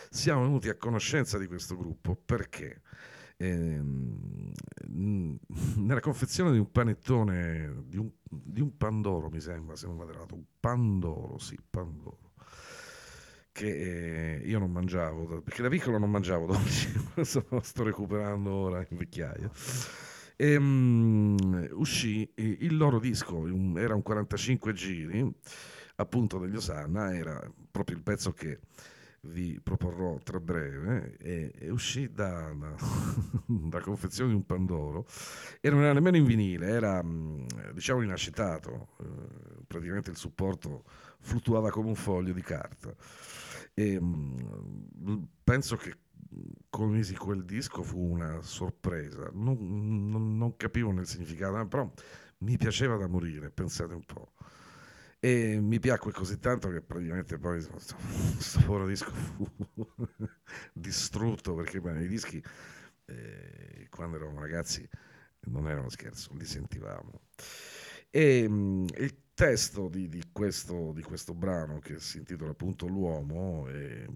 Siamo 0.08 0.42
venuti 0.42 0.68
a 0.68 0.76
conoscenza 0.76 1.38
di 1.38 1.46
questo 1.46 1.76
gruppo 1.76 2.16
perché 2.16 2.82
ehm, 3.36 4.52
nella 5.76 6.00
confezione 6.00 6.52
di 6.52 6.58
un 6.58 6.70
panettone, 6.70 7.82
di 7.84 7.98
un, 7.98 8.10
di 8.22 8.60
un 8.60 8.76
pandoro 8.76 9.28
mi 9.28 9.40
sembra, 9.40 9.76
se 9.76 9.86
non 9.86 9.96
vado 9.96 10.12
errato, 10.12 10.34
un 10.34 10.44
pandoro, 10.58 11.38
sì, 11.38 11.58
pandoro 11.68 12.27
che 13.58 14.36
eh, 14.36 14.46
io 14.46 14.60
non 14.60 14.70
mangiavo, 14.70 15.42
perché 15.42 15.62
da 15.62 15.68
piccolo 15.68 15.98
non 15.98 16.10
mangiavo 16.10 16.46
dolci, 16.46 16.88
sto 17.22 17.82
recuperando 17.82 18.52
ora 18.52 18.86
in 18.88 18.96
vecchiaia. 18.96 19.50
E, 20.36 20.56
um, 20.56 21.68
uscì 21.72 22.30
il 22.36 22.76
loro 22.76 23.00
disco, 23.00 23.44
era 23.76 23.96
un 23.96 24.02
45 24.02 24.72
giri, 24.72 25.34
appunto 25.96 26.38
degli 26.38 26.54
Osanna, 26.54 27.12
era 27.16 27.52
proprio 27.68 27.96
il 27.96 28.04
pezzo 28.04 28.32
che 28.32 28.60
vi 29.22 29.58
proporrò 29.60 30.20
tra 30.22 30.38
breve, 30.38 31.16
e, 31.18 31.52
e 31.58 31.70
uscì 31.70 32.12
da, 32.12 32.54
da, 32.54 32.76
da, 33.44 33.80
confezione 33.80 34.30
di 34.30 34.36
un 34.36 34.46
Pandoro, 34.46 35.04
e 35.60 35.68
non 35.68 35.82
era 35.82 35.94
nemmeno 35.94 36.16
in 36.16 36.24
vinile, 36.24 36.68
era 36.68 37.04
diciamo 37.72 38.02
inacetato, 38.02 38.90
eh, 39.00 39.64
praticamente 39.66 40.10
il 40.10 40.16
supporto 40.16 40.84
fluttuava 41.18 41.70
come 41.70 41.88
un 41.88 41.96
foglio 41.96 42.32
di 42.32 42.42
carta. 42.42 42.94
E, 43.78 44.00
mh, 44.00 45.28
penso 45.44 45.76
che 45.76 45.94
come 46.68 47.00
quel 47.16 47.44
disco 47.44 47.84
fu 47.84 48.00
una 48.00 48.42
sorpresa. 48.42 49.30
Non, 49.32 49.56
non, 50.10 50.36
non, 50.36 50.56
capivo 50.56 50.90
nel 50.90 51.06
significato, 51.06 51.64
però 51.68 51.88
mi 52.38 52.56
piaceva 52.56 52.96
da 52.96 53.06
morire, 53.06 53.50
pensate 53.50 53.94
un 53.94 54.04
po'. 54.04 54.32
E 55.20 55.60
mi 55.60 55.78
piacque 55.78 56.10
così 56.12 56.40
tanto 56.40 56.70
che 56.70 56.80
praticamente 56.80 57.38
poi 57.38 57.64
questo 57.64 57.96
povero 58.66 58.86
disco 58.86 59.12
fu 59.12 59.48
distrutto 60.72 61.54
perché 61.54 61.80
beh, 61.80 62.02
i 62.02 62.08
dischi 62.08 62.42
eh, 63.06 63.86
quando 63.90 64.16
eravamo 64.16 64.40
ragazzi 64.40 64.88
non 65.42 65.68
erano 65.68 65.88
scherzo, 65.88 66.34
li 66.34 66.44
sentivamo. 66.44 67.20
E 68.10 68.48
mh, 68.48 68.86
il 68.98 69.14
testo 69.38 69.86
di, 69.88 70.08
di, 70.08 70.30
questo, 70.32 70.90
di, 70.92 71.02
questo, 71.02 71.32
brano 71.32 71.78
che 71.78 72.00
si 72.00 72.18
intitola 72.18 72.50
appunto 72.50 72.88
L'uomo 72.88 73.68
è, 73.68 74.02
è, 74.02 74.06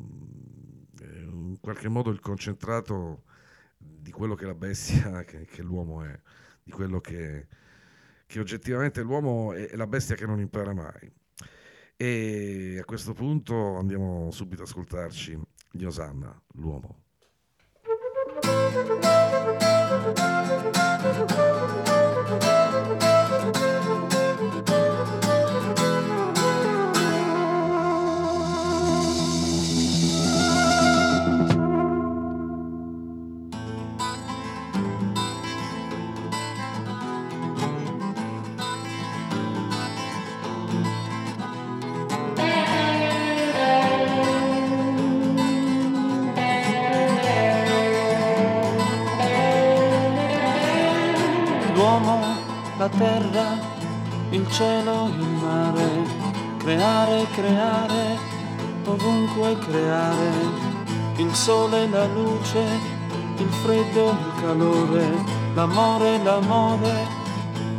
in 1.05 1.59
qualche 1.61 1.89
modo 1.89 2.11
il 2.11 2.19
concentrato 2.19 3.23
di 3.79 4.11
quello 4.11 4.35
che 4.35 4.47
la 4.47 4.57
bestia 4.57 5.23
che, 5.23 5.45
che 5.45 5.63
l'uomo 5.63 6.03
è, 6.03 6.21
di 6.61 6.73
quello 6.73 7.01
che, 7.01 7.47
che 8.27 8.41
oggettivamente 8.41 9.01
l'uomo 9.03 9.53
è, 9.53 9.69
è, 9.69 9.77
la 9.77 9.87
bestia 9.87 10.17
che 10.17 10.27
non 10.27 10.41
impara 10.41 10.75
mai. 10.75 11.13
E 11.95 12.79
a 12.81 12.85
questo 12.85 13.13
punto 13.13 13.77
andiamo 13.77 14.29
subito 14.33 14.63
ad 14.63 14.69
ascoltarci 14.69 15.41
gli 15.71 15.85
Osanna, 15.85 16.37
l'uomo. 16.55 16.99
La 52.83 52.89
terra, 52.89 53.59
il 54.31 54.45
cielo, 54.51 55.09
il 55.17 55.29
mare, 55.41 55.89
creare, 56.59 57.25
creare, 57.31 58.19
ovunque 58.87 59.57
creare, 59.59 60.31
il 61.19 61.33
sole, 61.33 61.89
la 61.89 62.07
luce, 62.07 62.65
il 63.37 63.49
freddo, 63.63 64.11
il 64.11 64.43
calore, 64.43 65.07
l'amore, 65.55 66.21
l'amore, 66.25 67.07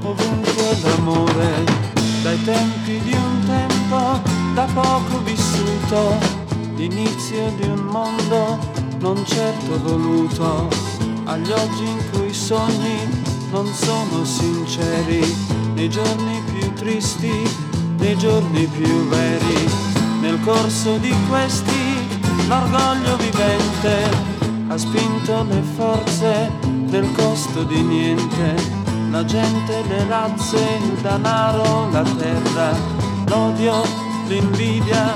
ovunque 0.03 0.77
l'amore, 0.83 1.65
dai 2.21 2.41
tempi 2.43 2.97
di 2.99 3.13
un 3.13 3.43
tempo 3.45 4.21
da 4.53 4.65
poco 4.73 5.21
vissuto, 5.23 6.17
l'inizio 6.75 7.51
di 7.57 7.67
un 7.67 7.81
mondo 7.91 8.57
non 8.99 9.21
certo 9.25 9.81
voluto, 9.83 10.69
agli 11.25 11.51
oggi 11.51 11.83
in 11.83 12.01
cui 12.11 12.33
sogni 12.33 13.12
non 13.53 13.67
sono 13.67 14.25
sinceri 14.25 15.21
nei 15.75 15.87
giorni 15.87 16.41
più 16.51 16.73
tristi, 16.73 17.47
nei 17.99 18.17
giorni 18.17 18.65
più 18.65 19.07
veri. 19.07 19.69
Nel 20.21 20.39
corso 20.43 20.97
di 20.97 21.13
questi 21.29 22.07
l'orgoglio 22.47 23.15
vivente 23.17 24.09
ha 24.69 24.77
spinto 24.77 25.43
le 25.43 25.61
forze 25.75 26.49
del 26.63 27.11
costo 27.11 27.63
di 27.63 27.79
niente. 27.83 28.55
La 29.11 29.23
gente, 29.23 29.83
le 29.87 30.07
razze, 30.07 30.79
il 30.81 30.93
denaro, 31.01 31.91
la 31.91 32.01
terra, 32.01 32.71
l'odio, 33.27 33.83
l'invidia, 34.29 35.15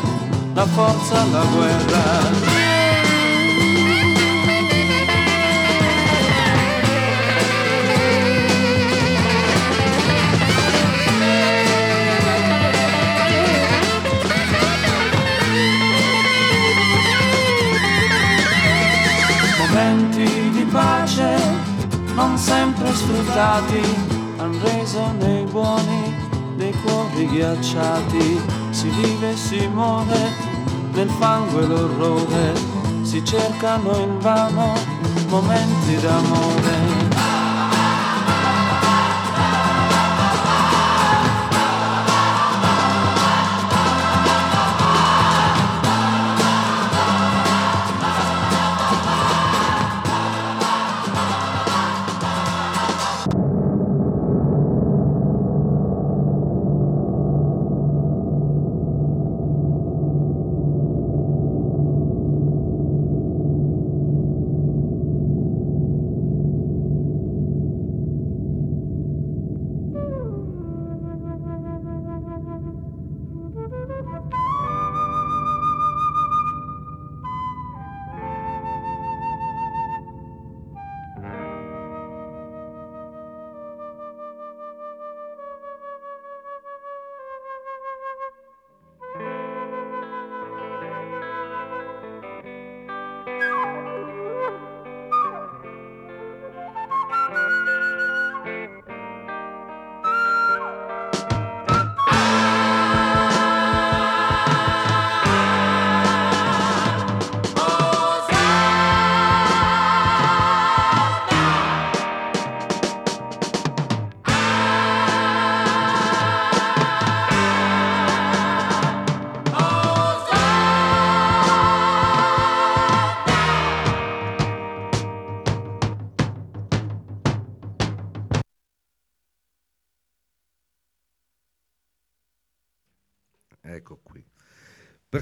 la 0.54 0.66
forza, 0.68 1.26
la 1.32 1.44
guerra. 1.56 2.67
Sempre 22.88 22.94
sfruttati, 22.94 23.82
han 24.38 24.60
reso 24.62 25.12
nei 25.20 25.44
buoni 25.46 26.16
dei 26.56 26.74
cuori 26.84 27.28
ghiacciati. 27.28 28.42
Si 28.70 28.90
vive, 28.90 29.36
si 29.36 29.68
muore 29.68 30.32
nel 30.92 31.10
fango 31.10 31.60
e 31.60 31.66
l'orrore, 31.66 32.54
si 33.02 33.24
cercano 33.24 33.98
in 33.98 34.20
vano 34.20 34.74
momenti 35.28 35.96
d'amore. 36.00 36.87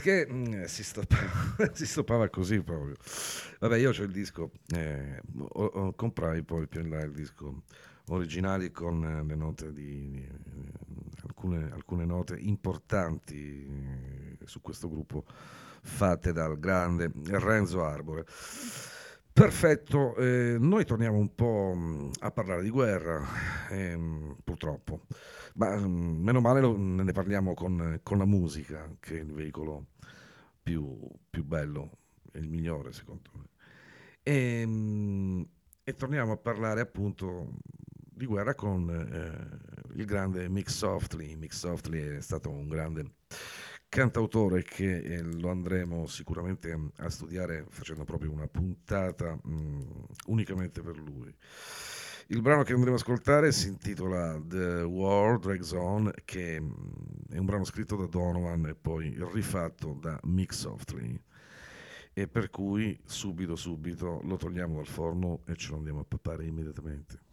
Perché 0.06 0.32
mm, 0.32 0.64
si, 0.65 0.84
stoppava, 0.84 1.72
si 1.73 1.88
stoppava 1.88 2.30
così 2.30 2.61
proprio. 2.61 2.94
Vabbè, 3.60 3.77
io 3.77 3.90
ho 3.90 4.03
il 4.03 4.11
disco, 4.11 4.52
eh, 4.76 5.19
ho- 5.40 5.65
ho- 5.65 5.94
comprai 5.94 6.44
poi 6.44 6.68
più 6.68 6.82
in 6.82 6.90
là 6.91 7.02
il 7.02 7.11
disco 7.11 7.64
originali 8.10 8.72
con 8.72 9.03
eh, 9.03 9.23
le 9.23 9.36
note 9.36 9.73
di, 9.73 10.11
di- 10.11 10.72
alcune, 11.23 11.72
alcune 11.72 12.06
note 12.06 12.38
importanti 12.38 13.65
eh, 13.65 14.45
su 14.45 14.61
questo 14.61 14.88
gruppo 14.90 15.23
fatte 15.82 16.32
dal 16.32 16.60
grande 16.60 17.11
Renzo 17.26 17.84
Arbore. 17.84 18.26
Perfetto, 19.34 20.15
eh, 20.15 20.56
noi 20.57 20.86
torniamo 20.86 21.18
un 21.18 21.36
po' 21.36 21.73
mh, 21.76 22.11
a 22.19 22.32
parlare 22.32 22.61
di 22.61 22.69
guerra, 22.69 23.22
ehm, 23.69 24.38
purtroppo, 24.45 25.02
ma 25.56 25.76
mh, 25.76 25.90
meno 26.23 26.40
male 26.40 26.61
lo- 26.61 26.77
ne 26.77 27.11
parliamo 27.11 27.53
con, 27.53 27.99
con 28.02 28.18
la 28.18 28.26
musica, 28.26 28.90
che 28.99 29.18
è 29.18 29.22
il 29.22 29.34
veicolo 29.34 29.88
più, 30.66 30.98
più 31.30 31.44
bello 31.46 32.00
il 32.34 32.50
migliore 32.50 32.92
secondo 32.92 33.30
me. 33.34 33.44
E, 34.24 34.66
mh, 34.66 35.48
e 35.84 35.94
torniamo 35.94 36.32
a 36.32 36.38
parlare 36.38 36.82
appunto 36.82 37.54
di 37.88 38.26
guerra 38.26 38.56
con 38.56 38.90
eh, 38.90 39.94
il 39.96 40.06
grande 40.06 40.50
Mick 40.50 40.72
Softly. 40.72 41.36
Mick 41.36 41.54
Softly 41.54 42.18
è 42.18 42.22
stato 42.22 42.50
un 42.50 42.68
grande 42.68 43.14
cantautore 43.88 44.64
che 44.64 44.98
eh, 44.98 45.22
lo 45.22 45.52
andremo 45.52 46.08
sicuramente 46.08 46.76
a 46.96 47.10
studiare 47.10 47.66
facendo 47.70 48.04
proprio 48.04 48.32
una 48.32 48.48
puntata 48.48 49.38
mh, 49.44 50.06
unicamente 50.28 50.82
per 50.82 50.98
lui. 50.98 51.32
Il 52.30 52.42
brano 52.42 52.64
che 52.64 52.74
andremo 52.74 52.96
ad 52.96 53.02
ascoltare 53.02 53.52
si 53.52 53.68
intitola 53.68 54.42
The 54.44 54.82
War 54.82 55.38
Drags 55.38 55.72
On, 55.74 56.12
che 56.24 56.60
mh, 56.60 57.34
è 57.34 57.38
un 57.38 57.46
brano 57.46 57.64
scritto 57.66 57.96
da 57.96 58.08
Donovan 58.08 58.66
e 58.66 58.74
poi 58.74 59.16
rifatto 59.32 59.96
da 60.02 60.20
Mick 60.24 60.52
Softly. 60.52 61.22
E 62.14 62.28
per 62.28 62.50
cui 62.50 63.00
subito 63.06 63.56
subito 63.56 64.22
lo 64.24 64.38
togliamo 64.38 64.78
dal 64.78 64.88
forno 64.88 65.42
e 65.46 65.56
ce 65.56 65.70
lo 65.70 65.78
andiamo 65.78 66.00
a 66.00 66.06
papare 66.06 66.46
immediatamente. 66.46 67.25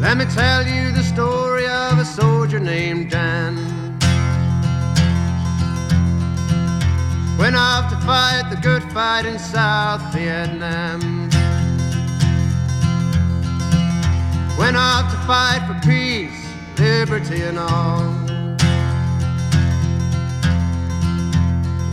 Let 0.00 0.16
me 0.16 0.24
tell 0.24 0.66
you 0.66 0.92
the 0.92 1.02
story 1.02 1.66
of 1.68 1.98
a 1.98 2.06
soldier 2.06 2.58
named 2.58 3.10
Dan. 3.10 3.54
Went 7.38 7.54
off 7.54 7.90
to 7.90 7.96
fight 8.06 8.48
the 8.48 8.56
good 8.62 8.82
fight 8.94 9.26
in 9.26 9.38
South 9.38 10.00
Vietnam. 10.14 11.28
Went 14.58 14.78
off 14.78 15.12
to 15.12 15.18
fight 15.26 15.62
for 15.68 15.78
peace, 15.86 16.48
liberty, 16.78 17.42
and 17.42 17.58
all. 17.58 18.00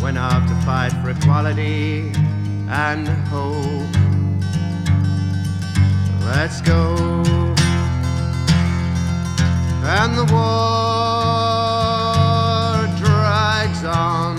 Went 0.02 0.18
off 0.18 0.48
to 0.48 0.56
fight 0.66 0.94
for 1.04 1.10
equality 1.10 2.14
and 2.70 3.06
hope. 3.28 3.84
Let's 6.24 6.62
go 6.62 7.47
and 9.90 10.18
the 10.18 10.26
war 10.34 10.44
drags 12.98 13.86
on. 13.86 14.36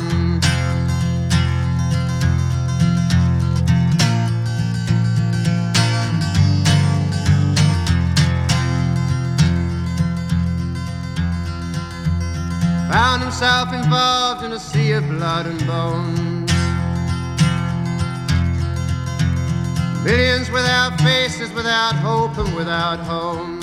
Found 12.90 13.22
himself 13.22 13.72
involved 13.72 14.44
in 14.44 14.52
a 14.52 14.58
sea 14.58 14.92
of 14.92 15.08
blood 15.08 15.46
and 15.46 15.66
bones. 15.66 16.52
Millions 20.04 20.50
without 20.50 21.00
faces, 21.00 21.50
without 21.52 21.94
hope, 21.94 22.36
and 22.36 22.54
without 22.54 22.98
homes. 22.98 23.57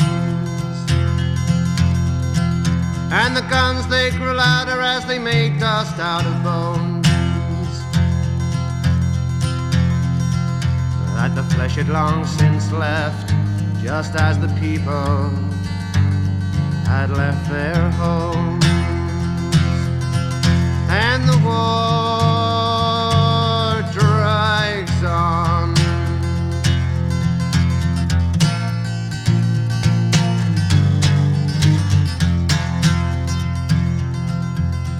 And 3.17 3.33
the 3.33 3.43
guns 3.43 3.87
they 3.87 4.11
grew 4.11 4.33
louder 4.33 4.81
as 4.81 5.05
they 5.05 5.19
made 5.19 5.57
dust 5.57 5.97
out 5.99 6.25
of 6.25 6.35
bones. 6.43 7.07
That 11.15 11.31
the 11.33 11.43
flesh 11.55 11.75
had 11.75 11.87
long 11.87 12.25
since 12.25 12.73
left, 12.73 13.29
just 13.81 14.15
as 14.15 14.37
the 14.37 14.49
people 14.59 15.29
had 16.85 17.09
left 17.09 17.49
their 17.49 17.89
homes. 17.91 18.65
And 20.89 21.23
the 21.29 21.37
war 21.47 22.24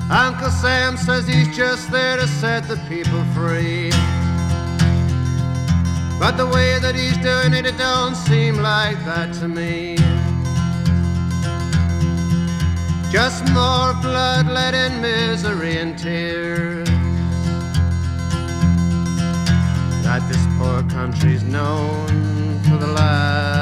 Uncle 0.10 0.52
Sam 0.52 0.98
says 0.98 1.28
he's 1.28 1.56
just 1.58 1.90
there 1.92 2.16
to 2.18 2.28
set 2.28 2.68
the 2.68 2.78
people 2.88 3.24
free. 3.34 3.90
But 6.20 6.38
the 6.38 6.46
way 6.46 6.78
that 6.80 6.94
he's 6.94 7.18
doing 7.18 7.54
it, 7.54 7.66
it 7.66 7.78
don't 7.78 8.16
seem 8.16 8.58
like 8.58 9.04
that 9.06 9.34
to 9.40 9.48
me. 9.48 9.98
Just 13.12 13.46
more 13.52 13.94
bloodlet 14.04 14.74
and 14.74 15.02
misery 15.02 15.78
and 15.78 15.98
tears. 15.98 16.88
That 20.04 20.22
this 20.30 20.46
poor 20.60 20.84
country's 20.84 21.44
known 21.44 22.60
for 22.64 22.78
the 22.78 22.88
last 22.88 23.55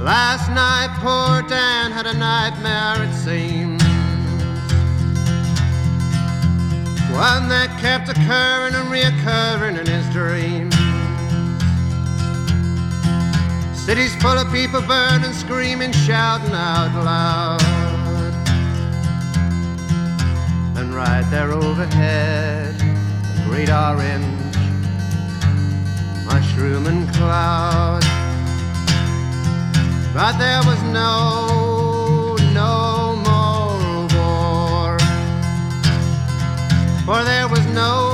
Last 0.00 0.48
night, 0.50 0.88
poor 1.00 1.48
Dan 1.48 1.92
had 1.92 2.06
a 2.06 2.14
nightmare, 2.14 3.04
it 3.04 3.14
seems. 3.14 3.82
One 7.12 7.48
that 7.48 7.68
kept 7.80 8.08
occurring 8.08 8.74
and 8.74 8.88
reoccurring 8.88 9.78
in 9.78 9.86
his 9.86 10.08
dreams. 10.12 10.79
Cities 13.90 14.14
full 14.22 14.38
of 14.38 14.52
people 14.52 14.80
burning, 14.82 15.32
screaming, 15.32 15.90
shouting 15.90 16.52
out 16.52 16.94
loud. 17.04 17.60
And 20.76 20.94
right 20.94 21.26
there 21.28 21.50
overhead, 21.50 22.76
a 22.80 23.48
great 23.48 23.68
orange 23.68 24.54
mushrooming 26.24 27.08
cloud. 27.14 28.04
But 30.14 30.38
there 30.38 30.62
was 30.70 30.80
no, 30.94 32.36
no 32.54 33.16
more 33.26 34.06
war. 34.14 34.98
For 37.04 37.24
there 37.24 37.48
was 37.48 37.66
no, 37.74 38.09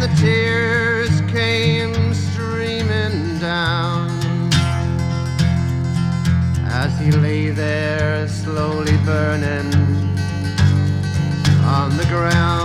and 0.00 0.12
the 0.12 0.16
tears 0.20 1.20
came 1.22 2.14
streaming 2.14 3.38
down 3.40 4.08
as 6.66 6.96
he 7.00 7.10
lay 7.10 7.50
there 7.50 8.28
slowly 8.28 8.96
burning 8.98 9.72
on 11.64 11.96
the 11.96 12.06
ground. 12.08 12.57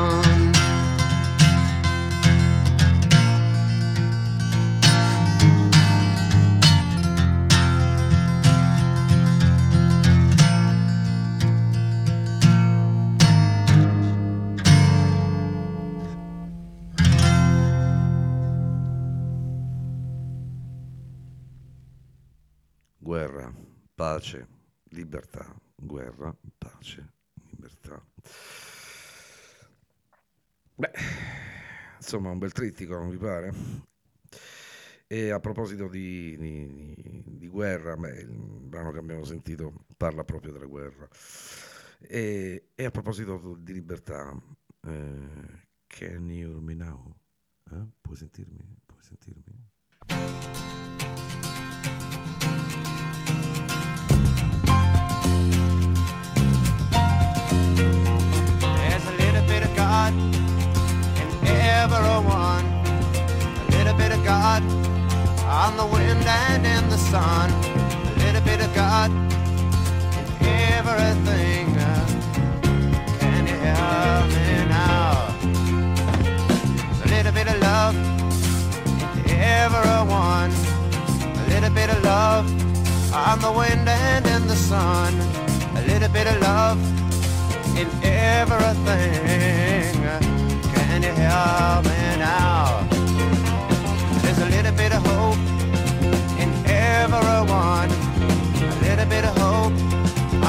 Pace, 24.24 24.48
libertà, 24.92 25.54
guerra, 25.76 26.34
pace, 26.58 27.12
libertà. 27.50 28.02
Beh, 30.76 30.92
insomma, 31.98 32.30
un 32.30 32.38
bel 32.38 32.54
trittico, 32.54 32.98
non 32.98 33.10
vi 33.10 33.18
pare? 33.18 33.54
E 35.08 35.30
a 35.30 35.42
proposito 35.42 35.90
di, 35.90 36.38
di- 36.38 37.24
di 37.26 37.48
guerra, 37.50 37.98
beh, 37.98 38.22
il 38.22 38.62
brano 38.62 38.92
che 38.92 39.00
abbiamo 39.00 39.26
sentito 39.26 39.84
parla 39.98 40.24
proprio 40.24 40.54
della 40.54 40.68
guerra. 40.68 41.06
E, 42.00 42.70
e 42.74 42.86
a 42.86 42.92
proposito 42.92 43.58
di 43.60 43.74
libertà, 43.74 44.32
eh, 44.88 45.68
can 45.88 46.30
you 46.30 46.50
hear 46.50 46.62
me 46.62 46.76
now? 46.76 47.14
Eh? 47.72 47.86
Puoi 48.00 48.16
sentirmi? 48.16 48.78
Puoi 48.86 49.02
sentirmi? 49.04 50.73
God 60.04 60.14
in 61.48 61.56
everyone. 61.82 62.66
A 63.56 63.72
little 63.72 63.98
bit 63.98 64.12
of 64.12 64.22
God 64.26 64.62
on 65.46 65.78
the 65.78 65.86
wind 65.86 66.26
and 66.26 66.66
in 66.66 66.90
the 66.90 66.98
sun. 66.98 67.50
A 67.50 68.20
little 68.24 68.42
bit 68.42 68.60
of 68.60 68.74
God 68.76 69.12
in 70.42 70.56
everything. 70.78 71.66
Can 73.22 73.48
you 73.48 73.58
hear 73.66 74.18
me 74.34 74.48
now? 74.68 75.36
A 77.04 77.08
little 77.08 77.32
bit 77.32 77.48
of 77.48 77.58
love 77.62 77.96
in 79.32 79.40
everyone. 79.40 80.52
A 81.42 81.46
little 81.48 81.74
bit 81.80 81.90
of 81.90 82.04
love 82.04 82.46
on 83.14 83.40
the 83.40 83.52
wind 83.52 83.88
and 83.88 84.26
in 84.28 84.48
the 84.48 84.56
sun. 84.56 85.14
A 85.78 85.82
little 85.88 86.10
bit 86.10 86.28
of 86.28 86.42
love 86.42 87.03
in 87.78 87.88
everything. 88.04 89.94
Can 90.74 91.02
you 91.02 91.14
hear 91.22 91.82
me 91.88 92.00
now? 92.20 92.88
There's 94.22 94.40
a 94.40 94.46
little 94.46 94.72
bit 94.74 94.92
of 94.94 95.06
hope 95.06 95.38
in 96.44 96.50
everyone. 96.68 97.90
A 98.62 98.80
little 98.82 99.06
bit 99.06 99.26
of 99.26 99.38
hope 99.38 99.74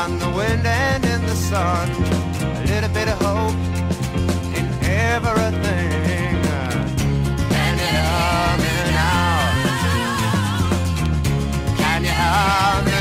on 0.03 0.19
the 0.19 0.31
wind 0.37 0.67
and 0.67 1.05
in 1.05 1.21
the 1.27 1.35
sun. 1.35 1.89
A 2.59 2.65
little 2.67 2.91
bit 2.91 3.09
of 3.09 3.19
hope 3.23 3.59
in 4.59 4.67
everything. 4.83 6.37
Can 7.55 7.73
you 7.81 7.89
hear 7.97 8.51
me 8.63 8.73
now? 9.01 9.35
Can 11.81 12.01
you 12.05 12.85
me 12.87 12.94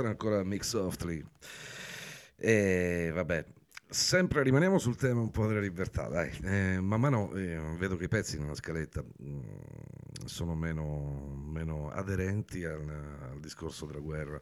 Era 0.00 0.08
ancora 0.08 0.42
Mix 0.42 0.68
Softly. 0.68 1.24
E 2.36 3.10
vabbè, 3.12 3.44
sempre 3.88 4.42
rimaniamo 4.42 4.78
sul 4.78 4.96
tema 4.96 5.20
un 5.20 5.30
po' 5.30 5.46
della 5.46 5.60
libertà, 5.60 6.08
dai. 6.08 6.30
Eh, 6.42 6.80
man 6.80 7.00
mano 7.00 7.32
eh, 7.34 7.58
vedo 7.78 7.96
che 7.96 8.04
i 8.04 8.08
pezzi 8.08 8.38
nella 8.38 8.54
scaletta 8.54 9.02
mm, 9.02 9.40
sono 10.24 10.54
meno, 10.54 11.34
meno 11.46 11.90
aderenti 11.90 12.64
al, 12.64 12.88
al 13.30 13.40
discorso 13.40 13.86
della 13.86 14.00
guerra. 14.00 14.40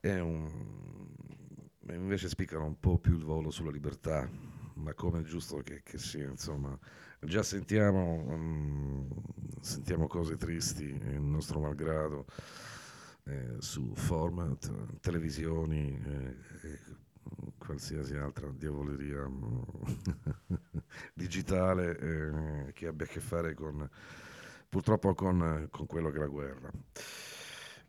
È 0.00 0.18
un- 0.18 1.14
invece 1.90 2.28
spiccano 2.28 2.64
un 2.64 2.78
po' 2.80 2.98
più 2.98 3.16
il 3.16 3.24
volo 3.24 3.50
sulla 3.50 3.70
libertà, 3.70 4.28
ma 4.74 4.92
come 4.94 5.20
è 5.20 5.22
giusto 5.22 5.58
che, 5.62 5.82
che 5.82 5.98
sia, 5.98 6.28
insomma. 6.28 6.76
Già 7.20 7.42
sentiamo, 7.42 8.24
mm, 8.36 9.10
sentiamo 9.60 10.06
cose 10.06 10.36
tristi, 10.36 10.84
il 10.84 11.20
nostro 11.20 11.60
malgrado 11.60 12.26
eh, 13.26 13.56
su 13.58 13.92
format, 13.94 14.98
televisioni 15.00 16.00
eh, 16.04 16.36
e 16.62 16.78
qualsiasi 17.58 18.14
altra 18.14 18.48
diavoleria 18.52 19.28
digitale 21.12 21.98
eh, 21.98 22.72
che 22.72 22.86
abbia 22.86 23.04
a 23.04 23.08
che 23.08 23.20
fare 23.20 23.54
con 23.54 23.88
purtroppo 24.68 25.14
con, 25.14 25.68
con 25.70 25.86
quello 25.86 26.10
che 26.10 26.16
è 26.16 26.20
la 26.20 26.26
guerra. 26.26 26.70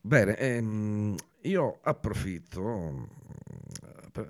Bene, 0.02 0.38
ehm, 0.38 1.16
io 1.42 1.80
approfitto, 1.82 2.62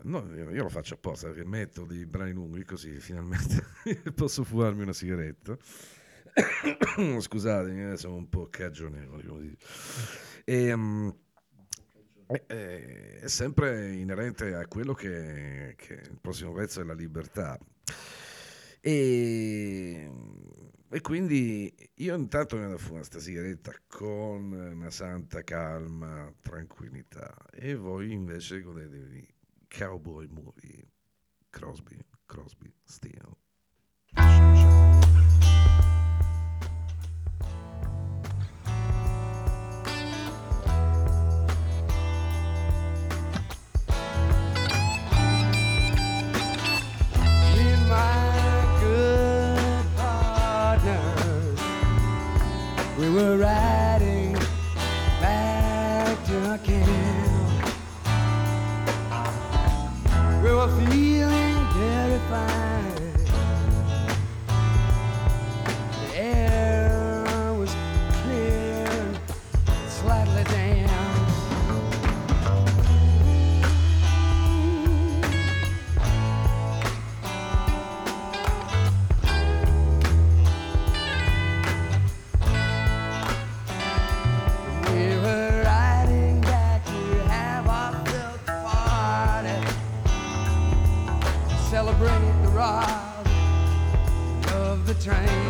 no, 0.04 0.36
io 0.36 0.50
io 0.50 0.64
lo 0.64 0.70
faccio 0.70 0.96
apposta 0.96 1.28
perché 1.28 1.46
metto 1.46 1.86
dei 1.86 2.06
brani 2.06 2.32
lunghi 2.32 2.66
così 2.66 3.00
finalmente 3.00 3.64
posso 4.16 4.44
fumarmi 4.44 4.82
una 4.82 4.94
sigaretta. 4.94 5.58
Scusatemi, 7.20 7.92
eh, 7.92 7.98
sono 7.98 8.16
un 8.16 8.30
po' 8.30 8.48
cagionevole. 8.50 9.26
come 9.26 9.42
dire. 9.42 9.58
E, 10.50 11.14
eh, 12.26 12.44
eh, 12.48 13.20
è 13.20 13.28
sempre 13.28 13.92
inerente 13.96 14.56
a 14.56 14.66
quello 14.66 14.94
che, 14.94 15.74
che 15.76 15.94
il 15.94 16.18
prossimo 16.22 16.54
pezzo 16.54 16.80
è 16.80 16.86
la 16.86 16.94
libertà. 16.94 17.60
E, 18.80 20.10
e 20.88 21.02
quindi 21.02 21.76
io 21.96 22.16
intanto 22.16 22.56
mi 22.56 22.62
vado 22.62 22.76
a 22.76 22.78
fumare 22.78 23.00
questa 23.00 23.20
sigaretta 23.20 23.74
con 23.88 24.54
una 24.54 24.90
santa 24.90 25.44
calma, 25.44 26.34
tranquillità. 26.42 27.36
E 27.52 27.76
voi 27.76 28.14
invece 28.14 28.62
godetevi 28.62 29.28
Cowboy 29.68 30.28
Movie, 30.30 30.92
Crosby, 31.50 32.00
Crosby, 32.26 32.74
Steel. 32.86 33.36
were 53.18 53.38
right. 53.38 53.67
Train. 95.08 95.47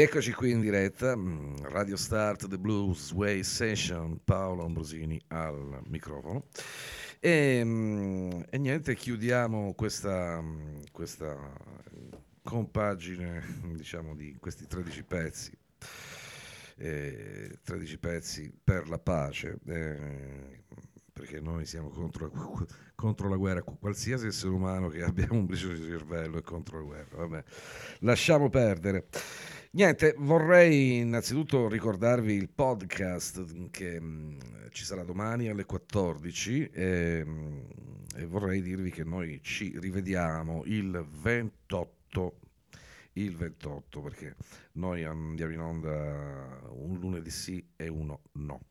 Rieccoci 0.00 0.32
qui 0.32 0.52
in 0.52 0.60
diretta, 0.62 1.14
mm, 1.14 1.56
Radio 1.64 1.94
Start 1.94 2.48
The 2.48 2.56
Blues 2.56 3.12
Way 3.12 3.42
Session, 3.42 4.18
Paolo 4.24 4.64
Ambrosini 4.64 5.20
al 5.26 5.82
microfono. 5.88 6.46
E, 7.18 7.60
mm, 7.62 8.40
e 8.48 8.56
niente, 8.56 8.94
chiudiamo 8.94 9.74
questa, 9.74 10.40
mm, 10.40 10.84
questa 10.90 11.52
compagine, 12.42 13.42
diciamo, 13.76 14.14
di 14.14 14.34
questi 14.40 14.66
13 14.66 15.02
pezzi. 15.04 15.52
eh, 16.78 17.58
13 17.62 17.98
pezzi 17.98 18.50
per 18.64 18.88
la 18.88 18.98
pace, 18.98 19.58
eh, 19.66 20.62
perché 21.12 21.40
noi 21.40 21.66
siamo 21.66 21.90
contro, 21.90 22.32
contro 22.94 23.28
la 23.28 23.36
guerra, 23.36 23.60
qualsiasi 23.60 24.28
essere 24.28 24.52
umano 24.52 24.88
che 24.88 25.02
abbia 25.02 25.26
un 25.30 25.44
briciolo 25.44 25.74
di 25.74 25.82
cervello 25.84 26.38
è 26.38 26.42
contro 26.42 26.78
la 26.78 26.84
guerra. 26.84 27.16
Vabbè, 27.18 27.44
lasciamo 27.98 28.48
perdere. 28.48 29.06
Niente, 29.72 30.16
vorrei 30.18 30.98
innanzitutto 30.98 31.68
ricordarvi 31.68 32.34
il 32.34 32.48
podcast 32.48 33.70
che 33.70 34.00
mh, 34.00 34.70
ci 34.70 34.84
sarà 34.84 35.04
domani 35.04 35.48
alle 35.48 35.64
14 35.64 36.70
e, 36.72 37.24
mh, 37.24 37.66
e 38.16 38.24
vorrei 38.26 38.62
dirvi 38.62 38.90
che 38.90 39.04
noi 39.04 39.38
ci 39.42 39.78
rivediamo 39.78 40.62
il 40.64 41.06
28 41.08 42.38
il 43.14 43.36
28 43.36 44.00
perché 44.00 44.34
noi 44.72 45.04
andiamo 45.04 45.52
in 45.52 45.60
onda 45.60 46.68
un 46.70 46.98
lunedì 46.98 47.30
sì 47.30 47.64
e 47.76 47.86
uno 47.86 48.22
no. 48.32 48.62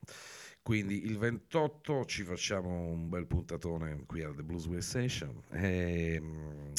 Quindi 0.62 1.06
il 1.06 1.18
28 1.18 2.04
ci 2.06 2.24
facciamo 2.24 2.88
un 2.88 3.08
bel 3.08 3.26
puntatone 3.26 4.04
qui 4.06 4.22
al 4.22 4.36
The 4.36 4.44
Blues 4.44 4.66
Way 4.66 4.82
Station 4.82 5.44
e 5.50 6.20
mh, 6.20 6.74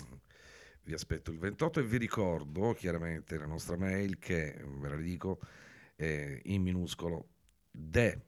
vi 0.82 0.93
aspetto 0.93 1.31
il 1.31 1.39
28 1.39 1.81
e 1.81 1.85
vi 1.85 1.98
ricordo 1.98 2.73
chiaramente 2.73 3.36
la 3.36 3.47
nostra 3.47 3.77
mail 3.77 4.19
che 4.19 4.57
ve 4.65 4.89
la 4.89 4.97
dico 4.97 5.40
è 5.94 6.40
in 6.44 6.62
minuscolo 6.62 7.28
de 7.70 8.20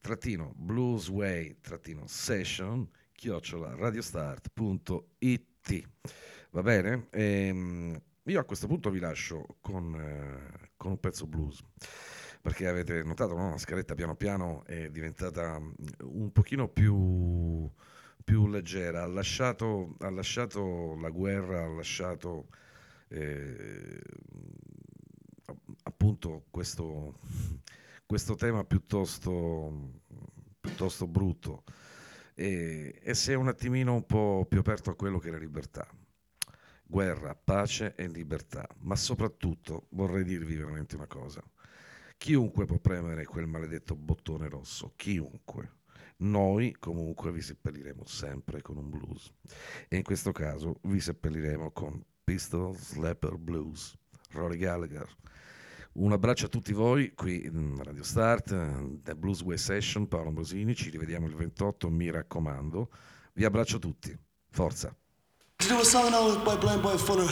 trattino 0.00 0.52
bluesway 0.56 1.58
trattino 1.60 2.06
session 2.06 2.88
chiocciola 3.12 3.74
radiostart.it 3.74 5.88
va 6.50 6.62
bene? 6.62 7.08
Ehm, 7.10 8.00
io 8.24 8.40
a 8.40 8.44
questo 8.44 8.66
punto 8.66 8.90
vi 8.90 9.00
lascio 9.00 9.56
con, 9.60 9.94
eh, 9.94 10.70
con 10.76 10.92
un 10.92 11.00
pezzo 11.00 11.26
blues 11.26 11.60
perché 12.40 12.66
avete 12.66 13.02
notato 13.04 13.34
no? 13.34 13.50
la 13.50 13.58
scaletta 13.58 13.94
piano 13.94 14.16
piano 14.16 14.64
è 14.64 14.90
diventata 14.90 15.58
mm, 15.58 15.72
un 16.02 16.32
pochino 16.32 16.68
più 16.68 17.70
più 18.22 18.46
leggera, 18.46 19.02
ha 19.02 19.06
lasciato, 19.06 19.96
ha 20.00 20.10
lasciato 20.10 20.96
la 21.00 21.10
guerra, 21.10 21.64
ha 21.64 21.68
lasciato 21.68 22.48
eh, 23.08 24.00
appunto 25.84 26.46
questo, 26.50 27.18
questo 28.06 28.34
tema 28.34 28.64
piuttosto, 28.64 30.00
piuttosto 30.60 31.06
brutto. 31.06 31.64
E, 32.34 32.98
e 33.02 33.14
si 33.14 33.32
è 33.32 33.34
un 33.34 33.48
attimino 33.48 33.94
un 33.94 34.06
po' 34.06 34.46
più 34.48 34.60
aperto 34.60 34.90
a 34.90 34.96
quello 34.96 35.18
che 35.18 35.28
è 35.28 35.32
la 35.32 35.38
libertà. 35.38 35.86
Guerra, 36.84 37.34
pace 37.34 37.94
e 37.94 38.06
libertà, 38.06 38.68
ma 38.80 38.96
soprattutto 38.96 39.86
vorrei 39.90 40.24
dirvi 40.24 40.56
veramente 40.56 40.94
una 40.94 41.06
cosa. 41.06 41.42
Chiunque 42.16 42.66
può 42.66 42.78
premere 42.78 43.24
quel 43.24 43.46
maledetto 43.46 43.96
bottone 43.96 44.48
rosso, 44.48 44.92
chiunque 44.96 45.80
noi 46.22 46.74
comunque 46.78 47.32
vi 47.32 47.40
seppelliremo 47.40 48.04
sempre 48.06 48.62
con 48.62 48.76
un 48.76 48.88
blues 48.90 49.32
e 49.88 49.96
in 49.96 50.02
questo 50.02 50.32
caso 50.32 50.76
vi 50.82 51.00
seppelliremo 51.00 51.70
con 51.72 52.02
Pistol 52.24 52.76
Slapper 52.76 53.36
Blues, 53.36 53.94
Rory 54.30 54.56
Gallagher. 54.56 55.08
Un 55.94 56.12
abbraccio 56.12 56.46
a 56.46 56.48
tutti 56.48 56.72
voi 56.72 57.12
qui 57.14 57.44
in 57.44 57.82
Radio 57.82 58.02
Start, 58.02 59.02
The 59.02 59.14
Blues 59.14 59.42
Way 59.42 59.58
Session, 59.58 60.08
Paolo 60.08 60.28
Ambrosini, 60.28 60.74
ci 60.74 60.88
rivediamo 60.88 61.26
il 61.26 61.34
28, 61.34 61.90
mi 61.90 62.10
raccomando. 62.10 62.88
Vi 63.34 63.44
abbraccio 63.44 63.78
tutti, 63.78 64.16
forza! 64.50 64.94
To 65.56 65.68
do 65.68 65.80
a 65.80 65.84
song 65.84 66.10
now 66.10 66.42
by 66.42 66.56
Blind 66.58 66.80
Boy 66.80 66.96
Fuller. 66.96 67.30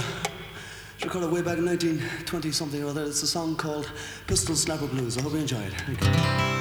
It's 0.94 1.04
recorded 1.04 1.32
way 1.32 1.42
back 1.42 1.56
in 1.56 1.64
1920 1.64 2.52
something 2.52 2.84
or 2.84 2.90
other. 2.90 3.06
It's 3.06 3.22
a 3.22 3.26
song 3.26 3.56
called 3.56 3.90
Pistol 4.26 4.54
Slapper 4.54 4.88
Blues. 4.90 5.16
I 5.16 5.22
hope 5.22 5.32
you 5.32 5.40
enjoy 5.40 5.62
it. 5.62 6.59